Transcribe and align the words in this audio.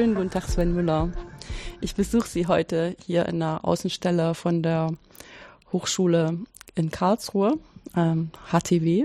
Schönen 0.00 0.14
guten 0.14 0.30
Tag, 0.30 0.48
Sven 0.48 0.74
Müller. 0.74 1.12
Ich 1.82 1.94
besuche 1.94 2.26
Sie 2.26 2.46
heute 2.46 2.96
hier 3.04 3.26
in 3.26 3.38
der 3.38 3.66
Außenstelle 3.66 4.34
von 4.34 4.62
der 4.62 4.94
Hochschule 5.74 6.38
in 6.74 6.90
Karlsruhe, 6.90 7.58
ähm, 7.94 8.30
HTW, 8.50 9.04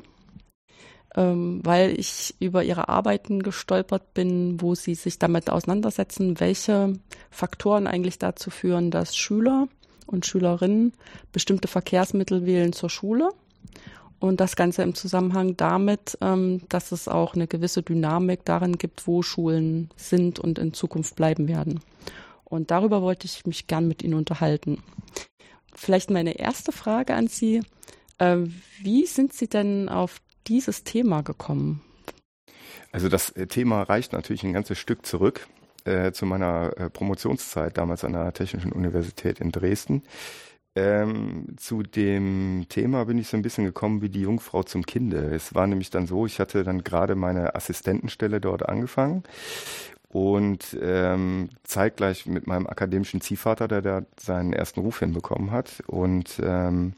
ähm, 1.17 1.59
weil 1.65 1.99
ich 1.99 2.35
über 2.39 2.63
Ihre 2.63 2.87
Arbeiten 2.87 3.43
gestolpert 3.43 4.13
bin, 4.13 4.61
wo 4.61 4.73
Sie 4.73 4.95
sich 4.95 5.19
damit 5.19 5.49
auseinandersetzen, 5.49 6.39
welche 6.39 6.93
Faktoren 7.29 7.87
eigentlich 7.87 8.17
dazu 8.17 8.49
führen, 8.49 8.89
dass 8.89 9.17
Schüler 9.17 9.67
und 10.07 10.25
Schülerinnen 10.25 10.93
bestimmte 11.33 11.67
Verkehrsmittel 11.67 12.45
wählen 12.45 12.71
zur 12.71 12.89
Schule 12.89 13.31
und 14.19 14.39
das 14.39 14.55
Ganze 14.55 14.83
im 14.83 14.95
Zusammenhang 14.95 15.57
damit, 15.57 16.17
ähm, 16.21 16.61
dass 16.69 16.91
es 16.91 17.07
auch 17.07 17.35
eine 17.35 17.47
gewisse 17.47 17.83
Dynamik 17.83 18.45
darin 18.45 18.77
gibt, 18.77 19.07
wo 19.07 19.21
Schulen 19.21 19.89
sind 19.95 20.39
und 20.39 20.59
in 20.59 20.73
Zukunft 20.73 21.15
bleiben 21.15 21.47
werden. 21.47 21.81
Und 22.43 22.71
darüber 22.71 23.01
wollte 23.01 23.25
ich 23.25 23.45
mich 23.45 23.67
gern 23.67 23.87
mit 23.87 24.03
Ihnen 24.03 24.13
unterhalten. 24.13 24.81
Vielleicht 25.73 26.09
meine 26.09 26.39
erste 26.39 26.71
Frage 26.71 27.13
an 27.13 27.27
Sie. 27.27 27.61
Äh, 28.17 28.37
wie 28.81 29.05
sind 29.05 29.33
Sie 29.33 29.47
denn 29.47 29.89
auf 29.89 30.21
dieses 30.47 30.83
Thema 30.83 31.21
gekommen? 31.21 31.81
Also 32.91 33.09
das 33.09 33.31
äh, 33.31 33.47
Thema 33.47 33.83
reicht 33.83 34.13
natürlich 34.13 34.43
ein 34.43 34.53
ganzes 34.53 34.79
Stück 34.79 35.05
zurück 35.05 35.47
äh, 35.83 36.11
zu 36.11 36.25
meiner 36.25 36.71
äh, 36.77 36.89
Promotionszeit 36.89 37.77
damals 37.77 38.03
an 38.05 38.13
der 38.13 38.31
Technischen 38.33 38.71
Universität 38.71 39.39
in 39.39 39.51
Dresden. 39.51 40.03
Ähm, 40.75 41.55
zu 41.55 41.83
dem 41.83 42.65
Thema 42.67 43.05
bin 43.05 43.17
ich 43.17 43.29
so 43.29 43.37
ein 43.37 43.41
bisschen 43.41 43.63
gekommen 43.63 44.01
wie 44.01 44.09
die 44.09 44.21
Jungfrau 44.21 44.63
zum 44.63 44.85
Kinde. 44.85 45.33
Es 45.33 45.55
war 45.55 45.67
nämlich 45.67 45.89
dann 45.89 46.05
so, 46.05 46.25
ich 46.25 46.39
hatte 46.39 46.65
dann 46.65 46.83
gerade 46.83 47.15
meine 47.15 47.55
Assistentenstelle 47.55 48.41
dort 48.41 48.67
angefangen 48.67 49.23
und 50.09 50.77
ähm, 50.81 51.49
zeitgleich 51.63 52.25
mit 52.25 52.47
meinem 52.47 52.67
akademischen 52.67 53.21
Ziehvater, 53.21 53.67
der 53.67 53.81
da 53.81 54.01
seinen 54.17 54.53
ersten 54.53 54.81
Ruf 54.81 54.99
hinbekommen 54.99 55.51
hat. 55.51 55.83
Und 55.87 56.41
ähm, 56.43 56.93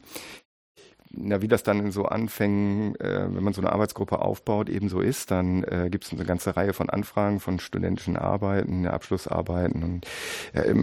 na, 1.10 1.40
wie 1.40 1.48
das 1.48 1.62
dann 1.62 1.80
in 1.80 1.90
so 1.90 2.04
Anfängen, 2.04 2.94
äh, 2.96 3.26
wenn 3.30 3.42
man 3.42 3.52
so 3.52 3.60
eine 3.60 3.72
Arbeitsgruppe 3.72 4.20
aufbaut, 4.20 4.68
eben 4.68 4.88
so 4.88 5.00
ist, 5.00 5.30
dann 5.30 5.64
äh, 5.64 5.88
gibt 5.90 6.04
es 6.04 6.12
eine 6.12 6.24
ganze 6.24 6.56
Reihe 6.56 6.72
von 6.72 6.90
Anfragen 6.90 7.40
von 7.40 7.58
studentischen 7.58 8.16
Arbeiten, 8.16 8.86
Abschlussarbeiten. 8.86 9.82
Und 9.82 10.06
äh, 10.52 10.74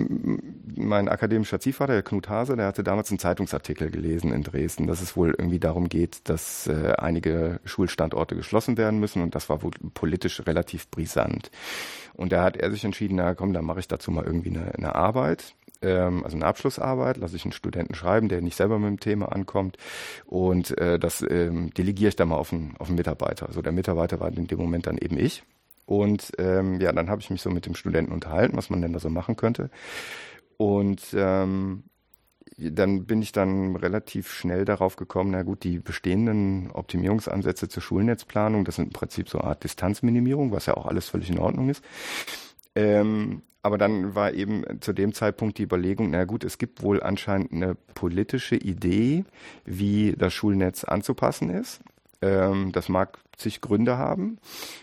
mein 0.75 1.09
akademischer 1.09 1.59
Ziehvater, 1.59 1.93
der 1.93 2.03
Knut 2.03 2.27
Hase, 2.27 2.55
der 2.55 2.67
hatte 2.67 2.83
damals 2.83 3.11
einen 3.11 3.19
Zeitungsartikel 3.19 3.91
gelesen 3.91 4.31
in 4.31 4.41
Dresden, 4.41 4.87
dass 4.87 5.01
es 5.01 5.15
wohl 5.15 5.35
irgendwie 5.37 5.59
darum 5.59 5.89
geht, 5.89 6.27
dass 6.27 6.67
äh, 6.67 6.93
einige 6.97 7.59
Schulstandorte 7.63 8.35
geschlossen 8.35 8.77
werden 8.77 8.99
müssen 8.99 9.21
und 9.21 9.35
das 9.35 9.49
war 9.49 9.61
wohl 9.61 9.71
politisch 9.93 10.45
relativ 10.45 10.89
brisant. 10.89 11.51
Und 12.13 12.31
da 12.31 12.43
hat 12.43 12.57
er 12.57 12.71
sich 12.71 12.83
entschieden, 12.83 13.15
na 13.17 13.35
komm, 13.35 13.53
dann 13.53 13.65
mache 13.65 13.79
ich 13.79 13.87
dazu 13.87 14.09
mal 14.09 14.25
irgendwie 14.25 14.49
eine, 14.49 14.73
eine 14.73 14.95
Arbeit 14.95 15.55
ähm, 15.86 16.23
also 16.23 16.36
eine 16.36 16.45
Abschlussarbeit, 16.45 17.17
lasse 17.17 17.36
ich 17.36 17.45
einen 17.45 17.52
Studenten 17.52 17.95
schreiben, 17.95 18.28
der 18.28 18.41
nicht 18.41 18.58
selber 18.58 18.80
mit 18.80 18.89
dem 18.89 19.00
Thema 19.00 19.31
ankommt 19.31 19.78
und 20.25 20.78
äh, 20.78 21.00
das 21.00 21.23
ähm, 21.28 21.73
delegiere 21.73 22.09
ich 22.09 22.16
dann 22.16 22.30
mal 22.30 22.38
auf 22.38 22.52
einen, 22.52 22.75
auf 22.78 22.88
einen 22.88 22.97
Mitarbeiter. 22.97 23.47
Also 23.47 23.61
der 23.61 23.72
Mitarbeiter 23.72 24.19
war 24.19 24.31
in 24.36 24.47
dem 24.47 24.59
Moment 24.59 24.88
dann 24.88 24.97
eben 24.97 25.17
ich 25.17 25.44
und 25.86 26.31
ähm, 26.39 26.81
ja, 26.81 26.91
dann 26.91 27.09
habe 27.09 27.22
ich 27.22 27.30
mich 27.30 27.41
so 27.41 27.50
mit 27.50 27.66
dem 27.66 27.75
Studenten 27.75 28.11
unterhalten, 28.11 28.58
was 28.58 28.69
man 28.69 28.81
denn 28.81 28.94
da 28.94 29.00
so 29.00 29.09
machen 29.09 29.36
könnte 29.36 29.69
und 30.58 31.02
ähm, 31.13 31.83
dann 32.58 33.06
bin 33.06 33.22
ich 33.22 33.31
dann 33.31 33.75
relativ 33.75 34.31
schnell 34.31 34.66
darauf 34.66 34.95
gekommen, 34.95 35.31
na 35.31 35.44
gut, 35.44 35.63
die 35.63 35.80
bestehenden 35.80 36.72
Optimierungsansätze 36.72 37.67
zur 37.67 37.83
Schulnetzplanung, 37.83 38.63
das 38.63 38.78
sind 38.78 38.86
im 38.86 38.94
Prinzip 38.94 39.30
so 39.30 39.39
eine 39.39 39.50
Art 39.50 39.63
Distanzminimierung, 39.63 40.52
was 40.52 40.67
ja 40.67 40.75
auch 40.75 40.86
alles 40.86 41.09
völlig 41.09 41.30
in 41.30 41.39
Ordnung 41.39 41.69
ist. 41.69 41.83
Ähm, 42.75 43.41
aber 43.61 43.79
dann 43.79 44.13
war 44.13 44.33
eben 44.33 44.63
zu 44.79 44.93
dem 44.93 45.13
Zeitpunkt 45.13 45.57
die 45.57 45.63
Überlegung, 45.63 46.11
na 46.11 46.25
gut, 46.25 46.44
es 46.44 46.59
gibt 46.59 46.83
wohl 46.83 47.01
anscheinend 47.01 47.51
eine 47.51 47.75
politische 47.95 48.55
Idee, 48.55 49.25
wie 49.66 50.13
das 50.16 50.33
Schulnetz 50.33 50.83
anzupassen 50.83 51.50
ist. 51.50 51.81
Ähm, 52.21 52.71
das 52.71 52.89
mag 52.89 53.19
zig 53.37 53.61
Gründe 53.61 53.97
haben. 53.97 54.37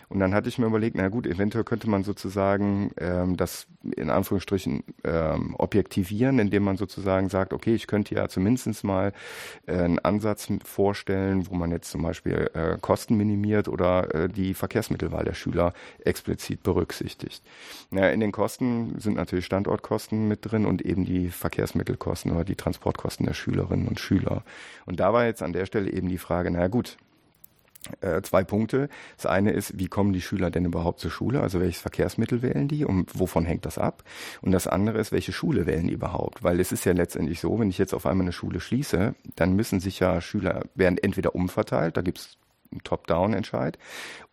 Und 0.09 0.19
dann 0.19 0.33
hatte 0.33 0.49
ich 0.49 0.57
mir 0.57 0.67
überlegt, 0.67 0.95
na 0.95 1.09
gut, 1.09 1.25
eventuell 1.27 1.63
könnte 1.63 1.89
man 1.89 2.03
sozusagen 2.03 2.91
ähm, 2.97 3.37
das 3.37 3.67
in 3.95 4.09
Anführungsstrichen 4.09 4.83
ähm, 5.03 5.55
objektivieren, 5.57 6.39
indem 6.39 6.63
man 6.63 6.77
sozusagen 6.77 7.29
sagt, 7.29 7.53
okay, 7.53 7.73
ich 7.73 7.87
könnte 7.87 8.15
ja 8.15 8.27
zumindest 8.29 8.83
mal 8.83 9.11
äh, 9.65 9.73
einen 9.73 9.99
Ansatz 9.99 10.47
vorstellen, 10.63 11.49
wo 11.49 11.55
man 11.55 11.71
jetzt 11.71 11.91
zum 11.91 12.03
Beispiel 12.03 12.49
äh, 12.53 12.77
Kosten 12.79 13.15
minimiert 13.15 13.67
oder 13.67 14.13
äh, 14.13 14.29
die 14.29 14.53
Verkehrsmittelwahl 14.53 15.25
der 15.25 15.33
Schüler 15.33 15.73
explizit 16.03 16.63
berücksichtigt. 16.63 17.43
Ja, 17.91 18.09
in 18.09 18.19
den 18.19 18.31
Kosten 18.31 18.99
sind 18.99 19.15
natürlich 19.15 19.45
Standortkosten 19.45 20.27
mit 20.27 20.39
drin 20.43 20.65
und 20.65 20.81
eben 20.81 21.05
die 21.05 21.29
Verkehrsmittelkosten 21.29 22.31
oder 22.31 22.43
die 22.43 22.55
Transportkosten 22.55 23.25
der 23.25 23.33
Schülerinnen 23.33 23.87
und 23.87 23.99
Schüler. 23.99 24.43
Und 24.85 24.99
da 24.99 25.13
war 25.13 25.25
jetzt 25.25 25.41
an 25.41 25.53
der 25.53 25.65
Stelle 25.65 25.91
eben 25.91 26.09
die 26.09 26.17
Frage, 26.17 26.51
na 26.51 26.67
gut, 26.67 26.97
äh, 28.01 28.21
zwei 28.21 28.43
Punkte. 28.43 28.89
Das 29.17 29.25
eine 29.25 29.51
ist, 29.51 29.77
wie 29.79 29.87
kommen 29.87 30.13
die 30.13 30.21
Schüler 30.21 30.51
denn 30.51 30.65
überhaupt 30.65 30.99
zur 30.99 31.11
Schule? 31.11 31.41
Also 31.41 31.59
welches 31.59 31.81
Verkehrsmittel 31.81 32.41
wählen 32.41 32.67
die 32.67 32.85
und 32.85 33.19
wovon 33.19 33.45
hängt 33.45 33.65
das 33.65 33.77
ab? 33.77 34.03
Und 34.41 34.51
das 34.51 34.67
andere 34.67 34.99
ist, 34.99 35.11
welche 35.11 35.31
Schule 35.33 35.65
wählen 35.65 35.87
die 35.87 35.93
überhaupt? 35.93 36.43
Weil 36.43 36.59
es 36.59 36.71
ist 36.71 36.85
ja 36.85 36.93
letztendlich 36.93 37.39
so, 37.39 37.59
wenn 37.59 37.69
ich 37.69 37.77
jetzt 37.77 37.93
auf 37.93 38.05
einmal 38.05 38.25
eine 38.25 38.33
Schule 38.33 38.59
schließe, 38.59 39.15
dann 39.35 39.55
müssen 39.55 39.79
sich 39.79 39.99
ja 39.99 40.21
Schüler, 40.21 40.63
werden 40.75 40.97
entweder 40.97 41.35
umverteilt, 41.35 41.97
da 41.97 42.01
gibt's 42.01 42.37
einen 42.71 42.83
Top-Down-Entscheid, 42.83 43.77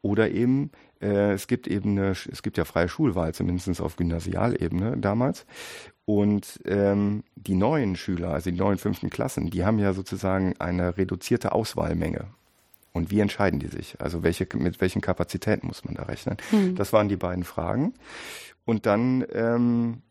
oder 0.03 0.31
eben 0.31 0.71
äh, 1.01 1.33
es 1.33 1.47
gibt 1.47 1.67
eben 1.67 1.99
eine, 1.99 2.11
es 2.11 2.43
gibt 2.43 2.59
ja 2.59 2.65
freie 2.65 2.89
Schulwahl, 2.89 3.35
zumindest 3.35 3.81
auf 3.81 3.97
Gymnasialebene 3.97 4.97
damals. 4.99 5.47
Und 6.05 6.61
ähm, 6.65 7.23
die 7.37 7.55
neuen 7.55 7.95
Schüler, 7.97 8.31
also 8.31 8.51
die 8.51 8.57
neuen 8.57 8.79
fünften 8.79 9.11
Klassen, 9.11 9.51
die 9.51 9.65
haben 9.65 9.79
ja 9.79 9.93
sozusagen 9.93 10.55
eine 10.59 10.97
reduzierte 10.97 11.53
Auswahlmenge. 11.53 12.27
Und 12.93 13.11
wie 13.11 13.21
entscheiden 13.21 13.61
die 13.61 13.69
sich? 13.69 14.01
Also 14.01 14.23
welche, 14.23 14.47
mit 14.55 14.81
welchen 14.81 15.01
Kapazitäten 15.01 15.67
muss 15.67 15.85
man 15.85 15.95
da 15.95 16.05
rechnen? 16.05 16.37
Hm. 16.51 16.75
Das 16.75 16.93
waren 16.93 17.09
die 17.09 17.17
beiden 17.17 17.45
Fragen. 17.45 17.95
Und 18.65 18.87
dann 18.87 19.25
ähm, 19.33 20.03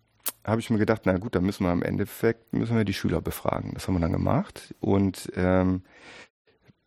habe 0.45 0.61
ich 0.61 0.69
mir 0.69 0.77
gedacht, 0.77 1.01
na 1.05 1.17
gut, 1.17 1.35
dann 1.35 1.43
müssen 1.43 1.65
wir 1.65 1.73
im 1.73 1.83
Endeffekt 1.83 2.53
müssen 2.53 2.77
wir 2.77 2.85
die 2.85 2.93
Schüler 2.93 3.21
befragen. 3.21 3.73
Das 3.73 3.87
haben 3.87 3.95
wir 3.95 3.99
dann 3.99 4.13
gemacht. 4.13 4.73
Und 4.79 5.31
ähm, 5.35 5.83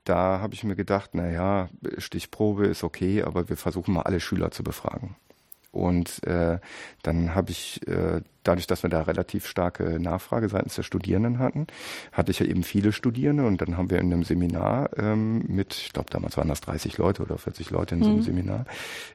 da 0.05 0.41
habe 0.41 0.55
ich 0.55 0.65
mir 0.65 0.75
gedacht, 0.75 1.11
na 1.13 1.31
ja, 1.31 1.69
Stichprobe 1.99 2.67
ist 2.67 2.83
okay, 2.83 3.23
aber 3.23 3.49
wir 3.49 3.57
versuchen 3.57 3.95
mal 3.95 4.03
alle 4.03 4.21
Schüler 4.21 4.51
zu 4.51 4.65
befragen. 4.65 5.17
Und 5.71 6.23
äh, 6.25 6.59
dann 7.03 7.35
habe 7.35 7.51
ich 7.51 7.87
äh, 7.87 8.23
dadurch, 8.43 8.67
dass 8.67 8.83
wir 8.83 8.91
da 8.91 9.03
relativ 9.03 9.47
starke 9.47 10.01
Nachfrage 10.01 10.49
seitens 10.49 10.75
der 10.75 10.83
Studierenden 10.83 11.39
hatten, 11.39 11.67
hatte 12.13 12.31
ich 12.31 12.39
ja 12.39 12.47
eben 12.47 12.63
viele 12.63 12.93
Studierende 12.93 13.47
und 13.47 13.61
dann 13.61 13.77
haben 13.77 13.91
wir 13.91 13.99
in 13.99 14.13
einem 14.13 14.25
Seminar 14.25 14.91
ähm, 14.97 15.45
mit, 15.49 15.75
ich 15.75 15.93
glaube 15.93 16.11
damals 16.11 16.37
waren 16.37 16.49
das 16.49 16.61
30 16.61 16.99
Leute 16.99 17.23
oder 17.23 17.39
40 17.39 17.71
Leute 17.71 17.95
in 17.95 18.01
mhm. 18.01 18.05
so 18.05 18.11
einem 18.11 18.19
mhm. 18.19 18.25
Seminar, 18.25 18.65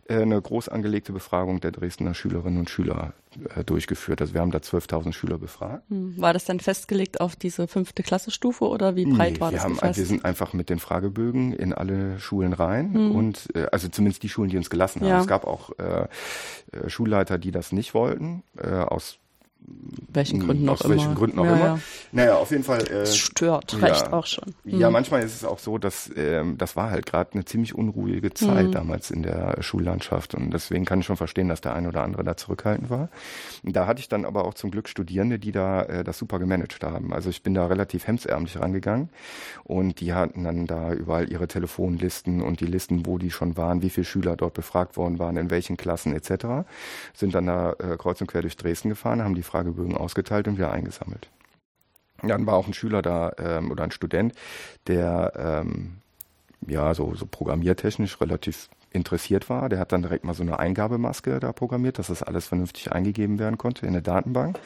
äh, 0.08 0.22
eine 0.22 0.42
groß 0.42 0.70
angelegte 0.70 1.12
Befragung 1.12 1.60
der 1.60 1.72
Dresdner 1.72 2.14
Schülerinnen 2.14 2.60
und 2.60 2.70
Schüler 2.70 3.14
äh, 3.56 3.64
durchgeführt. 3.64 4.22
Also 4.22 4.34
wir 4.34 4.42
haben 4.42 4.52
da 4.52 4.60
12.000 4.60 5.14
Schüler 5.14 5.38
befragt. 5.38 5.90
Mhm. 5.90 6.20
War 6.20 6.34
das 6.34 6.46
dann 6.46 6.60
festgelegt 6.60 7.22
auf 7.22 7.36
diese 7.36 7.68
fünfte 7.68 8.02
Klassestufe 8.02 8.66
oder 8.66 8.96
wie 8.96 9.06
breit 9.06 9.34
nee, 9.34 9.40
war 9.40 9.52
wir 9.52 9.58
das? 9.58 9.82
Haben, 9.82 9.96
wir 9.96 10.06
sind 10.06 10.26
einfach 10.26 10.54
mit 10.54 10.70
den 10.70 10.80
Fragebögen 10.80 11.54
in 11.54 11.74
alle 11.74 12.20
Schulen 12.20 12.54
rein 12.54 12.92
mhm. 12.92 13.12
und 13.12 13.50
äh, 13.56 13.68
also 13.72 13.90
zumindest 13.90 14.24
die 14.24 14.30
Schulen, 14.30 14.50
die 14.50 14.58
uns 14.58 14.70
gelassen 14.70 15.02
haben. 15.02 15.10
Ja. 15.10 15.22
Es 15.22 15.28
gab 15.28 15.46
auch 15.46 15.72
äh, 15.78 16.08
äh 16.72 16.90
Schulleiter, 16.90 17.38
die 17.38 17.52
das 17.52 17.72
nicht 17.72 17.94
wollten, 17.94 18.44
äh, 18.58 18.70
aus 18.70 19.17
welchen 20.18 20.40
Gründen 20.40 20.70
aus 20.70 20.82
auch 20.82 20.90
welchen 20.90 21.08
immer. 21.08 21.16
Gründen 21.16 21.40
auch 21.40 21.46
ja, 21.46 21.56
immer. 21.56 21.66
Ja. 21.66 21.80
Naja, 22.12 22.36
auf 22.36 22.52
jeden 22.52 22.64
Fall. 22.64 22.82
Äh, 22.88 23.02
es 23.02 23.18
stört, 23.18 23.82
reicht 23.82 24.12
auch 24.14 24.26
schon. 24.26 24.56
Mhm. 24.64 24.80
Ja, 24.80 24.90
manchmal 24.90 25.24
ist 25.24 25.36
es 25.36 25.44
auch 25.44 25.60
so, 25.60 25.78
dass 25.78 26.10
ähm, 26.16 26.58
das 26.58 26.76
war 26.76 26.90
halt 26.90 27.06
gerade 27.06 27.34
eine 27.34 27.46
ziemlich 27.46 27.76
unruhige 27.76 28.34
Zeit 28.34 28.68
mhm. 28.68 28.72
damals 28.72 29.12
in 29.12 29.24
der 29.24 29.62
Schullandschaft 29.62 30.36
und 30.36 30.52
deswegen 30.52 30.86
kann 30.86 31.00
ich 31.00 31.06
schon 31.06 31.18
verstehen, 31.18 31.50
dass 31.50 31.62
der 31.62 31.74
eine 31.74 31.90
oder 31.90 32.04
andere 32.04 32.24
da 32.24 32.38
zurückhaltend 32.38 32.90
war. 32.90 33.10
Da 33.64 33.88
hatte 33.88 34.00
ich 34.00 34.08
dann 34.08 34.26
aber 34.26 34.46
auch 34.46 34.54
zum 34.54 34.72
Glück 34.72 34.88
Studierende, 34.88 35.40
die 35.40 35.52
da 35.52 35.84
äh, 35.84 36.04
das 36.04 36.18
super 36.18 36.40
gemanagt 36.40 36.84
haben. 36.84 37.14
Also 37.14 37.30
ich 37.30 37.44
bin 37.44 37.54
da 37.54 37.68
relativ 37.68 38.08
hemsärmlich 38.08 38.60
rangegangen 38.60 39.10
und 39.64 40.00
die 40.00 40.14
hatten 40.14 40.44
dann 40.44 40.68
da 40.68 40.94
überall 40.94 41.32
ihre 41.32 41.48
Telefonlisten 41.48 42.42
und 42.42 42.62
die 42.62 42.66
Listen, 42.66 43.06
wo 43.06 43.18
die 43.18 43.32
schon 43.32 43.58
waren, 43.58 43.82
wie 43.82 43.90
viele 43.90 44.06
Schüler 44.06 44.36
dort 44.36 44.54
befragt 44.54 44.98
worden 44.98 45.20
waren, 45.20 45.38
in 45.38 45.50
welchen 45.50 45.78
Klassen 45.78 46.14
etc. 46.16 46.68
Sind 47.14 47.36
dann 47.36 47.48
da 47.48 47.74
äh, 47.74 47.98
kreuz 47.98 48.22
und 48.22 48.28
quer 48.28 48.42
durch 48.42 48.56
Dresden 48.56 48.90
gefahren, 48.90 49.24
haben 49.24 49.36
die 49.36 49.44
Fragebögen 49.48 49.98
ausgeteilt 49.98 50.48
und 50.48 50.58
wieder 50.58 50.72
eingesammelt. 50.72 51.30
Dann 52.22 52.46
war 52.46 52.56
auch 52.56 52.68
ein 52.68 52.74
Schüler 52.74 53.02
da 53.02 53.32
ähm, 53.38 53.72
oder 53.72 53.84
ein 53.84 53.92
Student, 53.92 54.34
der 54.88 55.34
ähm, 55.36 55.98
ja 56.66 56.94
so, 56.94 57.14
so 57.16 57.26
programmiertechnisch 57.26 58.20
relativ 58.22 58.70
interessiert 58.92 59.50
war. 59.50 59.70
Der 59.70 59.80
hat 59.80 59.92
dann 59.92 60.02
direkt 60.02 60.24
mal 60.24 60.34
so 60.34 60.44
eine 60.44 60.60
Eingabemaske 60.60 61.40
da 61.40 61.54
programmiert, 61.54 62.00
dass 62.00 62.08
das 62.08 62.24
alles 62.24 62.48
vernünftig 62.48 62.92
eingegeben 62.92 63.40
werden 63.40 63.58
konnte 63.58 63.86
in 63.86 63.94
der 63.94 64.02
Datenbank. 64.02 64.60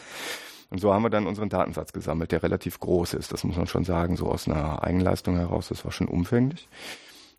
Und 0.69 0.80
so 0.80 0.94
haben 0.94 1.04
wir 1.04 1.10
dann 1.10 1.27
unseren 1.27 1.50
Datensatz 1.50 1.92
gesammelt, 1.92 2.31
der 2.31 2.44
relativ 2.44 2.80
groß 2.80 3.13
ist. 3.16 3.34
Das 3.34 3.44
muss 3.44 3.57
man 3.57 3.68
schon 3.68 3.84
sagen, 3.84 4.16
so 4.16 4.27
aus 4.27 4.48
einer 4.48 4.81
Eigenleistung 4.84 5.36
heraus. 5.36 5.68
Das 5.68 5.84
war 5.84 5.92
schon 5.92 6.07
umfänglich. 6.07 6.69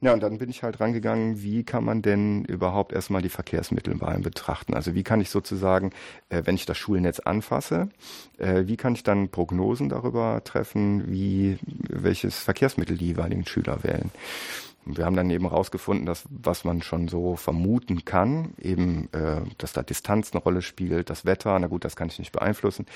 Ja, 0.03 0.13
und 0.13 0.21
dann 0.21 0.39
bin 0.39 0.51
ich 0.51 0.65
halt 0.65 0.81
rangegangen, 0.81 1.43
wie 1.43 1.63
kann 1.63 1.85
man 1.85 2.03
denn 2.03 2.45
überhaupt 2.45 2.93
erstmal 2.93 3.23
die 3.23 3.29
Verkehrsmittelwahlen 3.29 4.23
betrachten? 4.23 4.75
Also 4.75 4.97
wie 4.97 5.05
kann 5.05 5.21
ich 5.21 5.31
sozusagen, 5.31 5.93
äh, 6.29 6.43
wenn 6.45 6.57
ich 6.57 6.67
das 6.67 6.77
Schulnetz 6.77 7.21
anfasse, 7.21 7.89
äh, 8.37 8.65
wie 8.67 8.77
kann 8.77 8.97
ich 8.97 9.05
dann 9.05 9.29
Prognosen 9.29 9.89
darüber 9.89 10.43
treffen, 10.43 11.05
wie 11.13 11.57
welches 11.89 12.37
Verkehrsmittel 12.41 12.99
die 12.99 13.07
jeweiligen 13.07 13.47
Schüler 13.47 13.85
wählen? 13.85 14.11
Wir 14.85 15.05
haben 15.05 15.15
dann 15.15 15.31
eben 15.31 15.49
herausgefunden, 15.49 16.05
dass 16.05 16.25
was 16.31 16.65
man 16.65 16.83
schon 16.83 17.07
so 17.07 17.37
vermuten 17.37 18.05
kann, 18.05 18.55
eben, 18.61 19.09
äh, 19.13 19.43
dass 19.59 19.73
da 19.73 19.85
Distanz 19.85 20.33
eine 20.33 20.43
Rolle 20.43 20.63
spielt, 20.63 21.11
das 21.11 21.25
Wetter, 21.25 21.57
na 21.61 21.69
gut, 21.69 21.85
das 21.85 21.95
kann 21.95 22.09
ich 22.09 22.19
nicht 22.19 22.33
beeinflussen, 22.33 22.87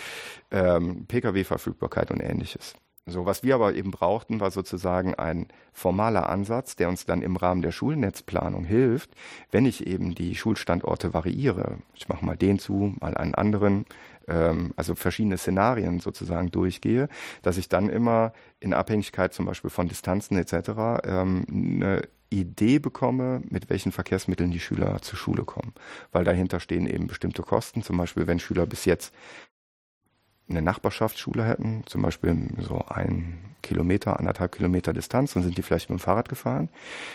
ähm, 0.50 1.06
Pkw-Verfügbarkeit 1.06 2.10
und 2.10 2.18
ähnliches. 2.18 2.74
So, 3.08 3.24
was 3.24 3.44
wir 3.44 3.54
aber 3.54 3.72
eben 3.76 3.92
brauchten, 3.92 4.40
war 4.40 4.50
sozusagen 4.50 5.14
ein 5.14 5.46
formaler 5.72 6.28
Ansatz, 6.28 6.74
der 6.74 6.88
uns 6.88 7.06
dann 7.06 7.22
im 7.22 7.36
Rahmen 7.36 7.62
der 7.62 7.70
Schulnetzplanung 7.70 8.64
hilft, 8.64 9.10
wenn 9.52 9.64
ich 9.64 9.86
eben 9.86 10.16
die 10.16 10.34
Schulstandorte 10.34 11.14
variiere. 11.14 11.78
Ich 11.94 12.08
mache 12.08 12.24
mal 12.24 12.36
den 12.36 12.58
zu, 12.58 12.96
mal 13.00 13.16
einen 13.16 13.36
anderen, 13.36 13.86
ähm, 14.26 14.72
also 14.74 14.96
verschiedene 14.96 15.38
Szenarien 15.38 16.00
sozusagen 16.00 16.50
durchgehe, 16.50 17.08
dass 17.42 17.58
ich 17.58 17.68
dann 17.68 17.88
immer 17.88 18.32
in 18.58 18.74
Abhängigkeit 18.74 19.32
zum 19.32 19.46
Beispiel 19.46 19.70
von 19.70 19.86
Distanzen 19.86 20.36
etc. 20.36 21.04
Ähm, 21.04 21.46
eine 21.48 22.02
Idee 22.30 22.80
bekomme, 22.80 23.40
mit 23.48 23.70
welchen 23.70 23.92
Verkehrsmitteln 23.92 24.50
die 24.50 24.58
Schüler 24.58 25.00
zur 25.00 25.16
Schule 25.16 25.44
kommen. 25.44 25.74
Weil 26.10 26.24
dahinter 26.24 26.58
stehen 26.58 26.88
eben 26.88 27.06
bestimmte 27.06 27.42
Kosten. 27.42 27.84
Zum 27.84 27.96
Beispiel, 27.98 28.26
wenn 28.26 28.40
Schüler 28.40 28.66
bis 28.66 28.84
jetzt 28.84 29.14
eine 30.48 30.62
Nachbarschaftsschule 30.62 31.44
hätten, 31.44 31.82
zum 31.86 32.02
Beispiel 32.02 32.36
so 32.58 32.84
ein 32.88 33.38
Kilometer, 33.62 34.18
anderthalb 34.18 34.52
Kilometer 34.52 34.92
Distanz, 34.92 35.34
dann 35.34 35.42
sind 35.42 35.58
die 35.58 35.62
vielleicht 35.62 35.90
mit 35.90 35.98
dem 35.98 36.02
Fahrrad 36.02 36.28
gefahren. 36.28 36.68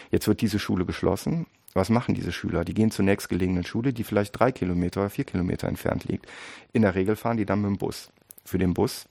Jetzt 0.09 0.27
wird 0.27 0.41
diese 0.41 0.59
Schule 0.59 0.85
geschlossen. 0.85 1.47
Was 1.73 1.89
machen 1.89 2.15
diese 2.15 2.33
Schüler? 2.33 2.65
Die 2.65 2.73
gehen 2.73 2.91
zur 2.91 3.05
nächstgelegenen 3.05 3.63
Schule, 3.63 3.93
die 3.93 4.03
vielleicht 4.03 4.37
drei 4.37 4.51
Kilometer 4.51 5.01
oder 5.01 5.09
vier 5.09 5.23
Kilometer 5.23 5.69
entfernt 5.69 6.03
liegt. 6.03 6.27
In 6.73 6.81
der 6.81 6.95
Regel 6.95 7.15
fahren 7.15 7.37
die 7.37 7.45
dann 7.45 7.61
mit 7.61 7.69
dem 7.69 7.77
Bus. 7.77 8.11
Für 8.43 8.57
den 8.57 8.73
Bus 8.73 9.07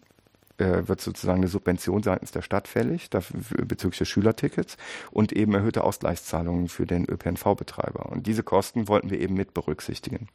äh, 0.58 0.87
wird 0.87 1.00
sozusagen 1.00 1.38
eine 1.38 1.49
Subvention 1.49 2.02
seitens 2.02 2.32
der 2.32 2.43
Stadt 2.43 2.69
fällig 2.69 3.08
dafür, 3.08 3.64
bezüglich 3.64 3.99
des 3.99 4.08
Schülertickets 4.08 4.76
und 5.11 5.32
eben 5.32 5.55
erhöhte 5.55 5.84
Ausgleichszahlungen 5.84 6.69
für 6.69 6.87
den 6.87 7.08
ÖPNV-Betreiber. 7.08 8.11
Und 8.11 8.26
diese 8.26 8.43
Kosten 8.43 8.87
wollten 8.88 9.08
wir 9.08 9.20
eben 9.20 9.34
mit 9.34 9.55
berücksichtigen. 9.55 10.28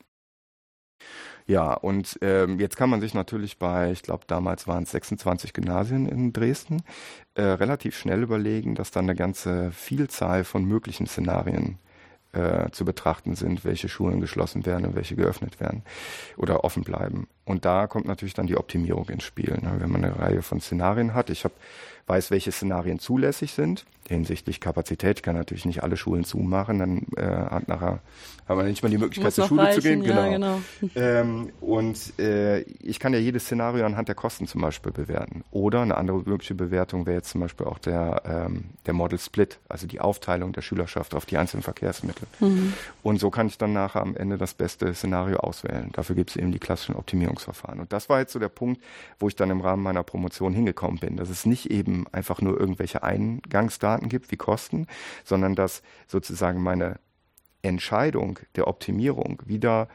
Ja, 1.48 1.74
und 1.74 2.18
ähm, 2.22 2.60
jetzt 2.60 2.76
kann 2.76 2.90
man 2.90 3.02
sich 3.02 3.14
natürlich 3.14 3.60
bei, 3.60 3.92
ich 3.92 4.02
glaube, 4.02 4.24
damals 4.28 4.68
waren 4.68 4.84
es 4.84 4.92
26 4.92 5.54
Gymnasien 5.54 6.08
in 6.08 6.34
Dresden, 6.34 6.82
äh, 7.36 7.44
relativ 7.44 7.96
schnell 7.98 8.24
überlegen, 8.24 8.74
dass 8.74 8.90
dann 8.90 9.06
eine 9.06 9.16
ganze 9.16 9.72
Vielzahl 9.72 10.44
von 10.44 10.66
möglichen 10.66 11.06
Szenarien 11.06 11.78
äh, 12.36 12.72
zu 12.72 12.84
betrachten 12.84 13.36
sind, 13.36 13.64
welche 13.64 13.90
Schulen 13.90 14.22
geschlossen 14.22 14.66
werden 14.66 14.88
und 14.88 14.96
welche 14.96 15.16
geöffnet 15.16 15.60
werden 15.60 15.84
oder 16.36 16.64
offen 16.64 16.84
bleiben. 16.84 17.28
Und 17.46 17.64
da 17.64 17.88
kommt 17.88 18.08
natürlich 18.08 18.34
dann 18.34 18.48
die 18.48 18.58
Optimierung 18.58 19.08
ins 19.10 19.24
Spiel. 19.24 19.58
Ne? 19.62 19.76
Wenn 19.78 19.92
man 19.92 20.04
eine 20.04 20.20
Reihe 20.20 20.42
von 20.42 20.60
Szenarien 20.60 21.14
hat, 21.14 21.30
ich 21.30 21.44
habe 21.44 21.54
weiß, 22.08 22.32
welche 22.32 22.52
Szenarien 22.52 23.00
zulässig 23.00 23.54
sind. 23.54 23.86
Hinsichtlich 24.08 24.60
Kapazität 24.60 25.24
kann 25.24 25.36
natürlich 25.36 25.66
nicht 25.66 25.82
alle 25.82 25.98
Schulen 25.98 26.24
zumachen, 26.24 26.80
dann 26.80 27.08
äh, 27.18 27.26
hat 27.26 27.68
nachher 27.68 28.02
haben 28.48 28.60
wir 28.60 28.66
nicht 28.66 28.84
mal 28.84 28.90
die 28.90 29.00
Möglichkeit, 29.00 29.34
zur 29.34 29.48
Schule 29.48 29.64
reichen, 29.64 29.82
zu 29.82 29.88
gehen. 29.88 30.04
Ja, 30.04 30.30
genau. 30.30 30.62
genau. 30.80 30.92
Ähm, 30.96 31.50
und 31.62 32.20
äh, 32.20 32.62
ich 32.62 33.00
kann 33.00 33.12
ja 33.14 33.20
jedes 33.20 33.46
Szenario 33.46 33.86
anhand 33.86 34.08
der 34.08 34.16
Kosten 34.16 34.46
zum 34.46 34.62
Beispiel 34.62 34.92
bewerten. 34.92 35.44
Oder 35.50 35.82
eine 35.82 35.98
andere 35.98 36.18
mögliche 36.18 36.54
Bewertung 36.54 37.08
wäre 37.08 37.18
jetzt 37.18 37.32
zum 37.32 37.42
Beispiel 37.42 37.66
auch 37.66 37.80
der, 37.80 38.22
ähm, 38.26 38.66
der 38.86 38.94
Model 38.94 39.18
Split, 39.18 39.60
also 39.68 39.88
die 39.88 40.00
Aufteilung 40.00 40.54
der 40.54 40.62
Schülerschaft 40.62 41.16
auf 41.16 41.26
die 41.26 41.38
einzelnen 41.38 41.64
Verkehrsmittel. 41.64 42.28
Mhm. 42.40 42.74
Und 43.02 43.20
so 43.20 43.32
kann 43.32 43.48
ich 43.48 43.58
dann 43.58 43.74
nachher 43.74 44.02
am 44.02 44.16
Ende 44.16 44.38
das 44.38 44.54
beste 44.54 44.94
Szenario 44.94 45.38
auswählen. 45.38 45.90
Dafür 45.94 46.16
gibt 46.16 46.30
es 46.30 46.36
eben 46.36 46.52
die 46.52 46.60
klassischen 46.60 46.96
Optimierungsverfahren. 46.96 47.80
Und 47.80 47.92
das 47.94 48.10
war 48.10 48.20
jetzt 48.20 48.34
so 48.34 48.38
der 48.38 48.50
Punkt, 48.50 48.80
wo 49.18 49.28
ich 49.28 49.36
dann 49.36 49.50
im 49.50 49.62
Rahmen 49.62 49.82
meiner 49.82 50.04
Promotion 50.04 50.54
hingekommen 50.54 51.00
bin. 51.00 51.18
dass 51.18 51.30
es 51.30 51.48
nicht 51.48 51.72
eben 51.72 51.95
einfach 52.12 52.42
nur 52.42 52.60
irgendwelche 52.60 53.04
Eingangsdaten 53.04 54.10
gibt 54.10 54.32
wie 54.32 54.38
Kosten, 54.38 54.88
sondern 55.24 55.56
dass 55.56 55.82
sozusagen 56.08 56.62
meine 56.62 57.00
Entscheidung 57.62 58.40
der 58.56 58.68
Optimierung 58.68 59.42
wieder 59.46 59.88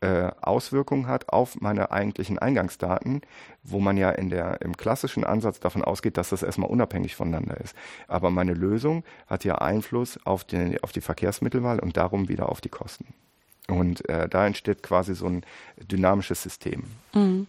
äh, 0.00 0.30
Auswirkungen 0.40 1.08
hat 1.08 1.28
auf 1.30 1.60
meine 1.60 1.90
eigentlichen 1.90 2.38
Eingangsdaten, 2.38 3.22
wo 3.64 3.80
man 3.80 3.96
ja 3.96 4.10
in 4.10 4.30
der, 4.30 4.60
im 4.62 4.76
klassischen 4.76 5.24
Ansatz 5.24 5.58
davon 5.58 5.82
ausgeht, 5.82 6.16
dass 6.16 6.28
das 6.28 6.44
erstmal 6.44 6.70
unabhängig 6.70 7.16
voneinander 7.16 7.56
ist. 7.60 7.74
Aber 8.06 8.30
meine 8.30 8.54
Lösung 8.54 9.02
hat 9.26 9.44
ja 9.44 9.56
Einfluss 9.56 10.18
auf 10.24 10.44
die, 10.44 10.80
auf 10.82 10.92
die 10.92 11.00
Verkehrsmittelwahl 11.00 11.80
und 11.80 11.96
darum 11.96 12.28
wieder 12.28 12.48
auf 12.48 12.60
die 12.60 12.68
Kosten. 12.68 13.06
Und 13.66 14.08
äh, 14.08 14.28
da 14.28 14.46
entsteht 14.46 14.82
quasi 14.82 15.14
so 15.14 15.26
ein 15.26 15.42
dynamisches 15.76 16.42
System. 16.42 16.84
Mhm. 17.12 17.48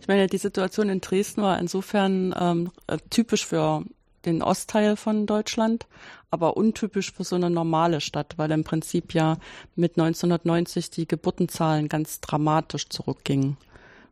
Ich 0.00 0.08
meine, 0.08 0.26
die 0.26 0.38
Situation 0.38 0.88
in 0.88 1.00
Dresden 1.00 1.42
war 1.42 1.58
insofern 1.58 2.34
ähm, 2.38 2.70
äh, 2.86 2.98
typisch 3.10 3.46
für 3.46 3.84
den 4.24 4.42
Ostteil 4.42 4.96
von 4.96 5.26
Deutschland, 5.26 5.86
aber 6.30 6.56
untypisch 6.56 7.12
für 7.12 7.24
so 7.24 7.36
eine 7.36 7.50
normale 7.50 8.00
Stadt, 8.00 8.34
weil 8.36 8.50
im 8.50 8.64
Prinzip 8.64 9.14
ja 9.14 9.36
mit 9.76 9.98
1990 9.98 10.90
die 10.90 11.06
Geburtenzahlen 11.06 11.88
ganz 11.88 12.20
dramatisch 12.20 12.88
zurückgingen 12.88 13.56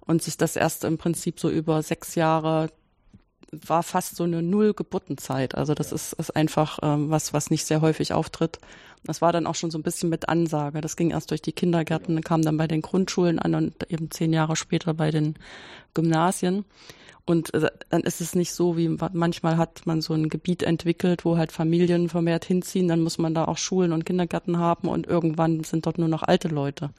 und 0.00 0.23
sich 0.23 0.37
das 0.37 0.56
erst 0.56 0.85
im 0.85 0.99
Prinzip 0.99 1.41
so 1.41 1.49
über 1.49 1.82
sechs 1.82 2.14
Jahre 2.14 2.70
war 3.52 3.82
fast 3.82 4.16
so 4.16 4.25
eine 4.25 4.43
Null-Geburtenzeit. 4.43 5.54
Also 5.54 5.75
das 5.75 5.93
ist, 5.93 6.14
ist 6.14 6.34
einfach 6.34 6.78
ähm, 6.82 7.10
was, 7.10 7.32
was 7.32 7.50
nicht 7.50 7.66
sehr 7.66 7.82
häufig 7.82 8.12
auftritt. 8.12 8.58
Das 9.04 9.20
war 9.20 9.32
dann 9.32 9.46
auch 9.46 9.54
schon 9.54 9.70
so 9.70 9.78
ein 9.78 9.82
bisschen 9.82 10.08
mit 10.08 10.28
Ansage. 10.28 10.81
Das 10.81 10.96
ging 10.96 11.10
erst 11.10 11.31
durch 11.31 11.43
die 11.43 11.52
Kindergärten, 11.52 12.22
kam 12.22 12.43
dann 12.43 12.56
bei 12.56 12.66
den 12.66 12.82
Grundschulen 12.82 13.38
an 13.38 13.54
und 13.54 13.90
eben 13.90 14.10
zehn 14.10 14.32
Jahre 14.32 14.56
später 14.56 14.94
bei 14.94 15.10
den 15.10 15.34
Gymnasien. 15.93 16.64
Und 17.25 17.54
äh, 17.54 17.70
dann 17.90 18.02
ist 18.02 18.20
es 18.20 18.34
nicht 18.34 18.52
so, 18.52 18.76
wie 18.76 18.88
manchmal 18.88 19.56
hat 19.56 19.87
man 19.87 20.00
so 20.00 20.14
ein 20.14 20.28
Gebiet 20.28 20.62
entwickelt, 20.62 21.25
wo 21.25 21.37
halt 21.37 21.52
Familien 21.52 22.08
vermehrt 22.08 22.44
hinziehen, 22.44 22.88
dann 22.88 23.00
muss 23.00 23.19
man 23.19 23.34
da 23.34 23.44
auch 23.44 23.58
Schulen 23.58 23.93
und 23.93 24.04
Kindergärten 24.04 24.58
haben 24.58 24.88
und 24.88 25.06
irgendwann 25.06 25.62
sind 25.62 25.87
dort 25.87 25.99
nur 25.99 26.08
noch 26.08 26.25
alte 26.25 26.49
Leute. 26.49 26.90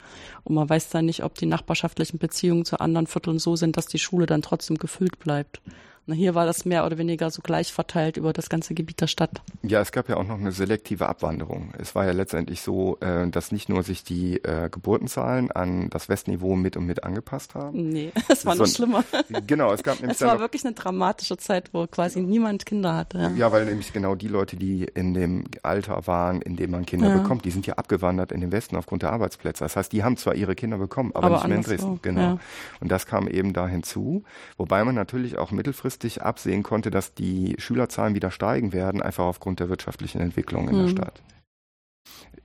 Und 0.44 0.54
man 0.54 0.68
weiß 0.68 0.88
dann 0.88 1.06
nicht, 1.06 1.24
ob 1.24 1.34
die 1.34 1.46
nachbarschaftlichen 1.46 2.18
Beziehungen 2.18 2.64
zu 2.64 2.80
anderen 2.80 3.06
Vierteln 3.06 3.38
so 3.38 3.56
sind, 3.56 3.76
dass 3.76 3.86
die 3.86 3.98
Schule 3.98 4.24
dann 4.24 4.40
trotzdem 4.40 4.78
gefüllt 4.78 5.18
bleibt. 5.18 5.60
Hier 6.06 6.34
war 6.34 6.44
das 6.44 6.66
mehr 6.66 6.84
oder 6.84 6.98
weniger 6.98 7.30
so 7.30 7.40
gleich 7.40 7.72
verteilt 7.72 8.18
über 8.18 8.34
das 8.34 8.50
ganze 8.50 8.74
Gebiet 8.74 9.00
der 9.00 9.06
Stadt. 9.06 9.40
Ja, 9.62 9.80
es 9.80 9.90
gab 9.90 10.08
ja 10.10 10.18
auch 10.18 10.26
noch 10.26 10.38
eine 10.38 10.52
selektive 10.52 11.08
Abwanderung. 11.08 11.72
Es 11.78 11.94
war 11.94 12.04
ja 12.04 12.12
letztendlich 12.12 12.60
so, 12.60 12.98
äh, 13.00 13.26
dass 13.28 13.52
nicht 13.52 13.70
nur 13.70 13.82
sich 13.82 14.04
die 14.04 14.36
äh, 14.44 14.68
Geburtenzahlen 14.70 15.50
an 15.50 15.88
das 15.88 16.10
Westniveau 16.10 16.56
mit 16.56 16.76
und 16.76 16.84
mit 16.84 17.04
angepasst 17.04 17.54
haben. 17.54 17.88
Nee, 17.88 18.12
es 18.28 18.44
war 18.44 18.54
noch 18.54 18.66
schlimmer. 18.66 19.02
Genau, 19.46 19.72
es 19.72 19.82
gab 19.82 19.98
nämlich. 20.00 20.20
Es 20.20 20.26
war 20.26 20.40
wirklich 20.40 20.64
eine 20.66 20.74
dramatische 20.74 21.38
Zeit, 21.38 21.70
wo 21.72 21.86
quasi 21.86 22.20
niemand 22.20 22.66
Kinder 22.66 22.94
hatte. 22.94 23.18
Ja. 23.18 23.30
ja, 23.30 23.52
weil 23.52 23.64
nämlich 23.64 23.94
genau 23.94 24.14
die 24.14 24.28
Leute, 24.28 24.56
die 24.56 24.84
in 24.84 25.14
dem 25.14 25.44
Alter 25.62 26.06
waren, 26.06 26.42
in 26.42 26.56
dem 26.56 26.70
man 26.70 26.84
Kinder 26.84 27.08
ja. 27.08 27.16
bekommt, 27.16 27.46
die 27.46 27.50
sind 27.50 27.66
ja 27.66 27.74
abgewandert 27.74 28.30
in 28.30 28.42
den 28.42 28.52
Westen 28.52 28.76
aufgrund 28.76 29.02
der 29.02 29.12
Arbeitsplätze. 29.12 29.64
Das 29.64 29.76
heißt, 29.76 29.90
die 29.90 30.04
haben 30.04 30.18
zwar 30.18 30.34
ihre 30.34 30.54
Kinder 30.54 30.76
bekommen, 30.76 31.12
aber, 31.14 31.26
aber 31.26 31.36
nicht 31.36 31.48
mehr 31.48 31.56
in 31.56 31.62
Dresden. 31.62 31.98
Genau. 32.02 32.20
Ja. 32.20 32.38
Und 32.80 32.92
das 32.92 33.06
kam 33.06 33.26
eben 33.26 33.54
da 33.54 33.66
hinzu, 33.66 34.24
wobei 34.58 34.84
man 34.84 34.94
natürlich 34.94 35.38
auch 35.38 35.50
mittelfristig 35.50 35.93
kurzfristig 35.94 36.22
absehen 36.22 36.62
konnte, 36.62 36.90
dass 36.90 37.14
die 37.14 37.54
Schülerzahlen 37.58 38.14
wieder 38.14 38.30
steigen 38.30 38.72
werden, 38.72 39.02
einfach 39.02 39.24
aufgrund 39.24 39.60
der 39.60 39.68
wirtschaftlichen 39.68 40.20
Entwicklung 40.20 40.68
in 40.68 40.76
mhm. 40.76 40.82
der 40.82 40.88
Stadt. 40.88 41.22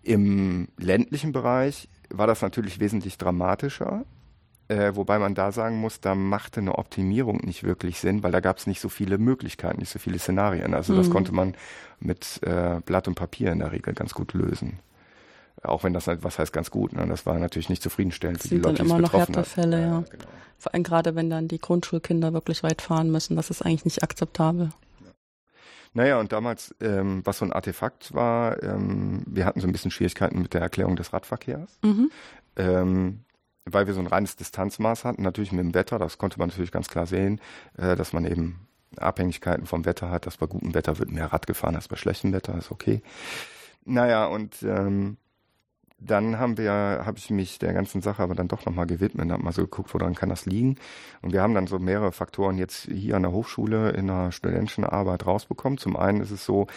Im 0.03 0.67
ländlichen 0.77 1.31
Bereich 1.31 1.89
war 2.09 2.27
das 2.27 2.41
natürlich 2.41 2.79
wesentlich 2.79 3.17
dramatischer, 3.17 4.05
äh, 4.67 4.95
wobei 4.95 5.19
man 5.19 5.35
da 5.35 5.51
sagen 5.51 5.77
muss, 5.77 5.99
da 5.99 6.15
machte 6.15 6.61
eine 6.61 6.77
Optimierung 6.77 7.37
nicht 7.37 7.63
wirklich 7.63 7.99
Sinn, 7.99 8.23
weil 8.23 8.31
da 8.31 8.39
gab 8.39 8.57
es 8.57 8.67
nicht 8.67 8.79
so 8.79 8.89
viele 8.89 9.17
Möglichkeiten, 9.17 9.79
nicht 9.79 9.91
so 9.91 9.99
viele 9.99 10.19
Szenarien. 10.19 10.73
Also 10.73 10.93
mhm. 10.93 10.97
das 10.97 11.09
konnte 11.09 11.33
man 11.33 11.55
mit 11.99 12.41
äh, 12.43 12.79
Blatt 12.85 13.07
und 13.07 13.15
Papier 13.15 13.51
in 13.51 13.59
der 13.59 13.71
Regel 13.71 13.93
ganz 13.93 14.13
gut 14.13 14.33
lösen. 14.33 14.79
Auch 15.63 15.83
wenn 15.83 15.93
das 15.93 16.07
halt, 16.07 16.23
was 16.23 16.39
heißt 16.39 16.53
ganz 16.53 16.71
gut, 16.71 16.93
ne? 16.93 17.05
das 17.07 17.25
war 17.25 17.37
natürlich 17.37 17.69
nicht 17.69 17.83
zufriedenstellend 17.83 18.41
für 18.41 18.47
die 18.47 18.57
Leute, 18.57 18.75
die 18.75 18.81
es 18.81 18.87
immer 18.87 18.99
noch 18.99 19.13
Härtefälle, 19.13 19.81
ja. 19.81 19.87
ja 19.87 20.03
genau. 20.09 20.25
Vor 20.57 20.73
allem 20.73 20.83
gerade, 20.83 21.15
wenn 21.15 21.29
dann 21.29 21.47
die 21.47 21.59
Grundschulkinder 21.59 22.33
wirklich 22.33 22.63
weit 22.63 22.81
fahren 22.81 23.11
müssen, 23.11 23.37
das 23.37 23.49
ist 23.49 23.61
eigentlich 23.61 23.85
nicht 23.85 24.03
akzeptabel. 24.03 24.71
Naja, 25.93 26.19
und 26.19 26.31
damals, 26.31 26.75
ähm, 26.81 27.21
was 27.23 27.39
so 27.39 27.45
ein 27.45 27.53
Artefakt 27.53 28.13
war, 28.13 28.61
ähm, 28.61 29.23
wir 29.25 29.45
hatten 29.45 29.59
so 29.59 29.67
ein 29.67 29.71
bisschen 29.71 29.91
Schwierigkeiten 29.91 30.41
mit 30.41 30.53
der 30.53 30.61
Erklärung 30.61 30.95
des 30.95 31.13
Radverkehrs, 31.13 31.79
mhm. 31.81 32.11
ähm, 32.57 33.19
weil 33.65 33.87
wir 33.87 33.93
so 33.93 33.99
ein 33.99 34.07
reines 34.07 34.35
Distanzmaß 34.35 35.05
hatten, 35.05 35.23
natürlich 35.23 35.51
mit 35.51 35.63
dem 35.63 35.73
Wetter, 35.73 35.97
das 35.97 36.17
konnte 36.17 36.37
man 36.37 36.49
natürlich 36.49 36.71
ganz 36.71 36.89
klar 36.89 37.07
sehen, 37.07 37.41
äh, 37.77 37.95
dass 37.95 38.13
man 38.13 38.25
eben 38.25 38.67
Abhängigkeiten 38.97 39.65
vom 39.65 39.85
Wetter 39.85 40.11
hat, 40.11 40.25
dass 40.25 40.37
bei 40.37 40.45
gutem 40.45 40.73
Wetter 40.73 40.99
wird 40.99 41.11
mehr 41.11 41.31
Rad 41.31 41.47
gefahren 41.47 41.75
als 41.75 41.87
bei 41.87 41.95
schlechtem 41.95 42.33
Wetter, 42.33 42.57
ist 42.57 42.71
okay. 42.71 43.01
Naja, 43.85 44.25
und 44.25 44.61
ähm, 44.61 45.17
dann 46.01 46.39
haben 46.39 46.57
wir, 46.57 46.71
habe 46.71 47.17
ich 47.17 47.29
mich 47.29 47.59
der 47.59 47.73
ganzen 47.73 48.01
Sache 48.01 48.23
aber 48.23 48.35
dann 48.35 48.47
doch 48.47 48.65
nochmal 48.65 48.87
gewidmet, 48.87 49.31
habe 49.31 49.43
mal 49.43 49.51
so 49.51 49.63
geguckt, 49.63 49.93
woran 49.93 50.15
kann 50.15 50.29
das 50.29 50.45
liegen. 50.45 50.77
Und 51.21 51.33
wir 51.33 51.41
haben 51.41 51.53
dann 51.53 51.67
so 51.67 51.77
mehrere 51.77 52.11
Faktoren 52.11 52.57
jetzt 52.57 52.85
hier 52.85 53.15
an 53.15 53.23
der 53.23 53.31
Hochschule 53.31 53.91
in 53.91 54.07
der 54.07 54.31
studentischen 54.31 54.85
Arbeit 54.85 55.25
rausbekommen. 55.25 55.77
Zum 55.77 55.97
einen 55.97 56.21
ist 56.21 56.31
es 56.31 56.45
so, 56.45 56.67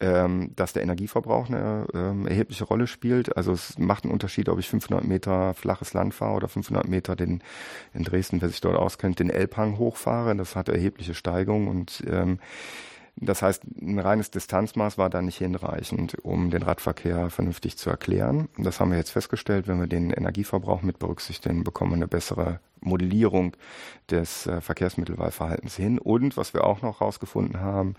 ähm, 0.00 0.50
dass 0.56 0.72
der 0.72 0.82
Energieverbrauch 0.82 1.48
eine 1.48 1.86
ähm, 1.94 2.26
erhebliche 2.26 2.64
Rolle 2.64 2.88
spielt. 2.88 3.36
Also 3.36 3.52
es 3.52 3.78
macht 3.78 4.04
einen 4.04 4.12
Unterschied, 4.12 4.48
ob 4.48 4.58
ich 4.58 4.68
500 4.68 5.04
Meter 5.04 5.54
flaches 5.54 5.94
Land 5.94 6.12
fahre 6.12 6.34
oder 6.34 6.48
500 6.48 6.88
Meter 6.88 7.14
den 7.14 7.42
in 7.94 8.02
Dresden, 8.02 8.42
wer 8.42 8.48
sich 8.48 8.60
dort 8.60 8.76
auskennt, 8.76 9.20
den 9.20 9.30
Elbhang 9.30 9.78
hochfahre. 9.78 10.34
Das 10.34 10.56
hat 10.56 10.68
erhebliche 10.68 11.14
Steigung 11.14 11.68
und 11.68 12.02
ähm, 12.08 12.40
das 13.16 13.42
heißt, 13.42 13.64
ein 13.80 13.98
reines 13.98 14.30
Distanzmaß 14.30 14.96
war 14.98 15.10
da 15.10 15.20
nicht 15.20 15.38
hinreichend, 15.38 16.16
um 16.24 16.50
den 16.50 16.62
Radverkehr 16.62 17.30
vernünftig 17.30 17.76
zu 17.76 17.90
erklären. 17.90 18.48
Das 18.56 18.80
haben 18.80 18.90
wir 18.90 18.98
jetzt 18.98 19.10
festgestellt. 19.10 19.68
Wenn 19.68 19.78
wir 19.78 19.86
den 19.86 20.10
Energieverbrauch 20.10 20.82
mit 20.82 20.98
berücksichtigen, 20.98 21.62
bekommen 21.62 21.92
wir 21.92 21.96
eine 21.96 22.08
bessere 22.08 22.60
Modellierung 22.80 23.56
des 24.10 24.46
äh, 24.46 24.60
Verkehrsmittelwahlverhaltens 24.60 25.76
hin. 25.76 25.98
Und 25.98 26.36
was 26.36 26.54
wir 26.54 26.64
auch 26.64 26.82
noch 26.82 27.00
herausgefunden 27.00 27.60
haben, 27.60 27.94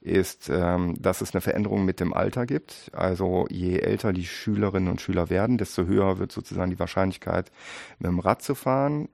ist, 0.00 0.48
ähm, 0.48 0.94
dass 1.00 1.22
es 1.22 1.34
eine 1.34 1.40
Veränderung 1.40 1.84
mit 1.84 1.98
dem 1.98 2.12
Alter 2.12 2.46
gibt. 2.46 2.90
Also 2.92 3.46
je 3.50 3.78
älter 3.78 4.12
die 4.12 4.26
Schülerinnen 4.26 4.90
und 4.90 5.00
Schüler 5.00 5.30
werden, 5.30 5.58
desto 5.58 5.86
höher 5.86 6.18
wird 6.18 6.30
sozusagen 6.30 6.70
die 6.70 6.78
Wahrscheinlichkeit, 6.78 7.50
mit 7.98 8.10
dem 8.10 8.20
Rad 8.20 8.42
zu 8.42 8.54
fahren 8.54 9.08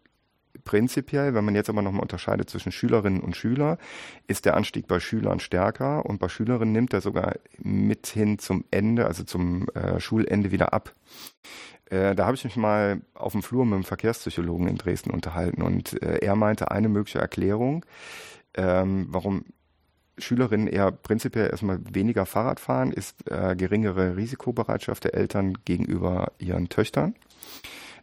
prinzipiell, 0.63 1.35
wenn 1.35 1.45
man 1.45 1.55
jetzt 1.55 1.69
aber 1.69 1.83
nochmal 1.83 2.03
unterscheidet 2.03 2.49
zwischen 2.49 2.73
Schülerinnen 2.73 3.21
und 3.21 3.37
Schüler, 3.37 3.79
ist 4.27 4.45
der 4.45 4.57
Anstieg 4.57 4.87
bei 4.87 5.01
Schülern 5.01 5.41
stärker 5.41 6.07
und 6.07 6.19
bei 6.19 6.29
Schülerinnen 6.29 6.73
nimmt 6.73 6.93
er 6.93 7.01
sogar 7.01 7.35
mit 7.59 8.07
hin 8.07 8.39
zum 8.39 8.65
Ende, 8.71 9.07
also 9.07 9.25
zum 9.25 9.69
äh, 9.71 10.01
Schulende 10.01 10.53
wieder 10.53 10.73
ab. 10.73 10.95
Äh, 11.87 12.15
da 12.15 12.27
habe 12.27 12.37
ich 12.37 12.45
mich 12.45 12.57
mal 12.57 13.03
auf 13.15 13.33
dem 13.33 13.43
Flur 13.43 13.65
mit 13.65 13.75
einem 13.75 13.85
Verkehrspsychologen 13.85 14.69
in 14.69 14.79
Dresden 14.79 15.11
unterhalten 15.11 15.63
und 15.63 16.01
äh, 16.03 16.19
er 16.19 16.37
meinte, 16.37 16.71
eine 16.71 16.89
mögliche 16.89 17.19
Erklärung, 17.19 17.85
ähm, 18.55 19.07
warum 19.11 19.45
Schülerinnen 20.17 20.69
eher 20.69 20.93
prinzipiell 20.93 21.51
erstmal 21.51 21.81
weniger 21.93 22.25
Fahrrad 22.25 22.61
fahren, 22.61 22.93
ist 22.93 23.29
äh, 23.31 23.57
geringere 23.57 24.17
Risikobereitschaft 24.17 25.05
der 25.05 25.15
Eltern 25.15 25.59
gegenüber 25.65 26.33
ihren 26.39 26.69
Töchtern. 26.69 27.15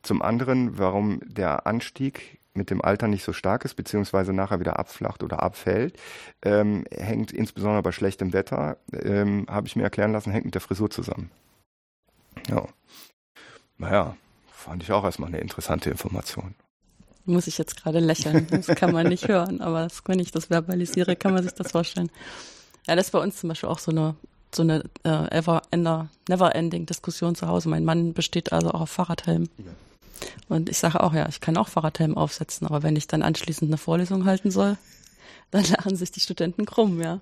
Zum 0.02 0.22
anderen, 0.22 0.78
warum 0.78 1.22
der 1.26 1.68
Anstieg 1.68 2.41
mit 2.54 2.70
dem 2.70 2.82
Alter 2.82 3.08
nicht 3.08 3.24
so 3.24 3.34
stark 3.34 3.66
ist, 3.66 3.76
beziehungsweise 3.76 4.34
nachher 4.34 4.60
wieder 4.60 4.78
abflacht 4.80 5.24
oder 5.24 5.42
abfällt, 5.42 5.98
ähm, 6.44 6.86
hängt 6.92 7.32
insbesondere 7.32 7.82
bei 7.82 7.92
schlechtem 7.92 8.34
Wetter, 8.34 8.78
ähm, 8.92 9.46
habe 9.50 9.68
ich 9.68 9.76
mir 9.76 9.84
erklären 9.84 10.12
lassen, 10.12 10.32
hängt 10.32 10.46
mit 10.46 10.54
der 10.54 10.62
Frisur 10.62 10.90
zusammen. 10.90 11.32
Ja. 12.50 12.68
Naja, 13.78 14.16
fand 14.52 14.84
ich 14.84 14.92
auch 14.92 15.04
erstmal 15.04 15.30
eine 15.30 15.40
interessante 15.40 15.90
Information. 15.90 16.56
Muss 17.26 17.48
ich 17.48 17.58
jetzt 17.58 17.82
gerade 17.82 18.00
lächeln. 18.00 18.48
Das 18.50 18.68
kann 18.68 18.92
man 18.92 19.08
nicht 19.08 19.28
hören, 19.28 19.62
aber 19.62 19.84
das, 19.84 20.02
wenn 20.06 20.20
ich 20.20 20.32
das 20.32 20.46
verbalisiere, 20.46 21.16
kann 21.16 21.34
man 21.34 21.44
sich 21.44 21.54
das 21.54 21.72
vorstellen. 21.72 22.12
Ja, 22.88 22.96
das 22.96 23.08
ist 23.08 23.12
bei 23.12 23.20
uns 23.20 23.40
zum 23.40 23.50
Beispiel 23.50 23.70
auch 23.70 23.80
so 23.80 23.92
eine 23.92 24.16
so 24.54 24.64
eine 24.64 24.84
äh, 25.04 25.38
ever, 25.38 25.62
never 25.72 26.56
ending 26.56 26.86
Diskussion 26.86 27.36
zu 27.36 27.48
Hause. 27.48 27.70
Mein 27.70 27.86
Mann 27.86 28.14
besteht 28.14 28.52
also 28.52 28.72
auch 28.72 28.82
auf 28.82 28.90
Fahrradhelm. 28.90 29.48
Ja. 29.58 29.72
Und 30.48 30.70
ich 30.70 30.78
sage 30.78 31.02
auch, 31.02 31.14
ja, 31.14 31.28
ich 31.30 31.42
kann 31.42 31.58
auch 31.58 31.68
Fahrradhelm 31.68 32.18
aufsetzen, 32.18 32.68
aber 32.68 32.84
wenn 32.84 32.96
ich 32.96 33.08
dann 33.08 33.24
anschließend 33.24 33.70
eine 33.70 33.78
Vorlesung 33.78 34.26
halten 34.26 34.52
soll, 34.52 34.78
dann 35.52 35.66
lachen 35.66 35.96
sich 35.96 36.12
die 36.12 36.20
Studenten 36.20 36.66
krumm, 36.66 37.02
ja. 37.02 37.20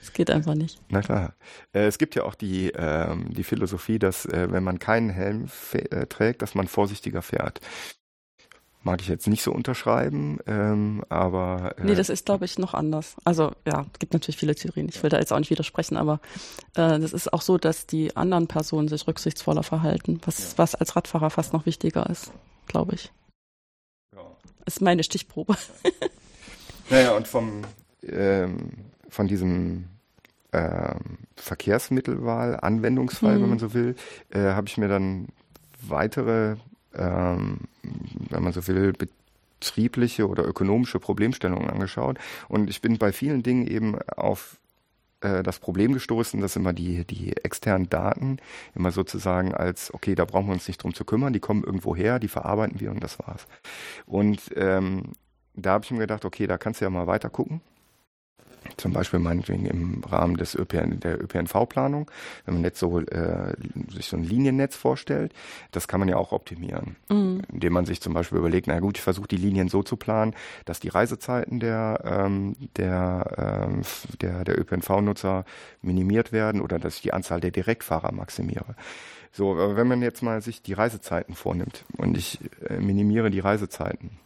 Es 0.00 0.12
geht 0.12 0.30
einfach 0.30 0.54
nicht. 0.54 0.80
Na 0.88 1.02
klar. 1.02 1.34
Äh, 1.72 1.86
es 1.86 1.98
gibt 1.98 2.14
ja 2.14 2.22
auch 2.22 2.34
die, 2.34 2.70
ähm, 2.74 3.34
die 3.34 3.42
Philosophie, 3.44 3.98
dass 3.98 4.26
äh, 4.26 4.46
wenn 4.50 4.62
man 4.62 4.78
keinen 4.78 5.10
Helm 5.10 5.48
äh, 5.72 6.06
trägt, 6.06 6.40
dass 6.42 6.54
man 6.54 6.68
vorsichtiger 6.68 7.20
fährt. 7.20 7.60
Mag 8.82 9.00
ich 9.00 9.08
jetzt 9.08 9.26
nicht 9.26 9.42
so 9.42 9.52
unterschreiben, 9.52 10.38
ähm, 10.46 11.04
aber. 11.08 11.74
Äh, 11.78 11.84
nee, 11.84 11.94
das 11.94 12.08
ist, 12.08 12.26
glaube 12.26 12.44
ich, 12.44 12.58
noch 12.58 12.74
anders. 12.74 13.16
Also 13.24 13.52
ja, 13.66 13.86
es 13.92 13.98
gibt 13.98 14.12
natürlich 14.12 14.36
viele 14.36 14.54
Theorien. 14.54 14.88
Ich 14.88 15.02
will 15.02 15.10
da 15.10 15.18
jetzt 15.18 15.32
auch 15.32 15.38
nicht 15.38 15.50
widersprechen, 15.50 15.96
aber 15.96 16.20
äh, 16.74 16.98
das 16.98 17.12
ist 17.12 17.32
auch 17.32 17.42
so, 17.42 17.58
dass 17.58 17.86
die 17.86 18.16
anderen 18.16 18.46
Personen 18.46 18.88
sich 18.88 19.06
rücksichtsvoller 19.06 19.64
verhalten, 19.64 20.20
was, 20.24 20.56
was 20.58 20.74
als 20.74 20.94
Radfahrer 20.94 21.30
fast 21.30 21.52
noch 21.52 21.66
wichtiger 21.66 22.08
ist, 22.08 22.30
glaube 22.66 22.94
ich. 22.94 23.12
Ja. 24.14 24.22
Ist 24.64 24.80
meine 24.80 25.02
Stichprobe. 25.02 25.56
naja, 26.90 27.16
und 27.16 27.26
vom 27.26 27.62
ähm, 28.02 28.70
von 29.08 29.26
diesem 29.26 29.86
ähm, 30.52 31.18
Verkehrsmittelwahl, 31.36 32.58
Anwendungsfall, 32.60 33.34
hm. 33.34 33.42
wenn 33.42 33.48
man 33.50 33.58
so 33.58 33.74
will, 33.74 33.96
äh, 34.30 34.40
habe 34.40 34.68
ich 34.68 34.78
mir 34.78 34.88
dann 34.88 35.28
weitere 35.80 36.56
ähm, 36.94 37.60
wenn 38.30 38.42
man 38.42 38.52
so 38.52 38.66
will, 38.66 38.92
betriebliche 38.92 40.28
oder 40.28 40.46
ökonomische 40.46 41.00
Problemstellungen 41.00 41.70
angeschaut. 41.70 42.18
Und 42.48 42.70
ich 42.70 42.80
bin 42.80 42.98
bei 42.98 43.12
vielen 43.12 43.42
Dingen 43.42 43.66
eben 43.66 43.98
auf 44.16 44.58
äh, 45.20 45.42
das 45.42 45.58
Problem 45.58 45.92
gestoßen, 45.92 46.40
dass 46.40 46.56
immer 46.56 46.72
die, 46.72 47.04
die 47.04 47.36
externen 47.36 47.88
Daten 47.88 48.38
immer 48.74 48.92
sozusagen 48.92 49.54
als, 49.54 49.92
okay, 49.92 50.14
da 50.14 50.24
brauchen 50.24 50.46
wir 50.46 50.54
uns 50.54 50.68
nicht 50.68 50.82
drum 50.82 50.94
zu 50.94 51.04
kümmern, 51.04 51.32
die 51.32 51.40
kommen 51.40 51.64
irgendwo 51.64 51.96
her, 51.96 52.18
die 52.18 52.28
verarbeiten 52.28 52.80
wir 52.80 52.90
und 52.90 53.02
das 53.02 53.18
war's. 53.18 53.46
Und 54.06 54.40
ähm, 54.56 55.12
da 55.54 55.72
habe 55.72 55.84
ich 55.84 55.90
mir 55.90 55.98
gedacht, 55.98 56.24
okay, 56.24 56.46
da 56.46 56.58
kannst 56.58 56.80
du 56.80 56.84
ja 56.84 56.90
mal 56.90 57.06
weiter 57.06 57.30
gucken 57.30 57.60
zum 58.76 58.92
Beispiel 58.92 59.18
meinetwegen 59.18 59.66
im 59.66 60.02
Rahmen 60.04 60.36
des 60.36 60.54
ÖPN, 60.54 61.00
der 61.00 61.22
ÖPNV-Planung, 61.22 62.10
wenn 62.44 62.54
man 62.54 62.64
jetzt 62.64 62.78
so 62.78 63.00
äh, 63.00 63.54
sich 63.90 64.06
so 64.06 64.16
ein 64.16 64.24
Liniennetz 64.24 64.76
vorstellt, 64.76 65.32
das 65.72 65.88
kann 65.88 66.00
man 66.00 66.08
ja 66.08 66.16
auch 66.16 66.32
optimieren, 66.32 66.96
mhm. 67.08 67.42
indem 67.52 67.72
man 67.72 67.86
sich 67.86 68.00
zum 68.00 68.14
Beispiel 68.14 68.38
überlegt, 68.38 68.66
na 68.66 68.78
gut, 68.80 68.98
ich 68.98 69.02
versuche 69.02 69.28
die 69.28 69.36
Linien 69.36 69.68
so 69.68 69.82
zu 69.82 69.96
planen, 69.96 70.34
dass 70.64 70.80
die 70.80 70.88
Reisezeiten 70.88 71.60
der 71.60 72.00
ähm, 72.04 72.56
der, 72.76 73.66
ähm, 73.68 73.82
der 74.20 74.44
der 74.44 74.58
ÖPNV-Nutzer 74.58 75.44
minimiert 75.82 76.32
werden 76.32 76.60
oder 76.60 76.78
dass 76.78 76.96
ich 76.96 77.02
die 77.02 77.12
Anzahl 77.12 77.40
der 77.40 77.50
Direktfahrer 77.50 78.12
maximiere. 78.12 78.74
So, 79.32 79.56
wenn 79.56 79.86
man 79.86 80.02
jetzt 80.02 80.22
mal 80.22 80.40
sich 80.42 80.62
die 80.62 80.72
Reisezeiten 80.72 81.34
vornimmt 81.34 81.84
und 81.96 82.16
ich 82.16 82.40
äh, 82.68 82.78
minimiere 82.78 83.30
die 83.30 83.40
Reisezeiten, 83.40 84.18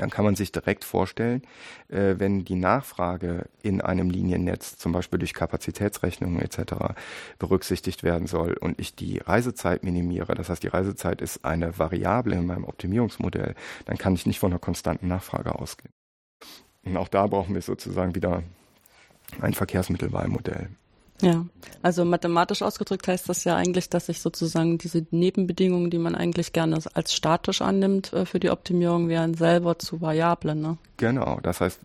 dann 0.00 0.10
kann 0.10 0.24
man 0.24 0.36
sich 0.36 0.52
direkt 0.52 0.84
vorstellen, 0.84 1.42
äh, 1.88 2.14
wenn 2.18 2.44
die 2.44 2.54
Nachfrage 2.54 3.46
in 3.62 3.80
einem 3.80 4.10
Liniennetz, 4.10 4.76
zum 4.78 4.92
Beispiel 4.92 5.18
durch 5.18 5.34
Kapazitätsrechnungen 5.34 6.40
etc., 6.40 6.94
berücksichtigt 7.38 8.02
werden 8.02 8.26
soll 8.26 8.54
und 8.54 8.80
ich 8.80 8.94
die 8.94 9.18
Reisezeit 9.18 9.84
minimiere, 9.84 10.34
das 10.34 10.48
heißt 10.48 10.62
die 10.62 10.68
Reisezeit 10.68 11.20
ist 11.20 11.44
eine 11.44 11.78
Variable 11.78 12.34
in 12.34 12.46
meinem 12.46 12.64
Optimierungsmodell, 12.64 13.54
dann 13.84 13.98
kann 13.98 14.14
ich 14.14 14.26
nicht 14.26 14.38
von 14.38 14.52
einer 14.52 14.60
konstanten 14.60 15.08
Nachfrage 15.08 15.54
ausgehen. 15.54 15.92
Und 16.84 16.96
auch 16.96 17.08
da 17.08 17.26
brauchen 17.26 17.54
wir 17.54 17.62
sozusagen 17.62 18.14
wieder 18.14 18.42
ein 19.40 19.54
Verkehrsmittelwahlmodell. 19.54 20.70
Ja, 21.20 21.46
also 21.82 22.04
mathematisch 22.04 22.62
ausgedrückt 22.62 23.06
heißt 23.06 23.28
das 23.28 23.44
ja 23.44 23.54
eigentlich, 23.54 23.88
dass 23.88 24.06
sich 24.06 24.20
sozusagen 24.20 24.78
diese 24.78 25.06
Nebenbedingungen, 25.10 25.90
die 25.90 25.98
man 25.98 26.14
eigentlich 26.14 26.52
gerne 26.52 26.78
als 26.94 27.14
statisch 27.14 27.62
annimmt 27.62 28.12
äh, 28.12 28.26
für 28.26 28.40
die 28.40 28.50
Optimierung, 28.50 29.08
wären 29.08 29.34
selber 29.34 29.78
zu 29.78 30.00
Variablen. 30.00 30.60
Ne? 30.60 30.78
Genau, 30.96 31.38
das 31.42 31.60
heißt. 31.60 31.80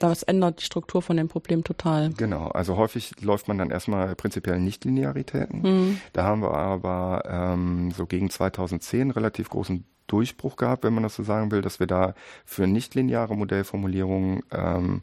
Das 0.00 0.22
ändert 0.22 0.60
die 0.60 0.64
Struktur 0.64 1.02
von 1.02 1.18
dem 1.18 1.28
Problem 1.28 1.62
total. 1.62 2.10
Genau, 2.16 2.48
also 2.48 2.78
häufig 2.78 3.20
läuft 3.20 3.48
man 3.48 3.58
dann 3.58 3.70
erstmal 3.70 4.14
prinzipiell 4.14 4.58
Nichtlinearitäten. 4.58 5.60
Mhm. 5.60 6.00
Da 6.14 6.24
haben 6.24 6.40
wir 6.40 6.54
aber 6.54 7.22
ähm, 7.28 7.90
so 7.90 8.06
gegen 8.06 8.30
2010 8.30 9.10
relativ 9.10 9.50
großen 9.50 9.84
Durchbruch 10.06 10.56
gehabt, 10.56 10.84
wenn 10.84 10.94
man 10.94 11.02
das 11.02 11.14
so 11.14 11.22
sagen 11.22 11.50
will, 11.50 11.60
dass 11.60 11.80
wir 11.80 11.86
da 11.86 12.14
für 12.46 12.66
nichtlineare 12.66 13.36
Modellformulierungen 13.36 14.42
ähm, 14.50 15.02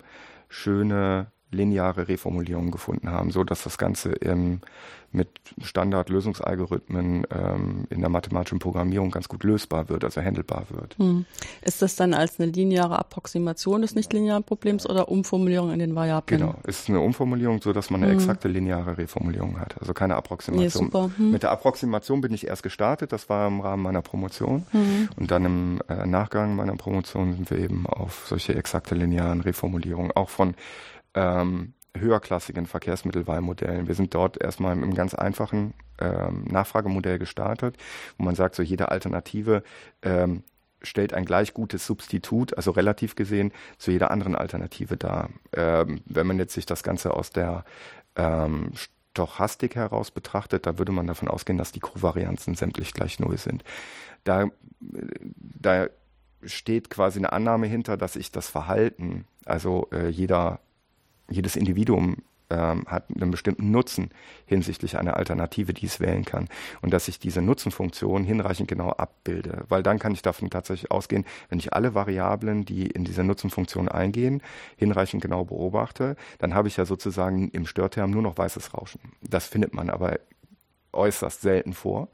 schöne 0.49 1.27
lineare 1.55 2.07
Reformulierungen 2.07 2.71
gefunden 2.71 3.09
haben, 3.09 3.31
so 3.31 3.43
dass 3.43 3.63
das 3.63 3.77
Ganze 3.77 4.11
im, 4.11 4.61
mit 5.11 5.29
Standardlösungsalgorithmen 5.63 7.25
ähm, 7.31 7.85
in 7.89 8.01
der 8.01 8.09
mathematischen 8.09 8.59
Programmierung 8.59 9.11
ganz 9.11 9.27
gut 9.27 9.43
lösbar 9.43 9.89
wird, 9.89 10.03
also 10.03 10.21
handelbar 10.21 10.65
wird. 10.69 10.97
Hm. 10.97 11.25
Ist 11.61 11.81
das 11.81 11.95
dann 11.95 12.13
als 12.13 12.39
eine 12.39 12.51
lineare 12.51 12.99
Approximation 12.99 13.81
des 13.81 13.95
nichtlinearen 13.95 14.43
Problems 14.43 14.87
oder 14.87 15.09
Umformulierung 15.09 15.71
in 15.71 15.79
den 15.79 15.95
Variablen? 15.95 16.39
Genau, 16.39 16.55
es 16.63 16.81
ist 16.81 16.89
eine 16.89 16.99
Umformulierung, 16.99 17.61
so 17.61 17.73
dass 17.73 17.89
man 17.89 18.03
eine 18.03 18.11
hm. 18.11 18.19
exakte 18.19 18.47
lineare 18.47 18.97
Reformulierung 18.97 19.59
hat, 19.59 19.75
also 19.79 19.93
keine 19.93 20.15
Approximation. 20.15 20.91
Nee, 20.93 21.09
hm. 21.17 21.31
Mit 21.31 21.43
der 21.43 21.51
Approximation 21.51 22.21
bin 22.21 22.33
ich 22.33 22.47
erst 22.47 22.63
gestartet, 22.63 23.11
das 23.11 23.29
war 23.29 23.47
im 23.47 23.61
Rahmen 23.61 23.83
meiner 23.83 24.01
Promotion 24.01 24.65
hm. 24.71 25.09
und 25.15 25.31
dann 25.31 25.45
im 25.45 25.81
äh, 25.87 26.05
Nachgang 26.05 26.55
meiner 26.55 26.75
Promotion 26.75 27.33
sind 27.33 27.49
wir 27.49 27.57
eben 27.57 27.87
auf 27.87 28.25
solche 28.27 28.55
exakte 28.55 28.95
linearen 28.95 29.41
Reformulierungen 29.41 30.11
auch 30.11 30.29
von 30.29 30.55
ähm, 31.15 31.73
höherklassigen 31.97 32.65
Verkehrsmittelwahlmodellen. 32.65 33.87
Wir 33.87 33.95
sind 33.95 34.13
dort 34.13 34.41
erstmal 34.41 34.77
im 34.77 34.93
ganz 34.93 35.13
einfachen 35.13 35.73
ähm, 35.99 36.43
Nachfragemodell 36.45 37.19
gestartet, 37.19 37.77
wo 38.17 38.25
man 38.25 38.35
sagt, 38.35 38.55
so 38.55 38.63
jede 38.63 38.89
Alternative 38.89 39.63
ähm, 40.01 40.43
stellt 40.81 41.13
ein 41.13 41.25
gleich 41.25 41.53
gutes 41.53 41.85
Substitut, 41.85 42.55
also 42.57 42.71
relativ 42.71 43.15
gesehen, 43.15 43.51
zu 43.77 43.91
jeder 43.91 44.11
anderen 44.11 44.35
Alternative 44.35 44.97
dar. 44.97 45.29
Ähm, 45.53 46.01
wenn 46.05 46.27
man 46.27 46.37
jetzt 46.37 46.53
sich 46.53 46.65
das 46.65 46.83
Ganze 46.83 47.13
aus 47.13 47.31
der 47.31 47.63
ähm, 48.15 48.71
Stochastik 48.75 49.75
heraus 49.75 50.11
betrachtet, 50.11 50.65
da 50.65 50.77
würde 50.77 50.91
man 50.91 51.07
davon 51.07 51.27
ausgehen, 51.27 51.57
dass 51.57 51.71
die 51.71 51.79
Kovarianzen 51.79 52.55
sämtlich 52.55 52.93
gleich 52.93 53.19
null 53.19 53.37
sind. 53.37 53.63
Da, 54.23 54.47
da 54.81 55.87
steht 56.43 56.89
quasi 56.89 57.19
eine 57.19 57.31
Annahme 57.31 57.67
hinter, 57.67 57.97
dass 57.97 58.15
ich 58.15 58.31
das 58.31 58.49
Verhalten, 58.49 59.25
also 59.45 59.87
äh, 59.91 60.09
jeder, 60.09 60.59
jedes 61.29 61.55
Individuum 61.55 62.17
ähm, 62.49 62.85
hat 62.87 63.05
einen 63.09 63.31
bestimmten 63.31 63.71
Nutzen 63.71 64.09
hinsichtlich 64.45 64.97
einer 64.97 65.17
Alternative, 65.17 65.73
die 65.73 65.85
es 65.85 65.99
wählen 65.99 66.25
kann. 66.25 66.47
Und 66.81 66.91
dass 66.93 67.07
ich 67.07 67.19
diese 67.19 67.41
Nutzenfunktion 67.41 68.23
hinreichend 68.23 68.67
genau 68.67 68.91
abbilde. 68.91 69.65
Weil 69.67 69.83
dann 69.83 69.99
kann 69.99 70.13
ich 70.13 70.21
davon 70.21 70.49
tatsächlich 70.49 70.91
ausgehen, 70.91 71.25
wenn 71.49 71.59
ich 71.59 71.73
alle 71.73 71.95
Variablen, 71.95 72.65
die 72.65 72.87
in 72.87 73.03
diese 73.03 73.23
Nutzenfunktion 73.23 73.87
eingehen, 73.87 74.41
hinreichend 74.77 75.21
genau 75.21 75.45
beobachte, 75.45 76.15
dann 76.39 76.53
habe 76.53 76.67
ich 76.67 76.77
ja 76.77 76.85
sozusagen 76.85 77.49
im 77.49 77.65
Störterm 77.65 78.11
nur 78.11 78.21
noch 78.21 78.37
weißes 78.37 78.73
Rauschen. 78.73 78.99
Das 79.21 79.47
findet 79.47 79.73
man 79.73 79.89
aber 79.89 80.19
äußerst 80.93 81.41
selten 81.41 81.73
vor. 81.73 82.09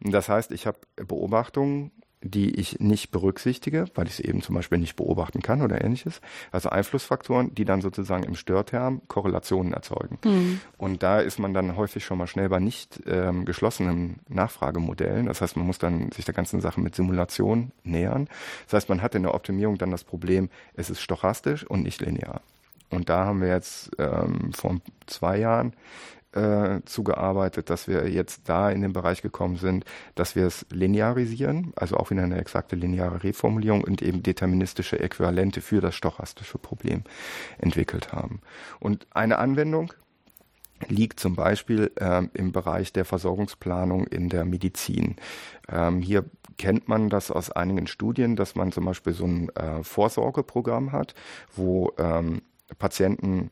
Das 0.00 0.28
heißt, 0.28 0.52
ich 0.52 0.66
habe 0.66 0.78
Beobachtungen 0.96 1.90
die 2.22 2.54
ich 2.58 2.78
nicht 2.80 3.10
berücksichtige, 3.10 3.86
weil 3.94 4.06
ich 4.06 4.14
sie 4.14 4.24
eben 4.24 4.42
zum 4.42 4.54
Beispiel 4.54 4.78
nicht 4.78 4.96
beobachten 4.96 5.42
kann 5.42 5.60
oder 5.60 5.82
ähnliches. 5.84 6.20
Also 6.50 6.70
Einflussfaktoren, 6.70 7.54
die 7.54 7.64
dann 7.64 7.80
sozusagen 7.80 8.22
im 8.24 8.36
Störterm 8.36 9.02
Korrelationen 9.08 9.72
erzeugen. 9.72 10.18
Mhm. 10.24 10.60
Und 10.78 11.02
da 11.02 11.20
ist 11.20 11.38
man 11.38 11.52
dann 11.52 11.76
häufig 11.76 12.04
schon 12.04 12.18
mal 12.18 12.26
schnell 12.26 12.48
bei 12.48 12.60
nicht 12.60 13.02
ähm, 13.06 13.44
geschlossenen 13.44 14.20
Nachfragemodellen. 14.28 15.26
Das 15.26 15.40
heißt, 15.40 15.56
man 15.56 15.66
muss 15.66 15.78
dann 15.78 16.12
sich 16.12 16.24
der 16.24 16.34
ganzen 16.34 16.60
Sache 16.60 16.80
mit 16.80 16.94
Simulation 16.94 17.72
nähern. 17.82 18.28
Das 18.66 18.74
heißt, 18.74 18.88
man 18.88 19.02
hat 19.02 19.14
in 19.14 19.24
der 19.24 19.34
Optimierung 19.34 19.78
dann 19.78 19.90
das 19.90 20.04
Problem, 20.04 20.48
es 20.74 20.90
ist 20.90 21.00
stochastisch 21.00 21.64
und 21.64 21.82
nicht 21.82 22.00
linear. 22.00 22.40
Und 22.90 23.08
da 23.08 23.24
haben 23.24 23.40
wir 23.40 23.48
jetzt 23.48 23.90
ähm, 23.98 24.52
vor 24.52 24.76
zwei 25.06 25.38
Jahren 25.38 25.72
äh, 26.32 26.80
zugearbeitet, 26.84 27.70
dass 27.70 27.88
wir 27.88 28.08
jetzt 28.08 28.48
da 28.48 28.70
in 28.70 28.82
den 28.82 28.92
Bereich 28.92 29.22
gekommen 29.22 29.56
sind, 29.56 29.84
dass 30.14 30.36
wir 30.36 30.46
es 30.46 30.66
linearisieren, 30.70 31.72
also 31.76 31.96
auch 31.96 32.10
wieder 32.10 32.22
eine 32.22 32.38
exakte 32.38 32.76
lineare 32.76 33.22
Reformulierung 33.22 33.84
und 33.84 34.02
eben 34.02 34.22
deterministische 34.22 34.98
Äquivalente 34.98 35.60
für 35.60 35.80
das 35.80 35.94
stochastische 35.94 36.58
Problem 36.58 37.02
entwickelt 37.58 38.12
haben. 38.12 38.40
Und 38.80 39.06
eine 39.12 39.38
Anwendung 39.38 39.92
liegt 40.88 41.20
zum 41.20 41.36
Beispiel 41.36 41.92
ähm, 41.98 42.30
im 42.34 42.52
Bereich 42.52 42.92
der 42.92 43.04
Versorgungsplanung 43.04 44.06
in 44.06 44.28
der 44.28 44.44
Medizin. 44.44 45.16
Ähm, 45.68 46.00
hier 46.00 46.24
kennt 46.58 46.88
man 46.88 47.08
das 47.08 47.30
aus 47.30 47.50
einigen 47.50 47.86
Studien, 47.86 48.36
dass 48.36 48.54
man 48.54 48.72
zum 48.72 48.84
Beispiel 48.84 49.12
so 49.12 49.24
ein 49.24 49.48
äh, 49.50 49.82
Vorsorgeprogramm 49.82 50.92
hat, 50.92 51.14
wo 51.54 51.92
ähm, 51.98 52.42
Patienten 52.78 53.50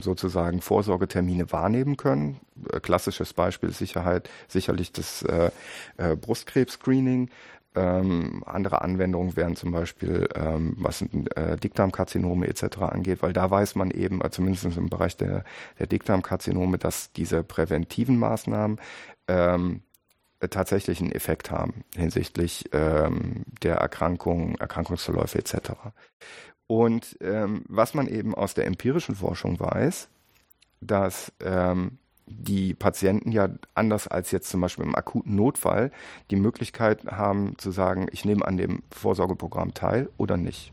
sozusagen 0.00 0.60
Vorsorgetermine 0.60 1.50
wahrnehmen 1.52 1.96
können. 1.96 2.40
Äh, 2.72 2.80
klassisches 2.80 3.32
Beispiel 3.34 3.72
Sicherheit, 3.72 4.30
sicherlich 4.48 4.92
das 4.92 5.22
äh, 5.22 5.50
äh, 5.96 6.16
Brustkrebs-Screening. 6.16 7.30
Ähm, 7.74 8.42
andere 8.46 8.80
Anwendungen 8.80 9.36
wären 9.36 9.54
zum 9.54 9.70
Beispiel, 9.70 10.28
ähm, 10.34 10.76
was 10.78 11.02
äh, 11.02 11.56
Dickdarmkarzinome 11.58 12.46
etc. 12.48 12.78
angeht, 12.78 13.22
weil 13.22 13.34
da 13.34 13.50
weiß 13.50 13.74
man 13.74 13.90
eben, 13.90 14.22
äh, 14.22 14.30
zumindest 14.30 14.64
im 14.64 14.88
Bereich 14.88 15.16
der, 15.18 15.44
der 15.78 15.86
Dickdarmkarzinome, 15.86 16.78
dass 16.78 17.12
diese 17.12 17.42
präventiven 17.42 18.18
Maßnahmen 18.18 18.80
ähm, 19.28 19.82
tatsächlich 20.48 21.00
einen 21.00 21.12
Effekt 21.12 21.50
haben 21.50 21.84
hinsichtlich 21.94 22.70
ähm, 22.72 23.44
der 23.62 23.76
Erkrankung, 23.76 24.56
Erkrankungsverläufe 24.56 25.38
etc. 25.38 25.72
Und 26.66 27.16
ähm, 27.20 27.64
was 27.68 27.94
man 27.94 28.08
eben 28.08 28.34
aus 28.34 28.54
der 28.54 28.66
empirischen 28.66 29.14
Forschung 29.14 29.60
weiß, 29.60 30.08
dass 30.80 31.32
ähm, 31.40 31.98
die 32.26 32.74
Patienten 32.74 33.30
ja 33.30 33.48
anders 33.74 34.08
als 34.08 34.32
jetzt 34.32 34.48
zum 34.48 34.60
Beispiel 34.60 34.84
im 34.84 34.96
akuten 34.96 35.36
Notfall 35.36 35.92
die 36.30 36.36
Möglichkeit 36.36 37.04
haben 37.06 37.56
zu 37.58 37.70
sagen, 37.70 38.08
ich 38.10 38.24
nehme 38.24 38.44
an 38.44 38.56
dem 38.56 38.82
Vorsorgeprogramm 38.90 39.74
teil 39.74 40.08
oder 40.16 40.36
nicht. 40.36 40.72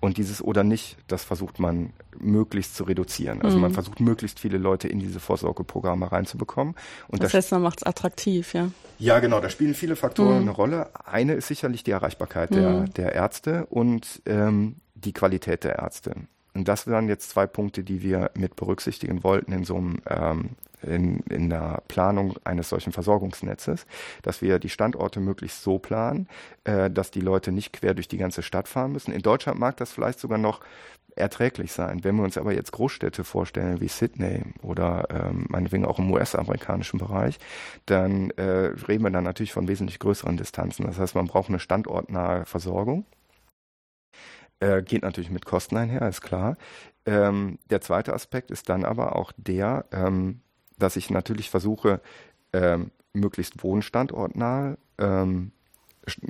Und 0.00 0.16
dieses 0.16 0.42
oder 0.42 0.64
nicht, 0.64 0.96
das 1.08 1.24
versucht 1.24 1.58
man 1.58 1.92
möglichst 2.18 2.74
zu 2.74 2.84
reduzieren. 2.84 3.42
Also 3.42 3.56
mhm. 3.56 3.62
man 3.62 3.72
versucht 3.72 4.00
möglichst 4.00 4.40
viele 4.40 4.56
Leute 4.56 4.88
in 4.88 4.98
diese 4.98 5.20
Vorsorgeprogramme 5.20 6.10
reinzubekommen. 6.10 6.74
Und 7.08 7.22
das, 7.22 7.32
das 7.32 7.44
heißt, 7.44 7.52
man 7.52 7.62
macht 7.62 7.80
es 7.80 7.86
attraktiv, 7.86 8.54
ja. 8.54 8.70
Ja, 8.98 9.18
genau. 9.20 9.40
Da 9.40 9.50
spielen 9.50 9.74
viele 9.74 9.96
Faktoren 9.96 10.36
mhm. 10.36 10.42
eine 10.42 10.50
Rolle. 10.52 10.90
Eine 11.04 11.34
ist 11.34 11.48
sicherlich 11.48 11.84
die 11.84 11.90
Erreichbarkeit 11.90 12.54
der, 12.54 12.70
mhm. 12.70 12.94
der 12.94 13.14
Ärzte 13.14 13.66
und 13.66 14.22
ähm, 14.24 14.76
die 15.00 15.12
Qualität 15.12 15.64
der 15.64 15.78
Ärzte. 15.78 16.14
Und 16.54 16.66
das 16.66 16.86
wären 16.86 17.08
jetzt 17.08 17.30
zwei 17.30 17.46
Punkte, 17.46 17.84
die 17.84 18.02
wir 18.02 18.30
mit 18.34 18.56
berücksichtigen 18.56 19.22
wollten 19.22 19.52
in 19.52 19.64
so 19.64 19.76
einem 19.76 20.02
ähm, 20.06 20.50
in, 20.82 21.20
in 21.28 21.50
der 21.50 21.82
Planung 21.88 22.36
eines 22.44 22.70
solchen 22.70 22.92
Versorgungsnetzes, 22.92 23.86
dass 24.22 24.42
wir 24.42 24.58
die 24.58 24.68
Standorte 24.68 25.20
möglichst 25.20 25.62
so 25.62 25.78
planen, 25.78 26.28
äh, 26.64 26.90
dass 26.90 27.10
die 27.10 27.20
Leute 27.20 27.52
nicht 27.52 27.72
quer 27.72 27.94
durch 27.94 28.08
die 28.08 28.16
ganze 28.16 28.42
Stadt 28.42 28.68
fahren 28.68 28.92
müssen. 28.92 29.12
In 29.12 29.22
Deutschland 29.22 29.58
mag 29.58 29.76
das 29.76 29.92
vielleicht 29.92 30.20
sogar 30.20 30.38
noch 30.38 30.60
erträglich 31.16 31.72
sein. 31.72 32.02
Wenn 32.04 32.16
wir 32.16 32.24
uns 32.24 32.38
aber 32.38 32.54
jetzt 32.54 32.72
Großstädte 32.72 33.24
vorstellen 33.24 33.80
wie 33.80 33.88
Sydney 33.88 34.42
oder 34.62 35.08
ähm, 35.10 35.46
meinetwegen 35.48 35.84
auch 35.84 35.98
im 35.98 36.10
US-amerikanischen 36.10 36.98
Bereich, 36.98 37.38
dann 37.86 38.30
äh, 38.30 38.72
reden 38.88 39.04
wir 39.04 39.10
dann 39.10 39.24
natürlich 39.24 39.52
von 39.52 39.68
wesentlich 39.68 39.98
größeren 39.98 40.36
Distanzen. 40.36 40.86
Das 40.86 40.98
heißt, 40.98 41.14
man 41.14 41.26
braucht 41.26 41.48
eine 41.48 41.58
standortnahe 41.58 42.46
Versorgung 42.46 43.04
äh, 44.60 44.82
geht 44.82 45.02
natürlich 45.02 45.30
mit 45.30 45.44
Kosten 45.44 45.76
einher, 45.76 46.06
ist 46.08 46.20
klar. 46.20 46.56
Ähm, 47.06 47.58
der 47.70 47.80
zweite 47.80 48.12
Aspekt 48.12 48.50
ist 48.50 48.68
dann 48.68 48.84
aber 48.84 49.16
auch 49.16 49.32
der, 49.36 49.86
ähm, 49.90 50.40
dass 50.78 50.96
ich 50.96 51.10
natürlich 51.10 51.50
versuche, 51.50 52.00
ähm, 52.52 52.90
möglichst 53.12 53.62
wohnstandortnah 53.62 54.76
ähm, 54.98 55.52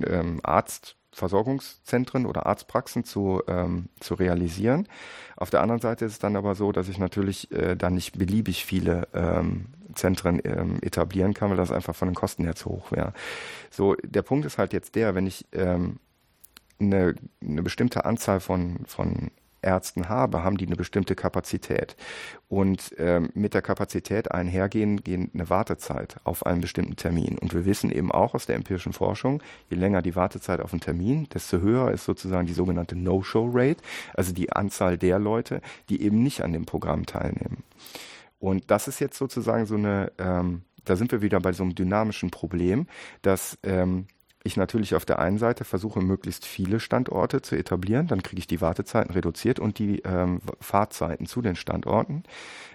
ähm, 0.06 0.40
Arztversorgungszentren 0.42 2.24
oder 2.24 2.46
Arztpraxen 2.46 3.04
zu, 3.04 3.42
ähm, 3.48 3.88
zu 3.98 4.14
realisieren. 4.14 4.88
Auf 5.36 5.50
der 5.50 5.60
anderen 5.60 5.80
Seite 5.80 6.04
ist 6.04 6.12
es 6.12 6.18
dann 6.18 6.36
aber 6.36 6.54
so, 6.54 6.72
dass 6.72 6.88
ich 6.88 6.98
natürlich 6.98 7.50
äh, 7.52 7.76
dann 7.76 7.94
nicht 7.94 8.16
beliebig 8.16 8.64
viele 8.64 9.08
ähm, 9.12 9.66
Zentren 9.94 10.38
etablieren 10.82 11.34
kann, 11.34 11.50
weil 11.50 11.56
das 11.56 11.72
einfach 11.72 11.96
von 11.96 12.06
den 12.06 12.14
Kosten 12.14 12.44
her 12.44 12.54
zu 12.54 12.70
hoch 12.70 12.92
wäre. 12.92 13.12
So, 13.70 13.96
der 14.04 14.22
Punkt 14.22 14.46
ist 14.46 14.56
halt 14.56 14.72
jetzt 14.72 14.94
der, 14.94 15.16
wenn 15.16 15.26
ich 15.26 15.46
eine, 16.80 17.14
eine 17.42 17.62
bestimmte 17.62 18.04
Anzahl 18.04 18.40
von, 18.40 18.80
von 18.86 19.30
Ärzten 19.62 20.08
habe, 20.08 20.42
haben 20.42 20.56
die 20.56 20.66
eine 20.66 20.76
bestimmte 20.76 21.14
Kapazität. 21.14 21.96
Und 22.48 22.94
ähm, 22.98 23.30
mit 23.34 23.54
der 23.54 23.62
Kapazität 23.62 24.30
einhergehen 24.32 25.02
gehen 25.02 25.30
eine 25.34 25.50
Wartezeit 25.50 26.16
auf 26.24 26.46
einen 26.46 26.60
bestimmten 26.60 26.96
Termin. 26.96 27.38
Und 27.38 27.54
wir 27.54 27.64
wissen 27.64 27.90
eben 27.90 28.10
auch 28.10 28.34
aus 28.34 28.46
der 28.46 28.56
empirischen 28.56 28.92
Forschung, 28.92 29.42
je 29.68 29.76
länger 29.76 30.02
die 30.02 30.16
Wartezeit 30.16 30.60
auf 30.60 30.72
einen 30.72 30.80
Termin, 30.80 31.28
desto 31.32 31.58
höher 31.58 31.90
ist 31.90 32.04
sozusagen 32.04 32.46
die 32.46 32.52
sogenannte 32.52 32.96
No-Show-Rate, 32.96 33.82
also 34.14 34.32
die 34.32 34.52
Anzahl 34.52 34.98
der 34.98 35.18
Leute, 35.18 35.60
die 35.88 36.02
eben 36.02 36.22
nicht 36.22 36.42
an 36.42 36.52
dem 36.52 36.66
Programm 36.66 37.06
teilnehmen. 37.06 37.62
Und 38.38 38.70
das 38.70 38.88
ist 38.88 39.00
jetzt 39.00 39.18
sozusagen 39.18 39.66
so 39.66 39.74
eine, 39.74 40.12
ähm, 40.18 40.62
da 40.84 40.96
sind 40.96 41.12
wir 41.12 41.20
wieder 41.20 41.40
bei 41.40 41.52
so 41.52 41.62
einem 41.62 41.74
dynamischen 41.74 42.30
Problem, 42.30 42.86
dass 43.20 43.58
ähm, 43.62 44.06
ich 44.42 44.56
natürlich 44.56 44.94
auf 44.94 45.04
der 45.04 45.18
einen 45.18 45.38
Seite 45.38 45.64
versuche, 45.64 46.00
möglichst 46.00 46.46
viele 46.46 46.80
Standorte 46.80 47.42
zu 47.42 47.56
etablieren, 47.56 48.06
dann 48.06 48.22
kriege 48.22 48.40
ich 48.40 48.46
die 48.46 48.60
Wartezeiten 48.60 49.12
reduziert 49.12 49.58
und 49.58 49.78
die 49.78 50.00
ähm, 50.00 50.40
Fahrzeiten 50.60 51.26
zu 51.26 51.42
den 51.42 51.56
Standorten. 51.56 52.22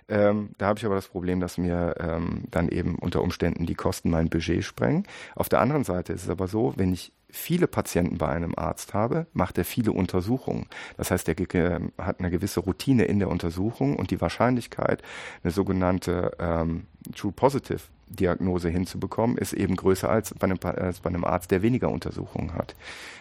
Ähm, 0.08 0.51
da 0.58 0.67
habe 0.67 0.78
ich 0.78 0.86
aber 0.86 0.95
das 0.95 1.08
Problem, 1.08 1.39
dass 1.39 1.58
mir 1.58 1.95
ähm, 1.99 2.43
dann 2.51 2.69
eben 2.69 2.95
unter 2.95 3.21
Umständen 3.23 3.65
die 3.65 3.73
Kosten 3.73 4.12
mein 4.12 4.30
Budget 4.30 4.63
sprengen. 4.63 5.08
Auf 5.36 5.49
der 5.49 5.62
anderen 5.62 5.84
Seite 5.84 6.13
ist 6.13 6.23
es 6.23 6.30
aber 6.30 6.47
so, 6.47 6.73
wenn 6.75 6.93
ich 6.93 7.12
viele 7.36 7.67
Patienten 7.67 8.17
bei 8.17 8.30
einem 8.30 8.54
Arzt 8.56 8.93
habe, 8.93 9.28
macht 9.34 9.58
er 9.58 9.65
viele 9.65 9.91
Untersuchungen. 9.91 10.67
Das 10.98 11.12
heißt, 11.12 11.28
er 11.28 11.82
hat 11.98 12.19
eine 12.19 12.32
gewisse 12.32 12.62
Routine 12.62 13.06
in 13.06 13.19
der 13.19 13.30
Untersuchung 13.30 13.95
und 13.95 14.12
die 14.12 14.21
Wahrscheinlichkeit, 14.21 15.02
eine 15.43 15.52
sogenannte 15.52 16.32
ähm, 16.39 16.88
True 17.13 17.32
Positive 17.32 17.82
Diagnose 18.08 18.69
hinzubekommen, 18.69 19.38
ist 19.38 19.54
eben 19.54 19.76
größer 19.76 20.10
als 20.10 20.34
bei, 20.36 20.45
einem, 20.45 20.60
als 20.62 21.00
bei 21.00 21.10
einem 21.10 21.24
Arzt, 21.24 21.52
der 21.52 21.62
weniger 21.62 21.89
Untersuchungen 21.89 22.54
hat. 22.54 22.76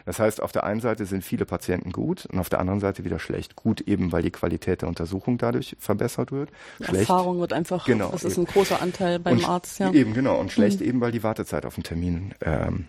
Das 0.05 0.19
heißt, 0.19 0.43
auf 0.43 0.53
der 0.53 0.65
einen 0.65 0.81
Seite 0.81 1.07
sind 1.07 1.25
viele 1.25 1.47
Patienten 1.47 1.91
gut 1.91 2.27
und 2.27 2.39
auf 2.39 2.51
der 2.51 2.61
anderen 2.61 2.81
Seite 2.81 3.05
wieder 3.05 3.19
schlecht. 3.19 3.57
Gut 3.57 3.81
eben, 3.81 4.13
weil 4.13 4.23
die 4.23 4.31
Qualität 4.31 4.83
der 4.83 4.89
Untersuchung 4.89 5.39
dadurch 5.39 5.77
verbessert 5.79 6.33
wird. 6.33 6.51
Die 6.79 6.85
schlecht. 6.85 7.09
Erfahrung 7.09 7.41
wird 7.41 7.53
einfach, 7.53 7.87
genau, 7.87 8.11
das 8.11 8.25
ist 8.25 8.39
ein 8.39 8.45
großer 8.45 8.81
Anteil 8.81 9.19
beim 9.19 9.39
und 9.39 9.49
Arzt. 9.49 9.79
Ja. 9.79 9.91
Eben, 9.93 10.13
genau. 10.13 10.39
Und 10.39 10.53
schlecht 10.53 10.81
mhm. 10.81 10.87
eben, 10.87 11.01
weil 11.01 11.13
die 11.13 11.23
Wartezeit 11.23 11.65
auf 11.65 11.75
den 11.75 11.85
Termin 11.85 12.35
ähm, 12.43 12.87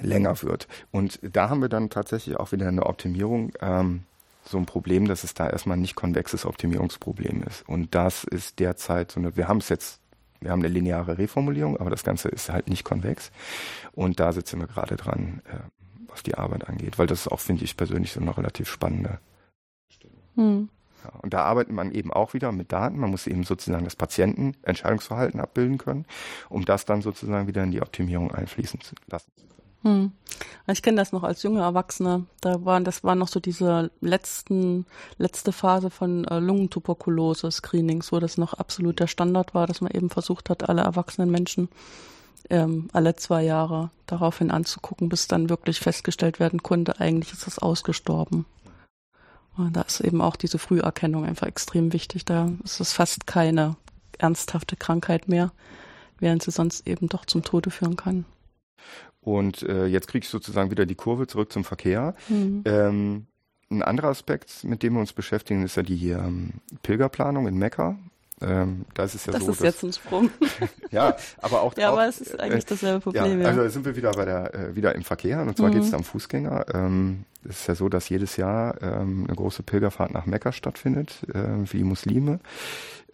länger 0.00 0.42
wird. 0.42 0.68
Und 0.90 1.18
da 1.22 1.50
haben 1.50 1.60
wir 1.60 1.68
dann 1.68 1.90
tatsächlich 1.90 2.36
auch 2.36 2.52
wieder 2.52 2.68
eine 2.68 2.86
Optimierung. 2.86 3.52
Ähm, 3.60 4.04
so 4.44 4.58
ein 4.58 4.66
Problem, 4.66 5.06
dass 5.06 5.22
es 5.22 5.34
da 5.34 5.48
erstmal 5.48 5.76
nicht 5.76 5.94
konvexes 5.94 6.44
Optimierungsproblem 6.44 7.44
ist. 7.44 7.68
Und 7.68 7.94
das 7.94 8.24
ist 8.24 8.58
derzeit 8.58 9.12
so 9.12 9.20
eine, 9.20 9.36
wir 9.36 9.46
haben 9.46 9.58
es 9.58 9.68
jetzt 9.68 10.02
wir 10.42 10.50
haben 10.50 10.60
eine 10.60 10.68
lineare 10.68 11.18
Reformulierung, 11.18 11.76
aber 11.76 11.90
das 11.90 12.04
Ganze 12.04 12.28
ist 12.28 12.50
halt 12.50 12.68
nicht 12.68 12.84
konvex. 12.84 13.30
Und 13.92 14.20
da 14.20 14.32
sitzen 14.32 14.60
wir 14.60 14.66
gerade 14.66 14.96
dran, 14.96 15.40
äh, 15.46 15.58
was 16.08 16.22
die 16.22 16.34
Arbeit 16.34 16.68
angeht, 16.68 16.98
weil 16.98 17.06
das 17.06 17.20
ist 17.20 17.28
auch, 17.28 17.40
finde 17.40 17.64
ich 17.64 17.76
persönlich, 17.76 18.12
so 18.12 18.20
eine 18.20 18.36
relativ 18.36 18.68
spannende 18.68 19.18
Stellung. 19.88 20.18
Hm. 20.34 20.68
Ja, 21.04 21.10
und 21.20 21.32
da 21.32 21.42
arbeitet 21.44 21.72
man 21.72 21.92
eben 21.92 22.12
auch 22.12 22.34
wieder 22.34 22.52
mit 22.52 22.70
Daten. 22.70 22.98
Man 22.98 23.10
muss 23.10 23.26
eben 23.26 23.44
sozusagen 23.44 23.84
das 23.84 23.96
Patientenentscheidungsverhalten 23.96 25.40
abbilden 25.40 25.78
können, 25.78 26.04
um 26.48 26.64
das 26.64 26.84
dann 26.84 27.02
sozusagen 27.02 27.48
wieder 27.48 27.62
in 27.64 27.72
die 27.72 27.82
Optimierung 27.82 28.32
einfließen 28.32 28.80
zu 28.80 28.94
lassen. 29.08 29.30
Hm. 29.82 30.12
Ich 30.68 30.82
kenne 30.82 30.96
das 30.96 31.12
noch 31.12 31.24
als 31.24 31.42
junge 31.42 31.60
Erwachsene. 31.60 32.26
Da 32.40 32.64
waren, 32.64 32.84
das 32.84 33.02
war 33.02 33.14
noch 33.14 33.28
so 33.28 33.40
diese 33.40 33.90
letzten, 34.00 34.86
letzte 35.18 35.52
Phase 35.52 35.90
von 35.90 36.24
äh, 36.24 36.38
Lungentuberkulose-Screenings, 36.38 38.12
wo 38.12 38.20
das 38.20 38.38
noch 38.38 38.54
absolut 38.54 39.00
der 39.00 39.08
Standard 39.08 39.54
war, 39.54 39.66
dass 39.66 39.80
man 39.80 39.90
eben 39.90 40.08
versucht 40.08 40.50
hat, 40.50 40.68
alle 40.68 40.82
erwachsenen 40.82 41.30
Menschen 41.30 41.68
ähm, 42.50 42.88
alle 42.92 43.16
zwei 43.16 43.42
Jahre 43.42 43.90
daraufhin 44.06 44.50
anzugucken, 44.50 45.08
bis 45.08 45.28
dann 45.28 45.48
wirklich 45.48 45.80
festgestellt 45.80 46.40
werden 46.40 46.62
konnte, 46.62 47.00
eigentlich 47.00 47.32
ist 47.32 47.46
das 47.46 47.58
ausgestorben. 47.58 48.46
Und 49.56 49.76
da 49.76 49.82
ist 49.82 50.00
eben 50.00 50.20
auch 50.20 50.36
diese 50.36 50.58
Früherkennung 50.58 51.24
einfach 51.24 51.46
extrem 51.46 51.92
wichtig. 51.92 52.24
Da 52.24 52.50
ist 52.64 52.80
es 52.80 52.92
fast 52.92 53.26
keine 53.26 53.76
ernsthafte 54.18 54.76
Krankheit 54.76 55.28
mehr, 55.28 55.52
während 56.18 56.42
sie 56.42 56.50
sonst 56.50 56.86
eben 56.86 57.08
doch 57.08 57.26
zum 57.26 57.42
Tode 57.42 57.70
führen 57.70 57.96
kann. 57.96 58.24
Und 59.22 59.62
äh, 59.62 59.86
jetzt 59.86 60.08
kriege 60.08 60.24
ich 60.24 60.30
sozusagen 60.30 60.70
wieder 60.70 60.84
die 60.84 60.96
Kurve 60.96 61.26
zurück 61.26 61.52
zum 61.52 61.64
Verkehr. 61.64 62.14
Mhm. 62.28 62.62
Ähm, 62.64 63.26
ein 63.70 63.82
anderer 63.82 64.08
Aspekt, 64.08 64.64
mit 64.64 64.82
dem 64.82 64.94
wir 64.94 65.00
uns 65.00 65.12
beschäftigen, 65.12 65.64
ist 65.64 65.76
ja 65.76 65.82
die 65.82 66.10
ähm, 66.10 66.54
Pilgerplanung 66.82 67.46
in 67.46 67.56
Mekka. 67.56 67.96
Ähm, 68.42 68.84
da 68.94 69.04
ist 69.04 69.14
es 69.14 69.26
ja 69.26 69.32
das 69.32 69.44
so, 69.44 69.52
ist 69.52 69.62
jetzt 69.62 69.84
ein 69.84 69.92
Sprung. 69.92 70.30
ja, 70.90 71.16
aber 71.38 71.62
auch. 71.62 71.74
Ja, 71.78 71.90
auch, 71.90 71.92
aber 71.94 72.08
es 72.08 72.20
ist 72.20 72.38
eigentlich 72.38 72.66
dasselbe 72.66 73.00
Problem. 73.00 73.40
Ja, 73.40 73.48
also 73.48 73.68
sind 73.68 73.84
wir 73.84 73.96
wieder 73.96 74.10
bei 74.12 74.24
der 74.24 74.54
äh, 74.54 74.76
wieder 74.76 74.94
im 74.94 75.04
Verkehr 75.04 75.40
und 75.40 75.56
zwar 75.56 75.68
mhm. 75.68 75.74
geht 75.74 75.82
es 75.84 75.94
am 75.94 76.02
Fußgänger. 76.02 76.66
Ähm, 76.74 77.24
es 77.48 77.60
ist 77.60 77.68
ja 77.68 77.74
so, 77.74 77.88
dass 77.88 78.08
jedes 78.08 78.36
Jahr 78.36 78.80
ähm, 78.82 79.24
eine 79.26 79.36
große 79.36 79.62
Pilgerfahrt 79.62 80.12
nach 80.12 80.26
Mekka 80.26 80.52
stattfindet 80.52 81.22
äh, 81.32 81.64
für 81.64 81.76
die 81.76 81.84
Muslime. 81.84 82.40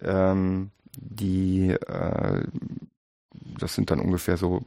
Ähm, 0.01 0.71
die 0.97 1.69
äh, 1.69 2.43
das 3.57 3.73
sind 3.75 3.91
dann 3.91 3.99
ungefähr 3.99 4.37
so 4.37 4.63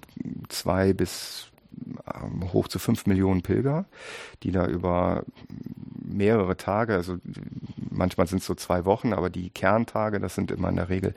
zwei 0.48 0.92
bis 0.92 1.50
ähm, 2.14 2.52
hoch 2.52 2.68
zu 2.68 2.78
fünf 2.78 3.06
Millionen 3.06 3.42
Pilger, 3.42 3.86
die 4.42 4.52
da 4.52 4.66
über 4.66 5.24
mehrere 6.04 6.56
Tage, 6.56 6.94
also 6.94 7.16
manchmal 7.90 8.26
sind 8.26 8.38
es 8.38 8.46
so 8.46 8.54
zwei 8.54 8.84
Wochen, 8.84 9.12
aber 9.12 9.30
die 9.30 9.50
Kerntage, 9.50 10.20
das 10.20 10.34
sind 10.34 10.50
immer 10.50 10.68
in 10.68 10.76
der 10.76 10.88
Regel, 10.88 11.14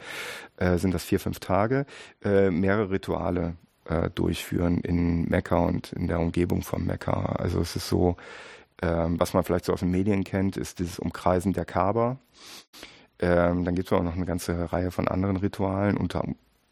äh, 0.58 0.78
sind 0.78 0.94
das 0.94 1.04
vier, 1.04 1.20
fünf 1.20 1.40
Tage, 1.40 1.86
äh, 2.24 2.50
mehrere 2.50 2.92
Rituale 2.92 3.56
äh, 3.86 4.10
durchführen 4.10 4.80
in 4.82 5.26
Mekka 5.26 5.58
und 5.58 5.94
in 5.94 6.08
der 6.08 6.20
Umgebung 6.20 6.62
von 6.62 6.86
Mekka. 6.86 7.36
Also 7.38 7.60
es 7.60 7.76
ist 7.76 7.90
so, 7.90 8.16
ähm, 8.82 9.20
was 9.20 9.34
man 9.34 9.44
vielleicht 9.44 9.66
so 9.66 9.74
aus 9.74 9.82
den 9.82 9.92
Medien 9.92 10.24
kennt, 10.24 10.58
ist 10.58 10.80
dieses 10.80 11.00
Umkreisen 11.00 11.54
der 11.54 11.66
Kaaba. 11.66 12.18
Ähm, 13.20 13.64
dann 13.64 13.76
gibt 13.76 13.88
es 13.88 13.94
auch 13.94 14.04
noch 14.04 14.16
eine 14.16 14.26
ganze 14.26 14.72
Reihe 14.74 14.92
von 14.92 15.08
anderen 15.08 15.38
Ritualen, 15.38 15.98
unter 15.98 16.26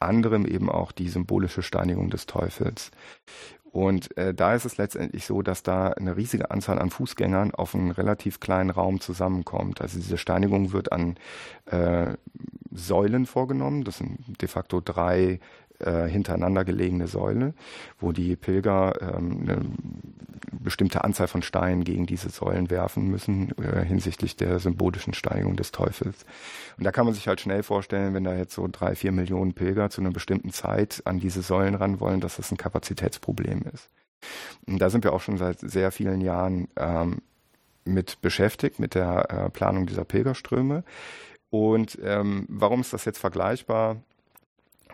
anderem 0.03 0.45
eben 0.45 0.69
auch 0.69 0.91
die 0.91 1.09
symbolische 1.09 1.61
Steinigung 1.61 2.09
des 2.09 2.25
Teufels. 2.25 2.91
Und 3.73 4.15
äh, 4.17 4.35
da 4.35 4.53
ist 4.53 4.65
es 4.65 4.77
letztendlich 4.77 5.25
so, 5.25 5.41
dass 5.41 5.63
da 5.63 5.87
eine 5.87 6.15
riesige 6.15 6.51
Anzahl 6.51 6.77
an 6.77 6.91
Fußgängern 6.91 7.55
auf 7.55 7.73
einen 7.73 7.89
relativ 7.89 8.39
kleinen 8.39 8.69
Raum 8.69 8.99
zusammenkommt. 8.99 9.81
Also 9.81 9.97
diese 9.97 10.19
Steinigung 10.19 10.73
wird 10.73 10.91
an 10.91 11.15
äh, 11.65 12.13
Säulen 12.71 13.25
vorgenommen. 13.25 13.83
Das 13.83 13.97
sind 13.97 14.19
de 14.39 14.47
facto 14.47 14.79
drei 14.79 15.39
äh, 15.84 16.08
hintereinander 16.08 16.65
gelegene 16.65 17.08
Säule, 17.08 17.54
wo 18.00 18.12
die 18.12 18.36
Pilger 18.36 18.93
ähm, 19.02 19.41
eine 19.41 19.62
bestimmte 20.63 21.04
Anzahl 21.04 21.28
von 21.28 21.41
Steinen 21.41 21.84
gegen 21.84 22.06
diese 22.06 22.30
Säulen 22.30 22.69
werfen 22.69 23.10
müssen 23.10 23.52
äh, 23.58 23.84
hinsichtlich 23.84 24.36
der 24.36 24.60
symbolischen 24.60 25.13
Steigung 25.13 25.56
des 25.56 25.72
Teufels. 25.72 26.26
Und 26.78 26.84
da 26.84 26.91
kann 26.91 27.06
man 27.06 27.13
sich 27.13 27.28
halt 27.28 27.41
schnell 27.41 27.63
vorstellen, 27.63 28.13
wenn 28.13 28.24
da 28.24 28.36
jetzt 28.36 28.54
so 28.54 28.67
drei, 28.72 28.96
vier 28.96 29.12
Millionen 29.12 29.54
Pilger 29.54 29.89
zu 29.89 30.02
einer 30.02 30.12
bestimmten 30.12 30.52
Zeit 30.52 31.02
an 31.06 31.19
diese 31.19 31.41
Säulen 31.41 31.76
ran 31.76 32.00
wollen, 32.00 32.22
dass 32.22 32.38
das 32.38 32.52
ein 32.52 32.58
Kapazitätsproblem 32.58 33.63
ist. 33.74 33.89
Und 34.65 34.80
da 34.80 34.89
sind 34.89 35.04
wir 35.04 35.13
auch 35.13 35.22
schon 35.22 35.38
seit 35.38 35.60
sehr 35.60 35.91
vielen 35.91 36.22
Jahren 36.22 36.67
ähm, 36.78 37.22
mit 37.86 38.22
beschäftigt, 38.22 38.80
mit 38.80 38.96
der 38.96 39.30
äh, 39.30 39.50
Planung 39.50 39.86
dieser 39.86 40.06
Pilgerströme. 40.06 40.84
Und 41.50 42.00
ähm, 42.04 42.46
warum 42.50 42.82
ist 42.82 42.93
das 42.93 43.06
jetzt 43.06 43.19
vergleichbar? 43.19 43.98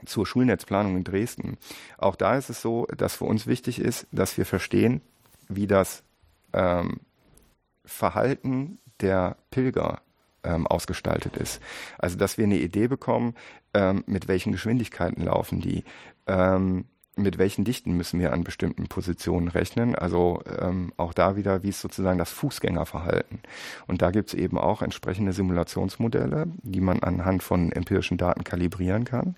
Zur 0.06 0.26
Schulnetzplanung 0.26 0.98
in 0.98 1.04
Dresden. 1.04 1.58
Auch 1.98 2.16
da 2.16 2.38
ist 2.38 2.50
es 2.50 2.62
so, 2.62 2.86
dass 2.98 3.16
für 3.16 3.26
uns 3.26 3.48
wichtig 3.48 3.80
ist, 3.80 4.08
dass 4.12 4.38
wir 4.38 4.46
verstehen, 4.46 5.02
wie 5.48 5.68
das 5.68 6.04
ähm, 6.54 7.00
Verhalten 7.86 8.80
der 9.02 9.38
Pilger 9.52 10.02
ähm, 10.44 10.68
ausgestaltet 10.68 11.38
ist. 11.38 11.62
Also 11.98 12.18
dass 12.18 12.38
wir 12.38 12.46
eine 12.46 12.60
Idee 12.60 12.88
bekommen, 12.88 13.36
ähm, 13.74 14.04
mit 14.08 14.28
welchen 14.28 14.52
Geschwindigkeiten 14.52 15.24
laufen 15.24 15.62
die. 15.62 15.84
Mit 17.20 17.38
welchen 17.38 17.66
Dichten 17.66 17.98
müssen 17.98 18.20
wir 18.20 18.32
an 18.32 18.44
bestimmten 18.44 18.88
Positionen 18.88 19.50
rechnen. 19.50 19.94
Also 19.94 20.42
ähm, 20.60 20.94
auch 20.98 21.14
da 21.14 21.36
wieder, 21.36 21.64
wie 21.64 21.70
ist 21.70 21.82
sozusagen 21.82 22.18
das 22.18 22.32
Fußgängerverhalten. 22.32 23.40
Und 23.88 24.02
da 24.02 24.12
gibt 24.12 24.30
es 24.30 24.34
eben 24.34 24.58
auch 24.58 24.82
entsprechende 24.82 25.34
Simulationsmodelle, 25.34 26.48
die 26.64 26.80
man 26.80 27.04
anhand 27.04 27.44
von 27.44 27.72
empirischen 27.72 28.18
Daten 28.18 28.44
kalibrieren 28.44 29.04
kann. 29.04 29.36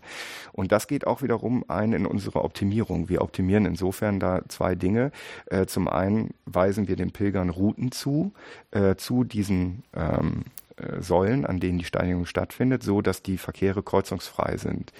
Und 0.51 0.71
das 0.71 0.87
geht 0.87 1.07
auch 1.07 1.21
wiederum 1.23 1.65
ein 1.67 1.93
in 1.93 2.05
unsere 2.05 2.43
Optimierung. 2.43 3.09
Wir 3.09 3.21
optimieren 3.21 3.65
insofern 3.65 4.19
da 4.19 4.41
zwei 4.47 4.75
Dinge. 4.75 5.11
Äh, 5.47 5.65
zum 5.65 5.87
einen 5.87 6.35
weisen 6.45 6.87
wir 6.87 6.95
den 6.95 7.11
Pilgern 7.11 7.49
Routen 7.49 7.91
zu, 7.91 8.33
äh, 8.69 8.95
zu 8.95 9.23
diesen 9.23 9.83
ähm, 9.93 10.43
äh, 10.77 11.01
Säulen, 11.01 11.45
an 11.45 11.59
denen 11.59 11.79
die 11.79 11.85
Steinigung 11.85 12.25
stattfindet, 12.25 12.83
so 12.83 13.01
dass 13.01 13.23
die 13.23 13.37
Verkehre 13.37 13.81
kreuzungsfrei 13.81 14.57
sind. 14.57 14.93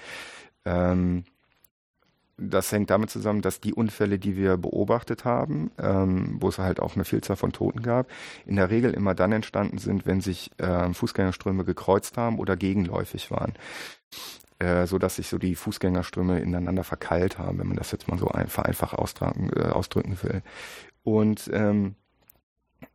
Ähm, 0.65 1.25
das 2.41 2.71
hängt 2.71 2.89
damit 2.89 3.09
zusammen, 3.09 3.41
dass 3.41 3.61
die 3.61 3.73
Unfälle, 3.73 4.19
die 4.19 4.35
wir 4.35 4.57
beobachtet 4.57 5.25
haben, 5.25 5.71
ähm, 5.77 6.37
wo 6.39 6.49
es 6.49 6.57
halt 6.57 6.79
auch 6.79 6.95
eine 6.95 7.05
Vielzahl 7.05 7.35
von 7.35 7.51
Toten 7.51 7.81
gab, 7.81 8.07
in 8.45 8.55
der 8.55 8.69
Regel 8.69 8.93
immer 8.93 9.13
dann 9.15 9.31
entstanden 9.31 9.77
sind, 9.77 10.05
wenn 10.05 10.21
sich 10.21 10.51
äh, 10.57 10.91
Fußgängerströme 10.93 11.63
gekreuzt 11.63 12.17
haben 12.17 12.39
oder 12.39 12.57
gegenläufig 12.57 13.31
waren. 13.31 13.53
Äh, 14.59 14.85
so 14.87 14.97
dass 14.97 15.15
sich 15.15 15.27
so 15.27 15.37
die 15.37 15.55
Fußgängerströme 15.55 16.39
ineinander 16.39 16.83
verkeilt 16.83 17.39
haben, 17.39 17.59
wenn 17.59 17.67
man 17.67 17.77
das 17.77 17.91
jetzt 17.91 18.07
mal 18.07 18.19
so 18.19 18.27
einfach, 18.27 18.63
einfach 18.63 18.93
äh, 18.93 19.61
ausdrücken 19.69 20.17
will. 20.21 20.41
Und 21.03 21.49
ähm, 21.53 21.95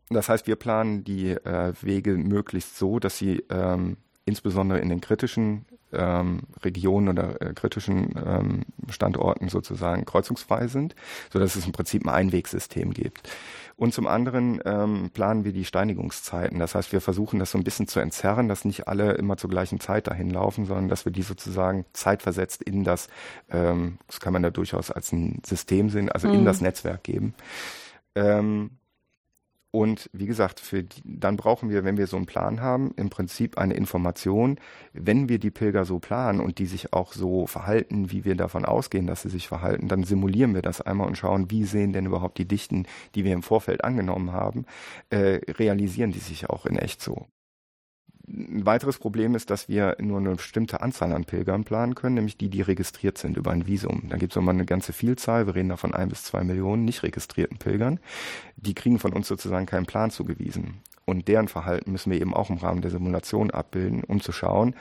das 0.09 0.29
heißt, 0.29 0.47
wir 0.47 0.57
planen 0.57 1.03
die 1.03 1.31
äh, 1.31 1.73
Wege 1.81 2.13
möglichst 2.13 2.77
so, 2.77 3.01
dass 3.01 3.19
sie 3.19 3.43
ähm, 3.51 3.97
insbesondere 4.25 4.79
in 4.79 4.89
den 4.89 5.01
kritischen 5.01 5.67
ähm, 5.97 6.41
Regionen 6.63 7.09
oder 7.09 7.41
äh, 7.41 7.55
kritischen 7.55 8.15
ähm, 8.25 8.63
Standorten 8.89 9.49
sozusagen 9.49 10.05
kreuzungsfrei 10.05 10.69
sind, 10.69 10.95
so 11.33 11.39
dass 11.39 11.57
es 11.57 11.67
im 11.67 11.73
Prinzip 11.73 12.05
ein 12.07 12.11
Einwegsystem 12.11 12.93
gibt. 12.93 13.29
Und 13.79 13.93
zum 13.93 14.07
anderen 14.07 14.61
ähm, 14.65 15.11
planen 15.13 15.45
wir 15.45 15.53
die 15.53 15.67
Steinigungszeiten. 15.67 16.59
Das 16.59 16.75
heißt, 16.75 16.93
wir 16.93 17.03
versuchen 17.03 17.39
das 17.39 17.51
so 17.51 17.59
ein 17.59 17.65
bisschen 17.65 17.87
zu 17.87 18.01
entzerren, 18.01 18.49
dass 18.49 18.65
nicht 18.65 18.89
alle 18.89 19.13
immer 19.13 19.37
zur 19.37 19.51
gleichen 19.51 19.81
Zeit 19.81 20.07
dahin 20.07 20.31
laufen, 20.31 20.65
sondern 20.65 20.89
dass 20.89 21.05
wir 21.05 21.13
die 21.13 21.23
sozusagen 21.23 21.85
zeitversetzt 21.93 22.63
in 22.63 22.85
das, 22.85 23.09
ähm, 23.51 23.99
das 24.07 24.21
kann 24.21 24.33
man 24.33 24.43
da 24.43 24.51
durchaus 24.51 24.91
als 24.91 25.13
ein 25.13 25.43
System 25.45 25.91
sehen, 25.91 26.11
also 26.11 26.29
mhm. 26.29 26.35
in 26.35 26.45
das 26.47 26.63
Netzwerk 26.63 27.05
geben. 27.05 27.35
Ähm, 28.15 28.71
und 29.77 30.09
wie 30.15 30.25
gesagt, 30.25 30.63
die, 30.73 30.87
dann 31.05 31.37
brauchen 31.37 31.69
wir, 31.69 31.85
wenn 31.85 31.99
wir 31.99 32.07
so 32.07 32.17
einen 32.17 32.25
Plan 32.25 32.63
haben, 32.63 32.95
im 32.97 33.11
Prinzip 33.11 33.59
eine 33.59 33.75
Information, 33.75 34.59
wenn 34.95 35.29
wir 35.29 35.39
die 35.39 35.51
Pilger 35.51 35.85
so 35.85 35.99
planen 35.99 36.41
und 36.41 36.59
die 36.59 36.65
sich 36.65 36.95
auch 36.95 37.13
so 37.13 37.47
verhalten, 37.47 38.11
wie 38.11 38.25
wir 38.25 38.37
davon 38.37 38.65
ausgehen, 38.65 39.07
dass 39.07 39.21
sie 39.21 39.29
sich 39.29 39.49
verhalten, 39.49 39.89
dann 39.89 40.03
simulieren 40.03 40.55
wir 40.55 40.63
das 40.63 40.81
einmal 40.81 41.07
und 41.07 41.19
schauen, 41.19 41.51
wie 41.51 41.65
sehen 41.65 41.93
denn 41.93 42.07
überhaupt 42.07 42.39
die 42.39 42.49
Dichten, 42.49 42.87
die 43.15 43.25
wir 43.25 43.35
im 43.35 43.43
Vorfeld 43.43 43.85
angenommen 43.85 44.33
haben, 44.33 44.65
äh, 45.11 45.41
realisieren 45.59 46.11
die 46.11 46.21
sich 46.21 46.49
auch 46.49 46.65
in 46.65 46.79
echt 46.79 47.03
so. 47.03 47.27
Ein 48.29 48.67
weiteres 48.67 48.99
Problem 48.99 49.35
ist, 49.37 49.51
dass 49.51 49.69
wir 49.69 49.97
nur 50.01 50.19
eine 50.19 50.35
bestimmte 50.35 50.81
Anzahl 50.81 51.13
an 51.13 51.25
Pilgern 51.25 51.65
planen 51.65 51.95
können, 51.95 52.17
nämlich 52.17 52.37
die, 52.37 52.49
die 52.49 52.63
registriert 52.63 53.19
sind 53.19 53.37
über 53.37 53.53
ein 53.53 53.67
Visum. 53.67 54.05
Da 54.09 54.17
gibt 54.17 54.33
es 54.33 54.37
nochmal 54.37 54.55
eine 54.55 54.67
ganze 54.67 54.93
Vielzahl, 54.93 55.47
wir 55.47 55.55
reden 55.55 55.69
da 55.69 55.77
von 55.77 55.95
ein 55.95 56.09
bis 56.09 56.25
zwei 56.25 56.43
Millionen 56.43 56.85
nicht 56.85 57.05
registrierten 57.05 57.59
Pilgern. 57.59 58.01
Die 58.57 58.75
kriegen 58.75 58.99
von 58.99 59.13
uns 59.13 59.29
sozusagen 59.29 59.67
keinen 59.67 59.87
Plan 59.87 60.11
zugewiesen. 60.11 60.81
Und 61.05 61.29
deren 61.29 61.47
Verhalten 61.47 61.93
müssen 61.93 62.11
wir 62.11 62.21
eben 62.21 62.35
auch 62.35 62.51
im 62.51 62.57
Rahmen 62.57 62.83
der 62.83 62.91
Simulation 62.91 63.53
abbilden, 63.53 64.03
um 64.03 64.21
zu 64.21 64.33
schauen, 64.33 64.75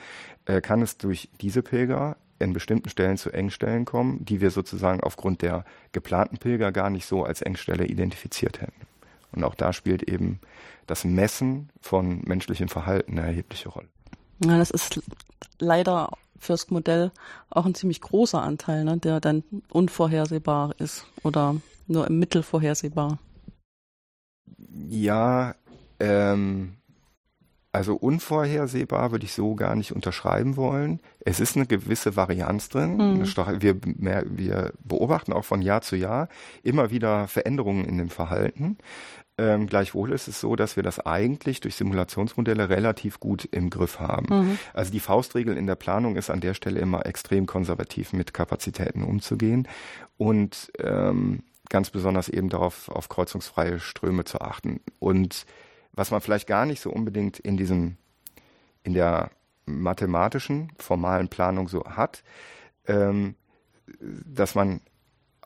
äh, 0.46 0.60
kann 0.60 0.82
es 0.82 0.98
durch 0.98 1.28
diese 1.40 1.62
Pilger 1.62 2.16
in 2.40 2.52
bestimmten 2.52 2.90
Stellen 2.90 3.16
zu 3.16 3.30
Engstellen 3.30 3.84
kommen, 3.84 4.24
die 4.24 4.40
wir 4.40 4.50
sozusagen 4.50 5.00
aufgrund 5.00 5.42
der 5.42 5.64
geplanten 5.92 6.38
Pilger 6.38 6.72
gar 6.72 6.90
nicht 6.90 7.06
so 7.06 7.24
als 7.24 7.42
Engstelle 7.42 7.86
identifiziert 7.86 8.60
hätten. 8.60 8.86
Und 9.36 9.44
auch 9.44 9.54
da 9.54 9.72
spielt 9.72 10.02
eben 10.02 10.40
das 10.86 11.04
Messen 11.04 11.70
von 11.80 12.22
menschlichem 12.24 12.68
Verhalten 12.68 13.18
eine 13.18 13.28
erhebliche 13.28 13.68
Rolle. 13.68 13.88
Ja, 14.44 14.58
das 14.58 14.70
ist 14.70 15.00
leider 15.58 16.10
fürs 16.38 16.70
Modell 16.70 17.12
auch 17.50 17.66
ein 17.66 17.74
ziemlich 17.74 18.00
großer 18.00 18.42
Anteil, 18.42 18.84
ne, 18.84 18.98
der 18.98 19.20
dann 19.20 19.42
unvorhersehbar 19.70 20.74
ist 20.78 21.06
oder 21.22 21.56
nur 21.86 22.06
im 22.06 22.18
Mittel 22.18 22.42
vorhersehbar. 22.42 23.18
Ja, 24.88 25.54
ähm, 26.00 26.76
Also 27.72 27.94
unvorhersehbar 27.94 29.10
würde 29.10 29.26
ich 29.26 29.34
so 29.34 29.54
gar 29.54 29.76
nicht 29.76 29.92
unterschreiben 29.92 30.56
wollen. 30.56 31.00
Es 31.20 31.40
ist 31.40 31.56
eine 31.56 31.66
gewisse 31.66 32.16
Varianz 32.16 32.70
drin. 32.70 32.96
Mhm. 32.96 33.26
Wir, 33.60 33.76
wir, 33.82 34.72
beobachten 34.82 35.34
auch 35.34 35.44
von 35.44 35.60
Jahr 35.60 35.82
zu 35.82 35.94
Jahr 35.94 36.30
immer 36.62 36.90
wieder 36.90 37.28
Veränderungen 37.28 37.84
in 37.84 37.98
dem 37.98 38.08
Verhalten. 38.08 38.78
Ähm, 39.38 39.66
gleichwohl 39.66 40.12
ist 40.12 40.28
es 40.28 40.40
so, 40.40 40.56
dass 40.56 40.76
wir 40.76 40.82
das 40.82 41.04
eigentlich 41.04 41.60
durch 41.60 41.76
Simulationsmodelle 41.76 42.70
relativ 42.70 43.20
gut 43.20 43.44
im 43.44 43.68
Griff 43.68 44.00
haben. 44.00 44.34
Mhm. 44.34 44.58
Also 44.72 44.90
die 44.90 45.00
Faustregel 45.00 45.56
in 45.58 45.66
der 45.66 45.74
Planung 45.74 46.16
ist 46.16 46.30
an 46.30 46.40
der 46.40 46.54
Stelle 46.54 46.80
immer 46.80 47.04
extrem 47.04 47.46
konservativ 47.46 48.14
mit 48.14 48.32
Kapazitäten 48.32 49.02
umzugehen 49.02 49.68
und 50.16 50.72
ähm, 50.78 51.42
ganz 51.68 51.90
besonders 51.90 52.30
eben 52.30 52.48
darauf 52.48 52.88
auf 52.88 53.10
kreuzungsfreie 53.10 53.78
Ströme 53.78 54.24
zu 54.24 54.40
achten. 54.40 54.80
Und 55.00 55.44
was 55.92 56.10
man 56.10 56.22
vielleicht 56.22 56.46
gar 56.46 56.64
nicht 56.64 56.80
so 56.80 56.90
unbedingt 56.90 57.38
in 57.38 57.58
diesem, 57.58 57.96
in 58.84 58.94
der 58.94 59.30
mathematischen, 59.66 60.72
formalen 60.78 61.28
Planung 61.28 61.68
so 61.68 61.84
hat, 61.84 62.22
ähm, 62.86 63.34
dass 64.00 64.54
man 64.54 64.80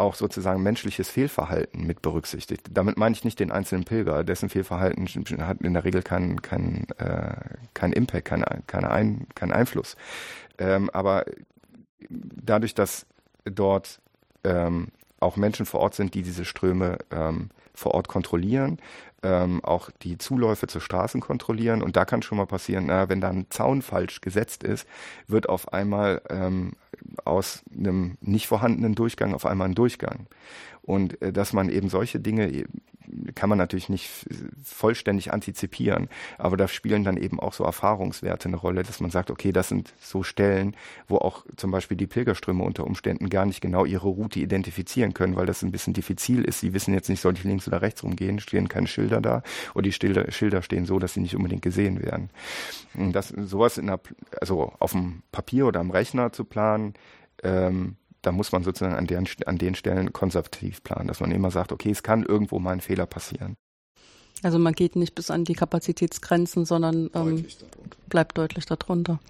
auch 0.00 0.14
sozusagen 0.14 0.62
menschliches 0.62 1.08
Fehlverhalten 1.08 1.86
mit 1.86 2.02
berücksichtigt. 2.02 2.68
Damit 2.72 2.96
meine 2.96 3.14
ich 3.14 3.24
nicht 3.24 3.40
den 3.40 3.52
einzelnen 3.52 3.84
Pilger, 3.84 4.24
dessen 4.24 4.48
Fehlverhalten 4.48 5.06
hat 5.46 5.60
in 5.60 5.74
der 5.74 5.84
Regel 5.84 6.02
keinen 6.02 6.42
kein, 6.42 6.86
äh, 6.98 7.34
kein 7.74 7.92
Impact, 7.92 8.26
keinen 8.26 8.44
kein 8.66 8.84
Ein, 8.84 9.26
kein 9.34 9.52
Einfluss. 9.52 9.96
Ähm, 10.58 10.90
aber 10.90 11.24
dadurch, 12.08 12.74
dass 12.74 13.06
dort 13.44 14.00
ähm, 14.44 14.88
auch 15.20 15.36
Menschen 15.36 15.66
vor 15.66 15.80
Ort 15.80 15.94
sind, 15.94 16.14
die 16.14 16.22
diese 16.22 16.44
Ströme 16.44 16.98
ähm, 17.10 17.50
vor 17.74 17.94
Ort 17.94 18.08
kontrollieren, 18.08 18.78
ähm, 19.22 19.62
auch 19.64 19.90
die 20.02 20.18
Zuläufe 20.18 20.66
zu 20.66 20.80
Straßen 20.80 21.20
kontrollieren. 21.20 21.82
Und 21.82 21.96
da 21.96 22.04
kann 22.04 22.22
schon 22.22 22.38
mal 22.38 22.46
passieren, 22.46 22.86
na, 22.86 23.08
wenn 23.08 23.20
da 23.20 23.28
ein 23.28 23.46
Zaun 23.50 23.82
falsch 23.82 24.20
gesetzt 24.20 24.64
ist, 24.64 24.86
wird 25.26 25.48
auf 25.48 25.72
einmal 25.72 26.22
ähm, 26.30 26.72
aus 27.24 27.62
einem 27.76 28.16
nicht 28.20 28.46
vorhandenen 28.46 28.94
Durchgang 28.94 29.34
auf 29.34 29.46
einmal 29.46 29.68
ein 29.68 29.74
Durchgang. 29.74 30.26
Und 30.82 31.20
äh, 31.22 31.32
dass 31.32 31.52
man 31.52 31.68
eben 31.68 31.88
solche 31.88 32.20
Dinge 32.20 32.64
kann 33.34 33.48
man 33.48 33.58
natürlich 33.58 33.88
nicht 33.88 34.08
vollständig 34.62 35.32
antizipieren, 35.32 36.08
aber 36.38 36.56
da 36.56 36.68
spielen 36.68 37.04
dann 37.04 37.16
eben 37.16 37.40
auch 37.40 37.52
so 37.52 37.64
Erfahrungswerte 37.64 38.48
eine 38.48 38.56
Rolle, 38.56 38.82
dass 38.82 39.00
man 39.00 39.10
sagt, 39.10 39.30
okay, 39.30 39.52
das 39.52 39.68
sind 39.68 39.92
so 40.00 40.22
Stellen, 40.22 40.76
wo 41.08 41.16
auch 41.16 41.44
zum 41.56 41.70
Beispiel 41.70 41.96
die 41.96 42.06
Pilgerströme 42.06 42.62
unter 42.62 42.86
Umständen 42.86 43.28
gar 43.28 43.46
nicht 43.46 43.60
genau 43.60 43.84
ihre 43.84 44.08
Route 44.08 44.40
identifizieren 44.40 45.14
können, 45.14 45.36
weil 45.36 45.46
das 45.46 45.62
ein 45.62 45.72
bisschen 45.72 45.92
diffizil 45.92 46.44
ist. 46.44 46.60
Sie 46.60 46.74
wissen 46.74 46.94
jetzt 46.94 47.08
nicht, 47.08 47.20
soll 47.20 47.34
ich 47.34 47.44
links 47.44 47.66
oder 47.66 47.82
rechts 47.82 48.02
rumgehen, 48.02 48.40
stehen 48.40 48.68
keine 48.68 48.86
Schilder 48.86 49.20
da 49.20 49.42
oder 49.74 49.82
die 49.82 49.92
Schilder, 49.92 50.30
Schilder 50.30 50.62
stehen 50.62 50.86
so, 50.86 50.98
dass 50.98 51.14
sie 51.14 51.20
nicht 51.20 51.36
unbedingt 51.36 51.62
gesehen 51.62 52.02
werden. 52.02 52.30
Und 52.94 53.12
das, 53.12 53.28
sowas 53.28 53.78
in 53.78 53.86
der, 53.86 54.00
also 54.40 54.72
auf 54.78 54.92
dem 54.92 55.22
Papier 55.32 55.66
oder 55.66 55.80
am 55.80 55.90
Rechner 55.90 56.32
zu 56.32 56.44
planen, 56.44 56.94
ähm, 57.42 57.96
da 58.22 58.32
muss 58.32 58.52
man 58.52 58.62
sozusagen 58.62 58.94
an, 58.94 59.06
deren, 59.06 59.26
an 59.46 59.58
den 59.58 59.74
Stellen 59.74 60.12
konservativ 60.12 60.82
planen, 60.82 61.08
dass 61.08 61.20
man 61.20 61.30
immer 61.30 61.50
sagt, 61.50 61.72
okay, 61.72 61.90
es 61.90 62.02
kann 62.02 62.22
irgendwo 62.22 62.58
mal 62.58 62.72
ein 62.72 62.80
Fehler 62.80 63.06
passieren. 63.06 63.56
Also 64.42 64.58
man 64.58 64.72
geht 64.72 64.96
nicht 64.96 65.14
bis 65.14 65.30
an 65.30 65.44
die 65.44 65.54
Kapazitätsgrenzen, 65.54 66.64
sondern 66.64 67.10
ähm, 67.14 67.44
bleibt 68.08 68.38
deutlich 68.38 68.64
darunter. 68.64 69.20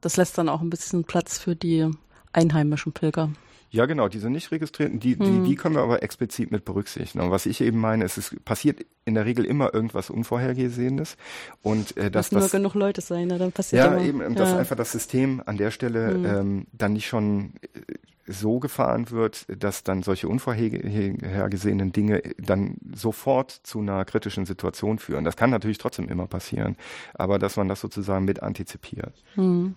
Das 0.00 0.16
lässt 0.16 0.36
dann 0.38 0.48
auch 0.48 0.60
ein 0.60 0.70
bisschen 0.70 1.04
Platz 1.04 1.38
für 1.38 1.56
die 1.56 1.90
einheimischen 2.32 2.92
Pilger. 2.92 3.30
Ja, 3.70 3.86
genau, 3.86 4.08
diese 4.08 4.30
nicht 4.30 4.50
registrierten, 4.50 4.98
die, 4.98 5.16
hm. 5.16 5.44
die, 5.44 5.50
die 5.50 5.54
können 5.54 5.74
wir 5.74 5.82
aber 5.82 6.02
explizit 6.02 6.50
mit 6.50 6.64
berücksichtigen. 6.64 7.22
Und 7.22 7.30
was 7.30 7.46
ich 7.46 7.60
eben 7.60 7.78
meine, 7.78 8.04
ist, 8.04 8.16
es 8.16 8.34
passiert 8.44 8.84
in 9.04 9.14
der 9.14 9.26
Regel 9.26 9.44
immer 9.44 9.74
irgendwas 9.74 10.10
Unvorhergesehenes. 10.10 11.16
Und 11.62 11.96
äh, 11.96 12.10
dass 12.10 12.32
nur 12.32 12.40
das, 12.40 12.52
genug 12.52 12.74
Leute 12.74 13.00
sein, 13.00 13.28
ne? 13.28 13.38
dann 13.38 13.52
passiert 13.52 13.84
Ja, 13.84 13.94
immer. 13.94 14.04
eben, 14.04 14.20
ja. 14.20 14.30
dass 14.30 14.54
einfach 14.54 14.76
das 14.76 14.92
System 14.92 15.42
an 15.44 15.58
der 15.58 15.70
Stelle 15.70 16.14
hm. 16.14 16.24
ähm, 16.24 16.66
dann 16.72 16.94
nicht 16.94 17.06
schon 17.06 17.54
äh, 17.62 17.94
so 18.28 18.58
gefahren 18.58 19.10
wird, 19.10 19.46
dass 19.48 19.84
dann 19.84 20.02
solche 20.02 20.28
unvorhergesehenen 20.28 21.92
Dinge 21.92 22.22
dann 22.38 22.76
sofort 22.94 23.50
zu 23.50 23.80
einer 23.80 24.04
kritischen 24.04 24.44
Situation 24.44 24.98
führen. 24.98 25.24
Das 25.24 25.36
kann 25.36 25.50
natürlich 25.50 25.78
trotzdem 25.78 26.08
immer 26.08 26.26
passieren, 26.26 26.76
aber 27.14 27.38
dass 27.38 27.56
man 27.56 27.68
das 27.68 27.80
sozusagen 27.80 28.26
mit 28.26 28.42
antizipiert. 28.42 29.14
Hm. 29.34 29.74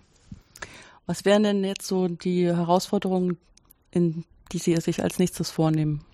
Was 1.06 1.24
wären 1.24 1.42
denn 1.42 1.64
jetzt 1.64 1.86
so 1.86 2.08
die 2.08 2.46
Herausforderungen, 2.46 3.38
in 3.92 4.24
die 4.52 4.58
Sie 4.58 4.76
sich 4.76 5.02
als 5.02 5.18
nächstes 5.18 5.50
vornehmen? 5.50 6.04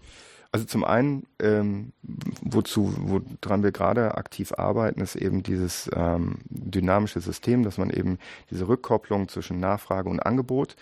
Also 0.51 0.65
zum 0.65 0.83
einen, 0.83 1.27
ähm, 1.41 1.93
wozu, 2.41 2.95
woran 2.97 3.63
wir 3.63 3.71
gerade 3.71 4.17
aktiv 4.17 4.53
arbeiten, 4.57 5.03
ist 5.03 5.15
eben 5.15 5.43
dieses 5.43 5.91
ähm, 5.95 6.39
dynamische 6.49 7.21
System, 7.21 7.65
dass 7.65 7.77
man 7.77 7.91
eben 7.91 8.19
diese 8.51 8.67
Rückkopplung 8.67 9.29
zwischen 9.29 9.61
Nachfrage 9.61 10.09
und 10.09 10.21
Angebot 10.21 10.77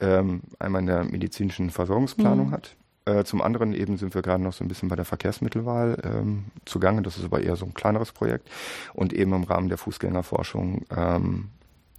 ähm, 0.00 0.40
einmal 0.58 0.80
in 0.80 0.86
der 0.86 1.04
medizinischen 1.04 1.68
Versorgungsplanung 1.68 2.48
mhm. 2.48 2.52
hat. 2.52 2.76
Äh, 3.04 3.24
zum 3.24 3.42
anderen 3.42 3.74
eben 3.74 3.98
sind 3.98 4.14
wir 4.14 4.22
gerade 4.22 4.42
noch 4.42 4.54
so 4.54 4.64
ein 4.64 4.68
bisschen 4.68 4.88
bei 4.88 4.96
der 4.96 5.04
Verkehrsmittelwahl 5.04 5.98
ähm, 6.02 6.44
zugange. 6.64 7.02
Das 7.02 7.18
ist 7.18 7.24
aber 7.24 7.42
eher 7.42 7.56
so 7.56 7.66
ein 7.66 7.74
kleineres 7.74 8.12
Projekt. 8.12 8.50
Und 8.94 9.12
eben 9.12 9.34
im 9.34 9.44
Rahmen 9.44 9.68
der 9.68 9.78
Fußgängerforschung, 9.78 10.86
ähm, 10.96 11.48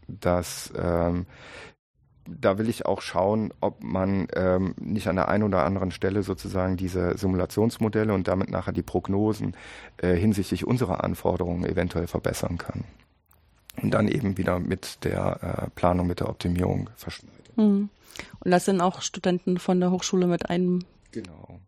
dass 0.08 0.74
ähm, 0.76 1.28
da 2.40 2.58
will 2.58 2.70
ich 2.70 2.86
auch 2.86 3.02
schauen, 3.02 3.54
ob 3.60 3.84
man 3.84 4.28
ähm, 4.34 4.76
nicht 4.80 5.08
an 5.08 5.16
der 5.16 5.28
einen 5.28 5.44
oder 5.44 5.66
anderen 5.66 5.92
Stelle 5.92 6.24
sozusagen 6.24 6.78
diese 6.78 7.18
Simulationsmodelle 7.18 8.14
und 8.14 8.28
damit 8.28 8.50
nachher 8.50 8.74
die 8.74 8.84
Prognosen 8.84 9.56
äh, 9.98 10.16
hinsichtlich 10.16 10.66
unserer 10.66 11.04
Anforderungen 11.04 11.66
eventuell 11.66 12.08
verbessern 12.08 12.58
kann. 12.58 12.84
Und 13.82 13.94
dann 13.94 14.08
eben 14.08 14.38
wieder 14.38 14.60
mit 14.60 15.04
der 15.04 15.40
äh, 15.42 15.70
Planung, 15.76 16.08
mit 16.08 16.20
der 16.20 16.30
Optimierung 16.30 16.90
verschneiden. 16.96 17.42
Mhm. 17.56 17.90
Und 18.40 18.52
das 18.52 18.66
sind 18.66 18.82
auch 18.82 19.02
Studenten 19.02 19.58
von 19.58 19.80
der 19.80 19.92
Hochschule 19.92 20.28
mit 20.28 20.50
einem. 20.50 20.84
Genau. 21.12 21.60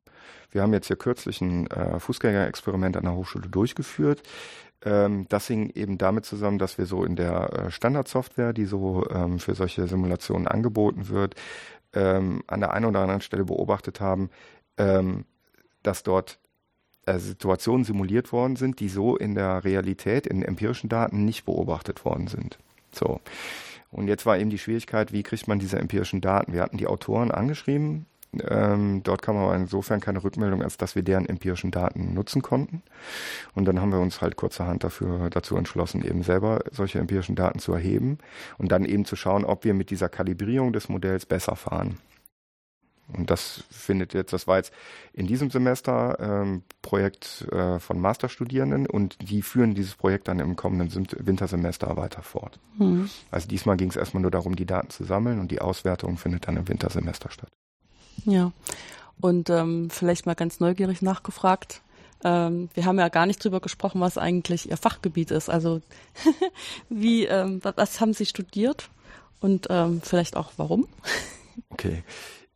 Wir 0.51 0.61
haben 0.61 0.73
jetzt 0.73 0.87
hier 0.87 0.97
kürzlich 0.97 1.41
ein 1.41 1.67
äh, 1.67 1.99
Fußgängerexperiment 1.99 2.97
an 2.97 3.03
der 3.03 3.13
Hochschule 3.13 3.47
durchgeführt. 3.47 4.21
Ähm, 4.83 5.25
das 5.29 5.47
hing 5.47 5.69
eben 5.75 5.97
damit 5.97 6.25
zusammen, 6.25 6.59
dass 6.59 6.77
wir 6.77 6.85
so 6.85 7.03
in 7.03 7.15
der 7.15 7.53
äh, 7.53 7.71
Standardsoftware, 7.71 8.53
die 8.53 8.65
so 8.65 9.07
ähm, 9.09 9.39
für 9.39 9.55
solche 9.55 9.87
Simulationen 9.87 10.47
angeboten 10.47 11.09
wird, 11.09 11.35
ähm, 11.93 12.43
an 12.47 12.59
der 12.59 12.73
einen 12.73 12.85
oder 12.85 13.01
anderen 13.01 13.21
Stelle 13.21 13.45
beobachtet 13.45 13.99
haben, 13.99 14.29
dass 15.83 16.01
dort 16.01 16.39
äh, 17.05 17.19
Situationen 17.19 17.83
simuliert 17.83 18.31
worden 18.31 18.55
sind, 18.55 18.79
die 18.79 18.87
so 18.87 19.17
in 19.17 19.35
der 19.35 19.65
Realität, 19.65 20.25
in 20.25 20.41
empirischen 20.41 20.89
Daten 20.89 21.25
nicht 21.25 21.43
beobachtet 21.43 22.05
worden 22.05 22.27
sind. 22.27 22.57
So. 22.93 23.19
Und 23.91 24.07
jetzt 24.07 24.25
war 24.25 24.37
eben 24.37 24.49
die 24.49 24.57
Schwierigkeit, 24.57 25.11
wie 25.11 25.21
kriegt 25.21 25.47
man 25.47 25.59
diese 25.59 25.77
empirischen 25.77 26.21
Daten? 26.21 26.53
Wir 26.53 26.61
hatten 26.61 26.77
die 26.77 26.87
Autoren 26.87 27.29
angeschrieben, 27.29 28.05
ähm, 28.49 29.01
dort 29.03 29.21
kam 29.21 29.37
aber 29.37 29.55
insofern 29.55 29.99
keine 29.99 30.23
Rückmeldung, 30.23 30.63
als 30.63 30.77
dass 30.77 30.95
wir 30.95 31.03
deren 31.03 31.27
empirischen 31.27 31.71
Daten 31.71 32.13
nutzen 32.13 32.41
konnten. 32.41 32.83
Und 33.55 33.65
dann 33.65 33.79
haben 33.79 33.91
wir 33.91 33.99
uns 33.99 34.21
halt 34.21 34.35
kurzerhand 34.35 34.83
dafür, 34.83 35.29
dazu 35.29 35.55
entschlossen, 35.55 36.03
eben 36.03 36.23
selber 36.23 36.61
solche 36.71 36.99
empirischen 36.99 37.35
Daten 37.35 37.59
zu 37.59 37.73
erheben 37.73 38.17
und 38.57 38.71
dann 38.71 38.85
eben 38.85 39.05
zu 39.05 39.15
schauen, 39.15 39.45
ob 39.45 39.63
wir 39.63 39.73
mit 39.73 39.89
dieser 39.89 40.09
Kalibrierung 40.09 40.73
des 40.73 40.89
Modells 40.89 41.25
besser 41.25 41.55
fahren. 41.55 41.97
Und 43.11 43.29
das 43.29 43.63
findet 43.69 44.13
jetzt, 44.13 44.31
das 44.31 44.47
war 44.47 44.57
jetzt 44.57 44.73
in 45.11 45.27
diesem 45.27 45.49
Semester 45.49 46.17
ähm, 46.19 46.63
Projekt 46.81 47.47
äh, 47.51 47.79
von 47.79 47.99
Masterstudierenden 47.99 48.87
und 48.87 49.17
die 49.21 49.41
führen 49.41 49.75
dieses 49.75 49.95
Projekt 49.95 50.27
dann 50.27 50.39
im 50.39 50.55
kommenden 50.55 51.07
Wintersemester 51.19 51.97
weiter 51.97 52.21
fort. 52.21 52.59
Mhm. 52.77 53.09
Also 53.29 53.47
diesmal 53.47 53.77
ging 53.77 53.89
es 53.89 53.97
erstmal 53.97 54.21
nur 54.21 54.31
darum, 54.31 54.55
die 54.55 54.65
Daten 54.65 54.89
zu 54.89 55.03
sammeln 55.03 55.39
und 55.39 55.51
die 55.51 55.61
Auswertung 55.61 56.17
findet 56.17 56.47
dann 56.47 56.57
im 56.57 56.67
Wintersemester 56.67 57.29
statt. 57.29 57.51
Ja, 58.25 58.51
und 59.19 59.49
ähm, 59.49 59.89
vielleicht 59.89 60.25
mal 60.25 60.35
ganz 60.35 60.59
neugierig 60.59 61.01
nachgefragt. 61.01 61.81
Ähm, 62.23 62.69
wir 62.73 62.85
haben 62.85 62.99
ja 62.99 63.09
gar 63.09 63.25
nicht 63.25 63.43
drüber 63.43 63.59
gesprochen, 63.59 64.01
was 64.01 64.17
eigentlich 64.17 64.69
Ihr 64.69 64.77
Fachgebiet 64.77 65.31
ist. 65.31 65.49
Also 65.49 65.81
wie, 66.89 67.25
ähm, 67.25 67.61
was 67.63 67.99
haben 67.99 68.13
Sie 68.13 68.25
studiert 68.25 68.89
und 69.39 69.67
ähm, 69.69 70.01
vielleicht 70.01 70.37
auch 70.37 70.53
warum? 70.57 70.87
Okay. 71.69 72.03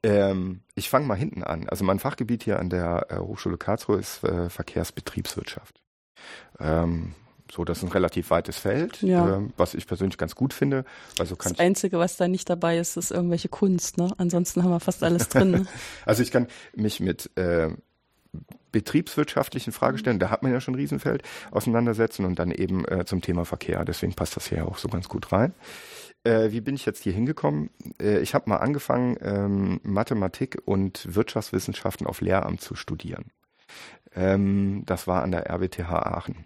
Ähm, 0.03 0.61
ich 0.75 0.89
fange 0.89 1.05
mal 1.05 1.15
hinten 1.15 1.43
an. 1.43 1.67
Also 1.69 1.83
mein 1.83 1.99
Fachgebiet 1.99 2.43
hier 2.43 2.59
an 2.59 2.69
der 2.69 3.07
äh, 3.09 3.17
Hochschule 3.17 3.57
Karlsruhe 3.57 3.97
ist 3.97 4.23
äh, 4.23 4.49
Verkehrsbetriebswirtschaft. 4.49 5.81
Ähm, 6.59 7.13
so, 7.51 7.63
das 7.63 7.79
ist 7.79 7.83
ein 7.83 7.91
relativ 7.91 8.29
weites 8.29 8.57
Feld, 8.57 9.01
ja. 9.01 9.37
äh, 9.37 9.41
was 9.57 9.73
ich 9.73 9.87
persönlich 9.87 10.17
ganz 10.17 10.35
gut 10.35 10.53
finde. 10.53 10.85
Also 11.19 11.35
kann 11.35 11.53
das 11.53 11.59
Einzige, 11.59 11.99
was 11.99 12.17
da 12.17 12.27
nicht 12.27 12.49
dabei 12.49 12.77
ist, 12.77 12.97
ist 12.97 13.11
irgendwelche 13.11 13.49
Kunst. 13.49 13.97
Ne? 13.97 14.11
Ansonsten 14.17 14.63
haben 14.63 14.71
wir 14.71 14.79
fast 14.79 15.03
alles 15.03 15.29
drin. 15.29 15.51
Ne? 15.51 15.65
also 16.05 16.23
ich 16.23 16.31
kann 16.31 16.47
mich 16.75 16.99
mit 16.99 17.29
äh, 17.35 17.69
betriebswirtschaftlichen 18.71 19.73
Fragestellen, 19.73 20.19
da 20.19 20.29
hat 20.29 20.43
man 20.43 20.51
ja 20.51 20.61
schon 20.61 20.73
ein 20.75 20.79
Riesenfeld, 20.79 21.23
auseinandersetzen 21.51 22.25
und 22.25 22.37
dann 22.39 22.51
eben 22.51 22.85
äh, 22.85 23.05
zum 23.05 23.21
Thema 23.21 23.45
Verkehr. 23.45 23.83
Deswegen 23.85 24.13
passt 24.13 24.35
das 24.35 24.47
hier 24.47 24.67
auch 24.67 24.77
so 24.77 24.87
ganz 24.87 25.09
gut 25.09 25.31
rein. 25.31 25.53
Äh, 26.23 26.51
wie 26.51 26.61
bin 26.61 26.75
ich 26.75 26.85
jetzt 26.85 27.03
hier 27.03 27.13
hingekommen? 27.13 27.69
Äh, 28.01 28.19
ich 28.19 28.33
habe 28.33 28.49
mal 28.49 28.57
angefangen, 28.57 29.17
ähm, 29.21 29.79
Mathematik 29.83 30.61
und 30.65 31.15
Wirtschaftswissenschaften 31.15 32.05
auf 32.05 32.21
Lehramt 32.21 32.61
zu 32.61 32.75
studieren. 32.75 33.31
Ähm, 34.15 34.83
das 34.85 35.07
war 35.07 35.23
an 35.23 35.31
der 35.31 35.49
RWTH 35.49 35.89
Aachen. 35.89 36.45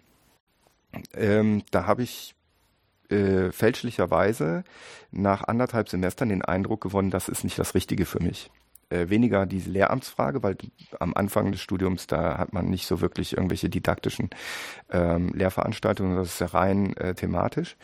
Ähm, 1.14 1.62
da 1.70 1.86
habe 1.86 2.02
ich 2.02 2.34
äh, 3.10 3.52
fälschlicherweise 3.52 4.64
nach 5.10 5.44
anderthalb 5.44 5.88
Semestern 5.88 6.30
den 6.30 6.42
Eindruck 6.42 6.80
gewonnen, 6.80 7.10
das 7.10 7.28
ist 7.28 7.44
nicht 7.44 7.58
das 7.58 7.74
Richtige 7.74 8.06
für 8.06 8.20
mich. 8.20 8.50
Äh, 8.92 9.08
weniger 9.08 9.46
diese 9.46 9.70
Lehramtsfrage, 9.70 10.42
weil 10.42 10.56
am 11.00 11.14
Anfang 11.14 11.52
des 11.52 11.60
Studiums, 11.60 12.06
da 12.06 12.38
hat 12.38 12.52
man 12.52 12.66
nicht 12.66 12.86
so 12.86 13.00
wirklich 13.00 13.36
irgendwelche 13.36 13.70
didaktischen 13.70 14.30
ähm, 14.90 15.30
Lehrveranstaltungen, 15.34 16.16
das 16.16 16.28
ist 16.28 16.40
ja 16.40 16.46
rein 16.48 16.96
äh, 16.96 17.14
thematisch. 17.14 17.76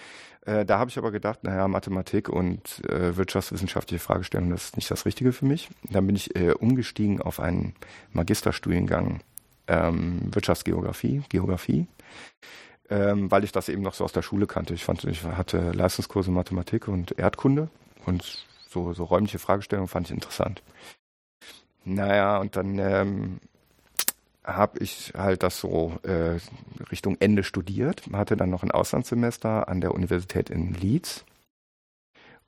Äh, 0.45 0.65
da 0.65 0.79
habe 0.79 0.91
ich 0.91 0.99
aber 0.99 1.11
gedacht, 1.11 1.45
naja, 1.45 1.67
Mathematik 1.69 2.29
und 2.29 2.85
äh, 2.89 3.17
wirtschaftswissenschaftliche 3.17 4.03
Fragestellungen, 4.03 4.53
das 4.53 4.65
ist 4.65 4.77
nicht 4.77 4.91
das 4.91 5.07
Richtige 5.07 5.33
für 5.33 5.47
mich. 5.47 5.71
Dann 5.83 6.07
bin 6.07 6.17
ich 6.17 6.37
äh, 6.37 6.53
umgestiegen 6.53 7.23
auf 7.23 7.41
einen 7.41 7.75
Magisterstudiengang 8.13 9.21
ähm, 9.67 10.21
Wirtschaftsgeografie, 10.35 11.23
Geografie 11.29 11.87
ähm, 12.91 13.31
weil 13.31 13.45
ich 13.45 13.53
das 13.53 13.69
eben 13.69 13.83
noch 13.83 13.95
so 13.95 14.05
aus 14.05 14.13
der 14.13 14.23
Schule 14.23 14.47
kannte. 14.47 14.75
Ich 14.75 14.85
fand, 14.85 15.05
ich 15.05 15.25
hatte 15.25 15.73
Leistungskurse 15.73 16.31
Mathematik 16.31 16.89
und 16.89 17.19
Erdkunde 17.19 17.69
und 18.07 18.47
so, 18.69 18.93
so 18.93 19.05
räumliche 19.05 19.39
Fragestellungen 19.39 19.89
fand 19.89 20.07
ich 20.07 20.15
interessant. 20.15 20.63
Naja, 21.85 22.39
und 22.39 22.57
dann 22.57 22.79
ähm, 22.79 23.41
habe 24.45 24.79
ich 24.79 25.13
halt 25.17 25.43
das 25.43 25.61
so 25.61 25.99
äh, 26.03 26.39
Richtung 26.91 27.17
Ende 27.21 27.45
studiert, 27.45 28.03
hatte 28.13 28.37
dann 28.37 28.51
noch 28.51 28.63
ein 28.63 28.71
Auslandssemester 28.71 29.69
an 29.69 29.81
der 29.81 29.95
Universität 29.95 30.51
in 30.51 30.75
Leeds 30.75 31.25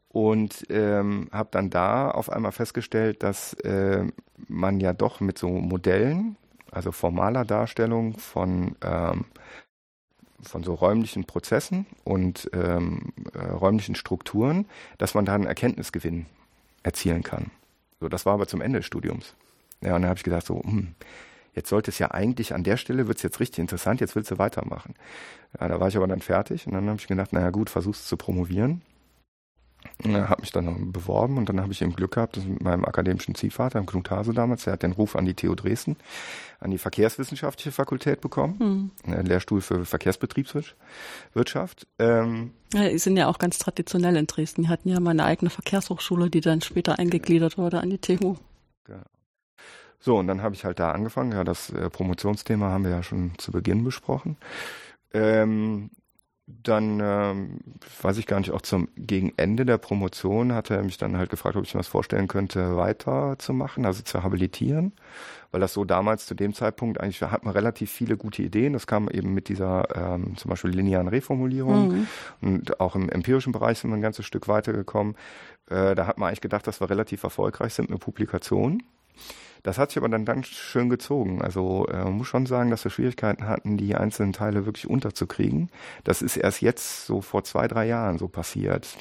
und 0.09 0.67
ähm, 0.71 1.29
habe 1.31 1.51
dann 1.53 1.71
da 1.71 2.11
auf 2.11 2.31
einmal 2.31 2.53
festgestellt, 2.53 3.23
dass 3.23 3.55
äh, 3.55 4.05
man 4.49 4.81
ja 4.81 4.93
doch 4.93 5.21
mit 5.21 5.39
so 5.39 5.49
Modellen, 5.49 6.37
also 6.71 6.93
formaler 6.93 7.45
Darstellung 7.45 8.19
von 8.19 8.77
ähm, 8.83 9.25
von 10.43 10.63
so 10.63 10.75
räumlichen 10.75 11.25
Prozessen 11.25 11.87
und 12.05 12.51
ähm, 12.53 13.13
äh, 13.35 13.39
räumlichen 13.39 13.95
Strukturen, 13.95 14.67
dass 14.99 15.15
man 15.15 15.25
da 15.25 15.35
einen 15.35 15.47
Erkenntnisgewinn 15.47 16.27
erzielen 16.83 17.23
kann. 17.23 17.51
So, 18.01 18.09
das 18.09 18.27
war 18.27 18.35
aber 18.35 18.47
zum 18.47 18.61
Ende 18.61 18.79
des 18.79 18.87
Studiums. 18.87 19.35
Ja, 19.83 19.97
und 19.97 20.03
dann 20.03 20.11
habe 20.11 20.19
ich 20.19 20.25
gedacht, 20.25 20.47
so, 20.47 20.63
hm, 20.63 20.95
jetzt 21.55 21.69
sollte 21.69 21.91
es 21.91 21.99
ja 21.99 22.11
eigentlich 22.11 22.55
an 22.55 22.65
der 22.65 22.77
Stelle 22.77 23.07
wird 23.07 23.19
es 23.19 23.23
jetzt 23.23 23.41
richtig 23.41 23.59
interessant, 23.59 24.01
jetzt 24.01 24.17
willst 24.17 24.31
du 24.31 24.39
weitermachen. 24.39 24.95
Ja, 25.59 25.69
da 25.69 25.81
war 25.81 25.89
ich 25.89 25.97
aber 25.97 26.07
dann 26.07 26.21
fertig 26.21 26.67
und 26.67 26.75
dann 26.75 26.89
habe 26.89 26.99
ich 26.99 27.07
gedacht, 27.07 27.33
naja 27.33 27.51
gut, 27.51 27.71
versuch's 27.71 28.07
zu 28.07 28.17
promovieren. 28.17 28.83
Habe 30.05 30.41
mich 30.41 30.53
dann 30.53 30.93
beworben 30.93 31.39
und 31.39 31.49
dann 31.49 31.61
habe 31.61 31.73
ich 31.73 31.83
eben 31.83 31.95
Glück 31.95 32.13
gehabt, 32.13 32.37
dass 32.37 32.45
mit 32.45 32.63
meinem 32.63 32.85
akademischen 32.85 33.35
Ziehvater, 33.35 33.83
Knut 33.83 34.11
Hase 34.11 34.33
damals, 34.33 34.65
der 34.65 34.75
hat 34.75 34.83
den 34.83 34.93
Ruf 34.93 35.17
an 35.17 35.27
die 35.27 35.35
TU 35.35 35.55
Dresden, 35.55 35.97
an 36.59 36.71
die 36.71 36.79
Verkehrswissenschaftliche 36.79 37.73
Fakultät 37.73 38.21
bekommen, 38.21 38.93
hm. 39.05 39.25
Lehrstuhl 39.25 39.61
für 39.61 39.85
Verkehrsbetriebswirtschaft. 39.85 41.87
Ähm, 41.99 42.53
ja, 42.73 42.89
die 42.89 42.99
sind 42.99 43.17
ja 43.17 43.29
auch 43.29 43.39
ganz 43.39 43.59
traditionell 43.59 44.17
in 44.17 44.27
Dresden. 44.27 44.63
Die 44.63 44.69
hatten 44.69 44.89
ja 44.89 45.01
mal 45.01 45.11
eine 45.11 45.25
eigene 45.25 45.51
Verkehrshochschule, 45.51 46.31
die 46.31 46.41
dann 46.41 46.61
später 46.61 46.99
eingegliedert 46.99 47.59
wurde 47.59 47.81
an 47.81 47.91
die 47.91 47.99
TU. 47.99 48.37
Genau. 48.85 49.03
So, 49.99 50.17
und 50.17 50.29
dann 50.29 50.43
habe 50.43 50.55
ich 50.55 50.65
halt 50.65 50.81
da 50.81 50.93
angefangen. 50.93 51.33
Ja, 51.33 51.45
das 51.45 51.71
äh, 51.71 51.91
Promotionsthema 51.91 52.71
haben 52.71 52.85
wir 52.85 52.91
ja 52.91 53.03
schon 53.03 53.33
zu 53.37 53.53
Beginn 53.53 53.85
besprochen. 53.85 54.39
Ähm, 55.13 55.91
dann 56.63 57.01
ähm, 57.03 57.61
weiß 58.03 58.19
ich 58.19 58.27
gar 58.27 58.39
nicht, 58.39 58.51
auch 58.51 58.63
zum 58.63 58.89
gegen 58.97 59.33
Ende 59.37 59.65
der 59.65 59.79
Promotion 59.79 60.53
hat 60.53 60.71
er 60.71 60.83
mich 60.83 60.99
dann 60.99 61.17
halt 61.17 61.31
gefragt, 61.31 61.57
ob 61.57 61.65
ich 61.65 61.75
mir 61.75 61.81
das 61.81 61.89
vorstellen 61.89 62.29
könnte, 62.29 62.77
weiterzumachen, 62.77 63.87
also 63.87 64.03
zu 64.03 64.23
habilitieren, 64.23 64.93
weil 65.51 65.61
das 65.61 65.73
so 65.73 65.85
damals 65.85 66.27
zu 66.27 66.35
dem 66.35 66.55
Zeitpunkt 66.55 67.01
eigentlich 67.01 67.23
hat 67.23 67.45
man 67.45 67.55
relativ 67.55 67.91
viele 67.91 68.17
gute 68.17 68.43
Ideen. 68.43 68.73
Das 68.73 68.87
kam 68.87 69.09
eben 69.09 69.35
mit 69.35 69.49
dieser 69.49 69.87
ähm, 69.95 70.37
zum 70.37 70.49
Beispiel 70.49 70.71
linearen 70.71 71.09
Reformulierung 71.09 71.89
mhm. 71.89 72.07
und 72.41 72.81
auch 72.81 72.97
im 72.97 73.09
empirischen 73.09 73.53
Bereich 73.53 73.79
sind 73.79 73.91
wir 73.91 73.97
ein 73.97 74.03
ganzes 74.03 74.27
Stück 74.27 74.49
weitergekommen. 74.49 75.17
Äh, 75.69 75.95
da 75.95 76.07
hat 76.07 76.19
man 76.19 76.29
eigentlich 76.29 76.41
gedacht, 76.41 76.67
dass 76.67 76.81
wir 76.81 76.91
relativ 76.91 77.23
erfolgreich 77.23 77.75
sind 77.75 77.91
mit 77.91 78.01
Publikationen. 78.01 78.83
Das 79.63 79.79
hat 79.79 79.91
sich 79.91 79.99
aber 79.99 80.09
dann 80.09 80.25
ganz 80.25 80.47
schön 80.47 80.89
gezogen. 80.89 81.43
Also 81.43 81.87
äh, 81.87 82.05
man 82.05 82.15
muss 82.15 82.29
schon 82.29 82.47
sagen, 82.47 82.71
dass 82.71 82.85
wir 82.85 82.91
Schwierigkeiten 82.91 83.47
hatten, 83.47 83.77
die 83.77 83.95
einzelnen 83.95 84.33
Teile 84.33 84.67
wirklich 84.67 84.89
unterzukriegen. 84.89 85.71
Das 86.05 86.23
ist 86.23 86.37
erst 86.37 86.63
jetzt 86.63 87.07
so 87.07 87.21
vor 87.21 87.45
zwei, 87.45 87.69
drei 87.69 87.87
Jahren 87.87 88.19
so 88.19 88.29
passiert. 88.29 88.97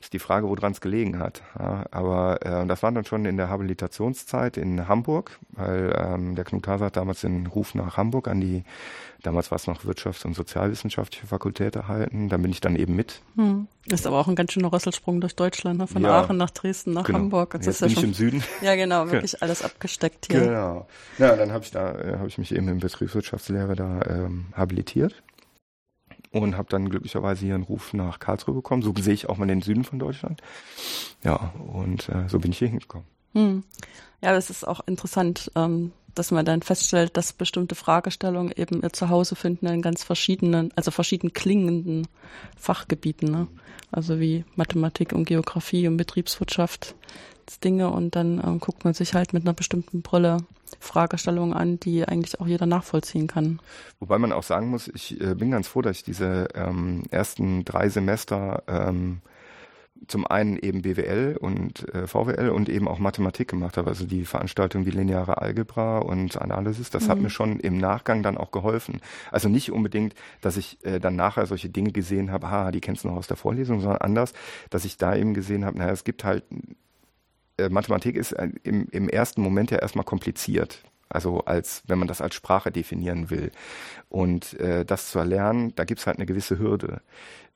Ist 0.00 0.12
die 0.12 0.18
Frage, 0.18 0.48
woran 0.48 0.72
es 0.72 0.80
gelegen 0.80 1.18
hat. 1.18 1.42
Ja, 1.58 1.84
aber 1.90 2.44
äh, 2.44 2.66
das 2.66 2.82
war 2.82 2.90
dann 2.90 3.04
schon 3.04 3.26
in 3.26 3.36
der 3.36 3.50
Habilitationszeit 3.50 4.56
in 4.56 4.88
Hamburg, 4.88 5.38
weil 5.50 5.94
ähm, 5.96 6.34
der 6.36 6.44
Knut 6.44 6.66
Hase 6.66 6.86
hat 6.86 6.96
damals 6.96 7.20
den 7.20 7.46
Ruf 7.46 7.74
nach 7.74 7.96
Hamburg 7.98 8.26
an 8.26 8.40
die, 8.40 8.64
damals 9.22 9.50
war 9.50 9.56
es 9.56 9.66
noch 9.66 9.84
Wirtschafts- 9.84 10.24
und 10.24 10.34
Sozialwissenschaftliche 10.34 11.26
Fakultät 11.26 11.76
erhalten. 11.76 12.30
Da 12.30 12.38
bin 12.38 12.50
ich 12.50 12.60
dann 12.60 12.76
eben 12.76 12.96
mit. 12.96 13.20
Hm. 13.36 13.66
Ist 13.86 14.06
aber 14.06 14.18
auch 14.18 14.28
ein 14.28 14.36
ganz 14.36 14.52
schöner 14.52 14.72
Rösselsprung 14.72 15.20
durch 15.20 15.36
Deutschland, 15.36 15.78
ne? 15.78 15.86
von 15.86 16.02
ja, 16.02 16.20
Aachen 16.20 16.36
nach 16.36 16.50
Dresden 16.50 16.92
nach 16.92 17.04
genau. 17.04 17.18
Hamburg. 17.18 17.52
Das 17.52 17.66
Jetzt 17.66 17.80
bin 17.80 17.90
ja 17.90 17.98
ich 17.98 18.04
im 18.04 18.14
Süden. 18.14 18.42
Ja, 18.62 18.74
genau, 18.74 19.10
wirklich 19.10 19.42
alles 19.42 19.62
abgesteckt 19.62 20.26
hier. 20.30 20.40
Genau. 20.40 20.86
Ja, 21.18 21.36
dann 21.36 21.52
habe 21.52 21.64
ich 21.64 21.70
da, 21.70 21.92
äh, 21.92 22.18
habe 22.18 22.28
ich 22.28 22.38
mich 22.38 22.54
eben 22.54 22.68
in 22.68 22.78
Betriebswirtschaftslehre 22.78 23.74
da 23.74 24.00
ähm, 24.08 24.46
habilitiert 24.54 25.14
und 26.32 26.56
habe 26.56 26.68
dann 26.68 26.88
glücklicherweise 26.88 27.44
hier 27.44 27.54
einen 27.54 27.64
Ruf 27.64 27.92
nach 27.92 28.18
Karlsruhe 28.18 28.54
bekommen. 28.54 28.82
So 28.82 28.94
sehe 28.98 29.14
ich 29.14 29.28
auch 29.28 29.36
mal 29.36 29.46
den 29.46 29.62
Süden 29.62 29.84
von 29.84 29.98
Deutschland. 29.98 30.42
Ja, 31.24 31.52
und 31.72 32.08
äh, 32.08 32.28
so 32.28 32.38
bin 32.38 32.52
ich 32.52 32.58
hier 32.58 32.68
hingekommen. 32.68 33.06
Hm. 33.34 33.64
Ja, 34.22 34.32
das 34.32 34.50
ist 34.50 34.66
auch 34.66 34.80
interessant, 34.86 35.50
ähm, 35.56 35.92
dass 36.14 36.30
man 36.30 36.44
dann 36.44 36.62
feststellt, 36.62 37.16
dass 37.16 37.32
bestimmte 37.32 37.74
Fragestellungen 37.74 38.52
eben 38.54 38.82
ihr 38.82 38.92
Zuhause 38.92 39.36
finden 39.36 39.66
in 39.66 39.82
ganz 39.82 40.04
verschiedenen, 40.04 40.72
also 40.76 40.90
verschieden 40.90 41.32
klingenden 41.32 42.06
Fachgebieten. 42.56 43.30
Ne? 43.30 43.46
Also 43.90 44.20
wie 44.20 44.44
Mathematik 44.56 45.12
und 45.12 45.24
Geografie 45.24 45.88
und 45.88 45.96
Betriebswirtschaft 45.96 46.94
Dinge 47.58 47.90
und 47.90 48.14
dann 48.14 48.40
ähm, 48.44 48.60
guckt 48.60 48.84
man 48.84 48.94
sich 48.94 49.14
halt 49.14 49.32
mit 49.32 49.44
einer 49.44 49.54
bestimmten 49.54 50.02
Brille 50.02 50.38
Fragestellungen 50.78 51.52
an, 51.52 51.80
die 51.80 52.04
eigentlich 52.04 52.40
auch 52.40 52.46
jeder 52.46 52.66
nachvollziehen 52.66 53.26
kann. 53.26 53.58
Wobei 53.98 54.18
man 54.18 54.32
auch 54.32 54.44
sagen 54.44 54.70
muss, 54.70 54.88
ich 54.88 55.20
äh, 55.20 55.34
bin 55.34 55.50
ganz 55.50 55.66
froh, 55.66 55.82
dass 55.82 55.96
ich 55.96 56.04
diese 56.04 56.48
ähm, 56.54 57.02
ersten 57.10 57.64
drei 57.64 57.88
Semester 57.88 58.62
ähm, 58.68 59.20
zum 60.06 60.26
einen 60.26 60.56
eben 60.56 60.82
BWL 60.82 61.36
und 61.38 61.92
äh, 61.94 62.06
VWL 62.06 62.50
und 62.50 62.68
eben 62.68 62.88
auch 62.88 62.98
Mathematik 62.98 63.48
gemacht 63.48 63.76
habe. 63.76 63.90
Also 63.90 64.06
die 64.06 64.24
Veranstaltung 64.24 64.86
wie 64.86 64.90
lineare 64.90 65.38
Algebra 65.42 65.98
und 65.98 66.40
Analysis, 66.40 66.90
das 66.90 67.04
mhm. 67.04 67.08
hat 67.08 67.20
mir 67.20 67.30
schon 67.30 67.60
im 67.60 67.78
Nachgang 67.78 68.22
dann 68.22 68.38
auch 68.38 68.50
geholfen. 68.50 69.00
Also 69.30 69.48
nicht 69.48 69.72
unbedingt, 69.72 70.14
dass 70.40 70.56
ich 70.56 70.84
äh, 70.84 71.00
dann 71.00 71.16
nachher 71.16 71.46
solche 71.46 71.68
Dinge 71.68 71.92
gesehen 71.92 72.30
habe, 72.30 72.50
ha, 72.50 72.70
die 72.70 72.80
kennst 72.80 73.04
du 73.04 73.08
noch 73.08 73.16
aus 73.16 73.26
der 73.26 73.36
Vorlesung, 73.36 73.80
sondern 73.80 74.00
anders, 74.00 74.32
dass 74.70 74.84
ich 74.84 74.96
da 74.96 75.14
eben 75.14 75.34
gesehen 75.34 75.64
habe, 75.64 75.78
naja, 75.78 75.92
es 75.92 76.04
gibt 76.04 76.24
halt 76.24 76.44
äh, 77.60 77.68
Mathematik 77.68 78.16
ist 78.16 78.32
äh, 78.32 78.48
im, 78.62 78.86
im 78.90 79.08
ersten 79.08 79.42
Moment 79.42 79.70
ja 79.70 79.78
erstmal 79.78 80.04
kompliziert. 80.04 80.82
Also 81.08 81.40
als 81.40 81.82
wenn 81.88 81.98
man 81.98 82.08
das 82.08 82.20
als 82.20 82.36
Sprache 82.36 82.70
definieren 82.70 83.30
will. 83.30 83.50
Und 84.08 84.58
äh, 84.60 84.84
das 84.84 85.10
zu 85.10 85.18
erlernen, 85.18 85.74
da 85.74 85.84
gibt's 85.84 86.06
halt 86.06 86.18
eine 86.18 86.26
gewisse 86.26 86.58
Hürde. 86.58 87.02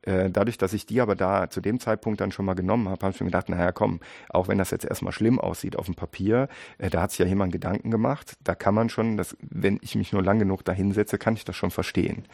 Äh, 0.02 0.28
dadurch, 0.30 0.58
dass 0.58 0.74
ich 0.74 0.86
die 0.86 1.00
aber 1.00 1.14
da 1.14 1.48
zu 1.48 1.60
dem 1.60 1.80
Zeitpunkt 1.80 2.20
dann 2.20 2.32
schon 2.32 2.44
mal 2.44 2.54
genommen 2.54 2.88
habe, 2.88 3.06
habe 3.06 3.14
ich 3.14 3.20
mir 3.20 3.26
gedacht, 3.26 3.48
naja, 3.48 3.72
komm, 3.72 4.00
auch 4.28 4.48
wenn 4.48 4.58
das 4.58 4.70
jetzt 4.70 4.84
erstmal 4.84 5.12
schlimm 5.12 5.40
aussieht 5.40 5.76
auf 5.76 5.86
dem 5.86 5.94
Papier, 5.94 6.48
da 6.78 7.00
hat 7.00 7.12
sich 7.12 7.20
ja 7.20 7.26
jemand 7.26 7.52
Gedanken 7.52 7.90
gemacht, 7.90 8.36
da 8.44 8.54
kann 8.54 8.74
man 8.74 8.90
schon, 8.90 9.16
das, 9.16 9.36
wenn 9.40 9.78
ich 9.82 9.94
mich 9.94 10.12
nur 10.12 10.22
lang 10.22 10.38
genug 10.38 10.64
dahinsetze, 10.64 11.16
kann 11.16 11.34
ich 11.34 11.44
das 11.44 11.56
schon 11.56 11.70
verstehen. 11.70 12.24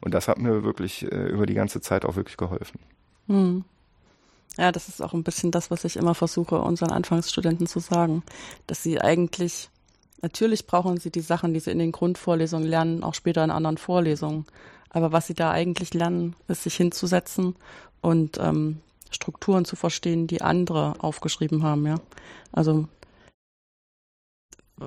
Und 0.00 0.12
das 0.12 0.26
hat 0.26 0.38
mir 0.38 0.64
wirklich 0.64 1.04
äh, 1.12 1.28
über 1.28 1.46
die 1.46 1.54
ganze 1.54 1.80
Zeit 1.80 2.04
auch 2.04 2.16
wirklich 2.16 2.36
geholfen. 2.36 2.80
Hm. 3.28 3.64
Ja, 4.58 4.72
das 4.72 4.88
ist 4.88 5.00
auch 5.00 5.12
ein 5.14 5.24
bisschen 5.24 5.50
das, 5.50 5.70
was 5.70 5.84
ich 5.84 5.96
immer 5.96 6.14
versuche, 6.14 6.60
unseren 6.60 6.90
Anfangsstudenten 6.90 7.66
zu 7.66 7.78
sagen, 7.78 8.22
dass 8.66 8.82
sie 8.82 9.00
eigentlich, 9.00 9.70
natürlich 10.22 10.66
brauchen 10.66 10.98
sie 10.98 11.10
die 11.10 11.20
Sachen, 11.20 11.54
die 11.54 11.60
sie 11.60 11.70
in 11.70 11.78
den 11.78 11.92
Grundvorlesungen 11.92 12.68
lernen, 12.68 13.02
auch 13.02 13.14
später 13.14 13.44
in 13.44 13.50
anderen 13.50 13.78
Vorlesungen. 13.78 14.46
Aber 14.90 15.12
was 15.12 15.28
sie 15.28 15.34
da 15.34 15.50
eigentlich 15.52 15.94
lernen, 15.94 16.34
ist 16.48 16.64
sich 16.64 16.74
hinzusetzen 16.74 17.54
und 18.00 18.38
ähm, 18.38 18.80
Strukturen 19.10 19.64
zu 19.64 19.76
verstehen, 19.76 20.26
die 20.26 20.42
andere 20.42 20.94
aufgeschrieben 20.98 21.62
haben, 21.62 21.86
ja. 21.86 21.96
Also 22.52 22.88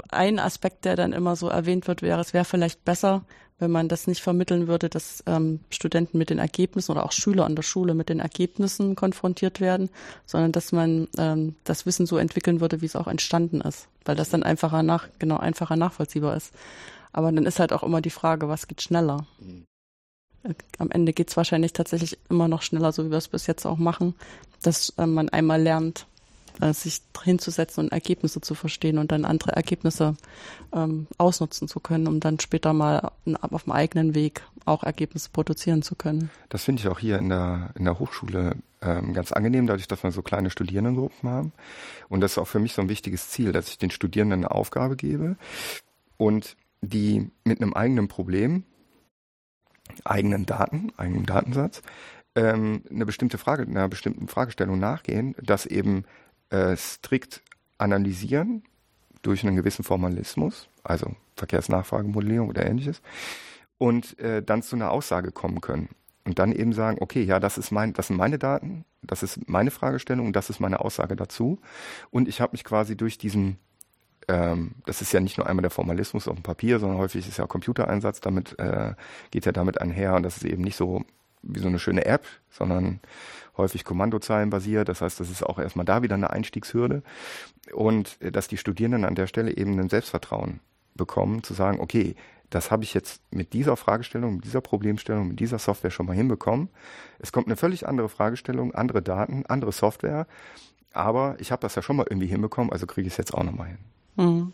ein 0.09 0.39
Aspekt, 0.39 0.85
der 0.85 0.95
dann 0.95 1.13
immer 1.13 1.35
so 1.35 1.47
erwähnt 1.49 1.87
wird, 1.87 2.01
wäre, 2.01 2.19
es 2.19 2.33
wäre 2.33 2.45
vielleicht 2.45 2.83
besser, 2.83 3.23
wenn 3.59 3.71
man 3.71 3.87
das 3.87 4.07
nicht 4.07 4.21
vermitteln 4.21 4.67
würde, 4.67 4.89
dass 4.89 5.23
ähm, 5.25 5.59
Studenten 5.69 6.17
mit 6.17 6.29
den 6.29 6.39
Ergebnissen 6.39 6.91
oder 6.91 7.05
auch 7.05 7.11
Schüler 7.11 7.45
an 7.45 7.55
der 7.55 7.63
Schule 7.63 7.93
mit 7.93 8.09
den 8.09 8.19
Ergebnissen 8.19 8.95
konfrontiert 8.95 9.61
werden, 9.61 9.89
sondern 10.25 10.51
dass 10.51 10.71
man 10.71 11.07
ähm, 11.17 11.55
das 11.63 11.85
Wissen 11.85 12.05
so 12.05 12.17
entwickeln 12.17 12.61
würde, 12.61 12.81
wie 12.81 12.85
es 12.85 12.95
auch 12.95 13.07
entstanden 13.07 13.61
ist, 13.61 13.87
weil 14.05 14.15
das 14.15 14.29
dann 14.29 14.43
einfacher 14.43 14.83
nach 14.83 15.07
genau 15.19 15.37
einfacher 15.37 15.75
nachvollziehbar 15.75 16.35
ist. 16.35 16.53
Aber 17.11 17.31
dann 17.31 17.45
ist 17.45 17.59
halt 17.59 17.73
auch 17.73 17.83
immer 17.83 18.01
die 18.01 18.09
Frage, 18.09 18.49
was 18.49 18.67
geht 18.67 18.81
schneller? 18.81 19.25
Mhm. 19.39 19.65
Am 20.77 20.91
Ende 20.91 21.13
geht 21.13 21.29
es 21.29 21.37
wahrscheinlich 21.37 21.71
tatsächlich 21.71 22.17
immer 22.29 22.49
noch 22.49 22.63
schneller, 22.63 22.91
so 22.91 23.05
wie 23.05 23.11
wir 23.11 23.17
es 23.17 23.29
bis 23.29 23.47
jetzt 23.47 23.65
auch 23.65 23.77
machen, 23.77 24.13
dass 24.61 24.89
äh, 24.97 25.05
man 25.05 25.29
einmal 25.29 25.61
lernt, 25.61 26.05
äh, 26.61 26.73
sich 26.73 27.01
hinzusetzen 27.23 27.85
und 27.85 27.91
Ergebnisse 27.91 28.41
zu 28.41 28.55
verstehen 28.55 28.97
und 28.97 29.11
dann 29.11 29.25
andere 29.25 29.51
Ergebnisse 29.53 30.15
ähm, 30.73 31.07
ausnutzen 31.17 31.67
zu 31.67 31.79
können, 31.79 32.07
um 32.07 32.19
dann 32.19 32.39
später 32.39 32.73
mal 32.73 33.11
auf 33.41 33.63
dem 33.63 33.71
eigenen 33.71 34.15
Weg 34.15 34.41
auch 34.65 34.83
Ergebnisse 34.83 35.29
produzieren 35.31 35.81
zu 35.81 35.95
können. 35.95 36.29
Das 36.49 36.63
finde 36.63 36.81
ich 36.81 36.87
auch 36.87 36.99
hier 36.99 37.17
in 37.17 37.29
der, 37.29 37.71
in 37.75 37.85
der 37.85 37.99
Hochschule 37.99 38.55
ähm, 38.81 39.13
ganz 39.13 39.31
angenehm, 39.31 39.67
dadurch, 39.67 39.87
dass 39.87 40.03
wir 40.03 40.11
so 40.11 40.21
kleine 40.21 40.49
Studierendengruppen 40.49 41.29
haben. 41.29 41.53
Und 42.09 42.21
das 42.21 42.33
ist 42.33 42.37
auch 42.37 42.47
für 42.47 42.59
mich 42.59 42.73
so 42.73 42.81
ein 42.81 42.89
wichtiges 42.89 43.29
Ziel, 43.29 43.51
dass 43.51 43.69
ich 43.69 43.77
den 43.77 43.91
Studierenden 43.91 44.45
eine 44.45 44.51
Aufgabe 44.51 44.95
gebe 44.95 45.37
und 46.17 46.55
die 46.81 47.31
mit 47.45 47.61
einem 47.61 47.73
eigenen 47.73 48.07
Problem, 48.07 48.63
eigenen 50.03 50.45
Daten, 50.45 50.91
eigenen 50.97 51.25
Datensatz, 51.25 51.81
ähm, 52.35 52.83
eine 52.89 53.05
bestimmte 53.05 53.37
Frage, 53.37 53.63
einer 53.63 53.87
bestimmten 53.87 54.27
Fragestellung 54.27 54.79
nachgehen, 54.79 55.35
das 55.41 55.65
eben 55.65 56.05
äh, 56.53 56.77
strikt 56.77 57.41
analysieren 57.77 58.63
durch 59.23 59.43
einen 59.43 59.55
gewissen 59.55 59.83
Formalismus, 59.83 60.69
also 60.83 61.15
Verkehrsnachfragemodellierung 61.35 62.49
oder 62.49 62.65
ähnliches, 62.65 63.01
und 63.77 64.17
äh, 64.19 64.43
dann 64.43 64.61
zu 64.61 64.75
einer 64.75 64.91
Aussage 64.91 65.31
kommen 65.31 65.61
können. 65.61 65.89
Und 66.25 66.39
dann 66.39 66.53
eben 66.53 66.71
sagen, 66.71 66.99
okay, 67.01 67.23
ja, 67.23 67.39
das 67.39 67.57
ist 67.57 67.71
mein, 67.71 67.91
das 67.93 68.07
sind 68.07 68.15
meine 68.15 68.37
Daten, 68.37 68.85
das 69.01 69.23
ist 69.23 69.49
meine 69.49 69.71
Fragestellung 69.71 70.31
das 70.31 70.49
ist 70.49 70.61
meine 70.61 70.79
Aussage 70.79 71.17
dazu. 71.17 71.59
Und 72.11 72.29
ich 72.29 72.39
habe 72.39 72.53
mich 72.53 72.63
quasi 72.63 72.95
durch 72.95 73.17
diesen, 73.17 73.57
ähm, 74.29 74.71
das 74.85 75.01
ist 75.01 75.11
ja 75.11 75.19
nicht 75.19 75.37
nur 75.37 75.47
einmal 75.47 75.63
der 75.63 75.71
Formalismus 75.71 76.29
auf 76.29 76.35
dem 76.35 76.43
Papier, 76.43 76.79
sondern 76.79 76.99
häufig 76.99 77.27
ist 77.27 77.37
ja 77.37 77.47
Computereinsatz, 77.47 78.21
damit 78.21 78.57
äh, 78.59 78.93
geht 79.31 79.45
ja 79.45 79.51
damit 79.51 79.81
einher 79.81 80.15
und 80.15 80.23
das 80.23 80.37
ist 80.37 80.45
eben 80.45 80.61
nicht 80.61 80.77
so 80.77 81.03
wie 81.43 81.59
so 81.59 81.67
eine 81.67 81.79
schöne 81.79 82.05
App, 82.05 82.25
sondern 82.49 82.99
häufig 83.57 83.85
Kommandozeilen 83.85 84.49
basiert. 84.49 84.89
Das 84.89 85.01
heißt, 85.01 85.19
das 85.19 85.29
ist 85.29 85.43
auch 85.43 85.59
erstmal 85.59 85.85
da 85.85 86.01
wieder 86.01 86.15
eine 86.15 86.31
Einstiegshürde. 86.31 87.03
Und 87.73 88.17
äh, 88.21 88.31
dass 88.31 88.47
die 88.47 88.57
Studierenden 88.57 89.05
an 89.05 89.15
der 89.15 89.27
Stelle 89.27 89.55
eben 89.55 89.79
ein 89.79 89.89
Selbstvertrauen 89.89 90.59
bekommen, 90.95 91.43
zu 91.43 91.53
sagen, 91.53 91.79
okay, 91.79 92.15
das 92.49 92.69
habe 92.69 92.83
ich 92.83 92.93
jetzt 92.93 93.21
mit 93.31 93.53
dieser 93.53 93.75
Fragestellung, 93.75 94.35
mit 94.35 94.45
dieser 94.45 94.61
Problemstellung, 94.61 95.29
mit 95.29 95.39
dieser 95.39 95.57
Software 95.57 95.89
schon 95.89 96.05
mal 96.05 96.15
hinbekommen. 96.15 96.69
Es 97.19 97.31
kommt 97.31 97.47
eine 97.47 97.55
völlig 97.55 97.87
andere 97.87 98.09
Fragestellung, 98.09 98.75
andere 98.75 99.01
Daten, 99.01 99.45
andere 99.47 99.71
Software, 99.71 100.27
aber 100.91 101.35
ich 101.39 101.51
habe 101.51 101.61
das 101.61 101.73
ja 101.73 101.81
schon 101.81 101.95
mal 101.95 102.05
irgendwie 102.07 102.27
hinbekommen, 102.27 102.71
also 102.71 102.85
kriege 102.85 103.07
ich 103.07 103.13
es 103.13 103.17
jetzt 103.17 103.33
auch 103.33 103.43
nochmal 103.43 103.69
hin. 103.69 103.77
Mhm. 104.17 104.53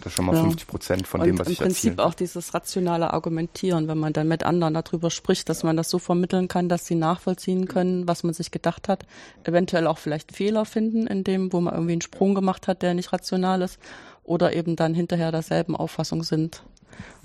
Das 0.00 0.12
ist 0.12 0.16
schon 0.16 0.26
mal 0.26 0.34
ja. 0.36 0.42
50 0.42 0.66
Prozent 0.68 1.06
von 1.06 1.20
und 1.20 1.26
dem, 1.26 1.38
was 1.38 1.48
ich 1.48 1.58
im 1.58 1.66
Prinzip 1.66 1.98
auch 1.98 2.14
dieses 2.14 2.54
rationale 2.54 3.12
Argumentieren, 3.12 3.88
wenn 3.88 3.98
man 3.98 4.12
dann 4.12 4.28
mit 4.28 4.44
anderen 4.44 4.74
darüber 4.74 5.10
spricht, 5.10 5.48
dass 5.48 5.64
man 5.64 5.76
das 5.76 5.90
so 5.90 5.98
vermitteln 5.98 6.46
kann, 6.46 6.68
dass 6.68 6.86
sie 6.86 6.94
nachvollziehen 6.94 7.66
können, 7.66 8.06
was 8.06 8.22
man 8.22 8.32
sich 8.32 8.50
gedacht 8.50 8.88
hat, 8.88 9.06
eventuell 9.44 9.86
auch 9.86 9.98
vielleicht 9.98 10.32
Fehler 10.32 10.64
finden 10.64 11.06
in 11.06 11.24
dem, 11.24 11.52
wo 11.52 11.60
man 11.60 11.74
irgendwie 11.74 11.92
einen 11.92 12.02
Sprung 12.02 12.34
gemacht 12.34 12.68
hat, 12.68 12.82
der 12.82 12.94
nicht 12.94 13.12
rational 13.12 13.62
ist, 13.62 13.78
oder 14.22 14.54
eben 14.54 14.76
dann 14.76 14.94
hinterher 14.94 15.32
derselben 15.32 15.74
Auffassung 15.74 16.22
sind, 16.22 16.62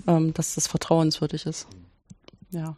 ähm, 0.06 0.34
dass 0.34 0.54
das 0.54 0.66
vertrauenswürdig 0.66 1.46
ist. 1.46 1.66
Ja. 2.50 2.76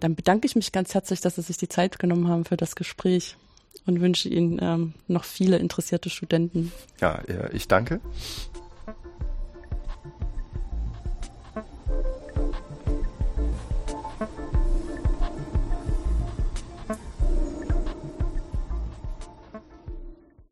Dann 0.00 0.14
bedanke 0.14 0.46
ich 0.46 0.54
mich 0.54 0.70
ganz 0.70 0.94
herzlich, 0.94 1.20
dass 1.20 1.36
Sie 1.36 1.42
sich 1.42 1.56
die 1.56 1.68
Zeit 1.68 1.98
genommen 1.98 2.28
haben 2.28 2.44
für 2.44 2.56
das 2.56 2.76
Gespräch 2.76 3.36
und 3.86 4.00
wünsche 4.00 4.28
Ihnen 4.28 4.58
ähm, 4.60 4.94
noch 5.08 5.24
viele 5.24 5.58
interessierte 5.58 6.10
Studenten. 6.10 6.72
Ja, 7.00 7.22
ich 7.52 7.68
danke 7.68 8.00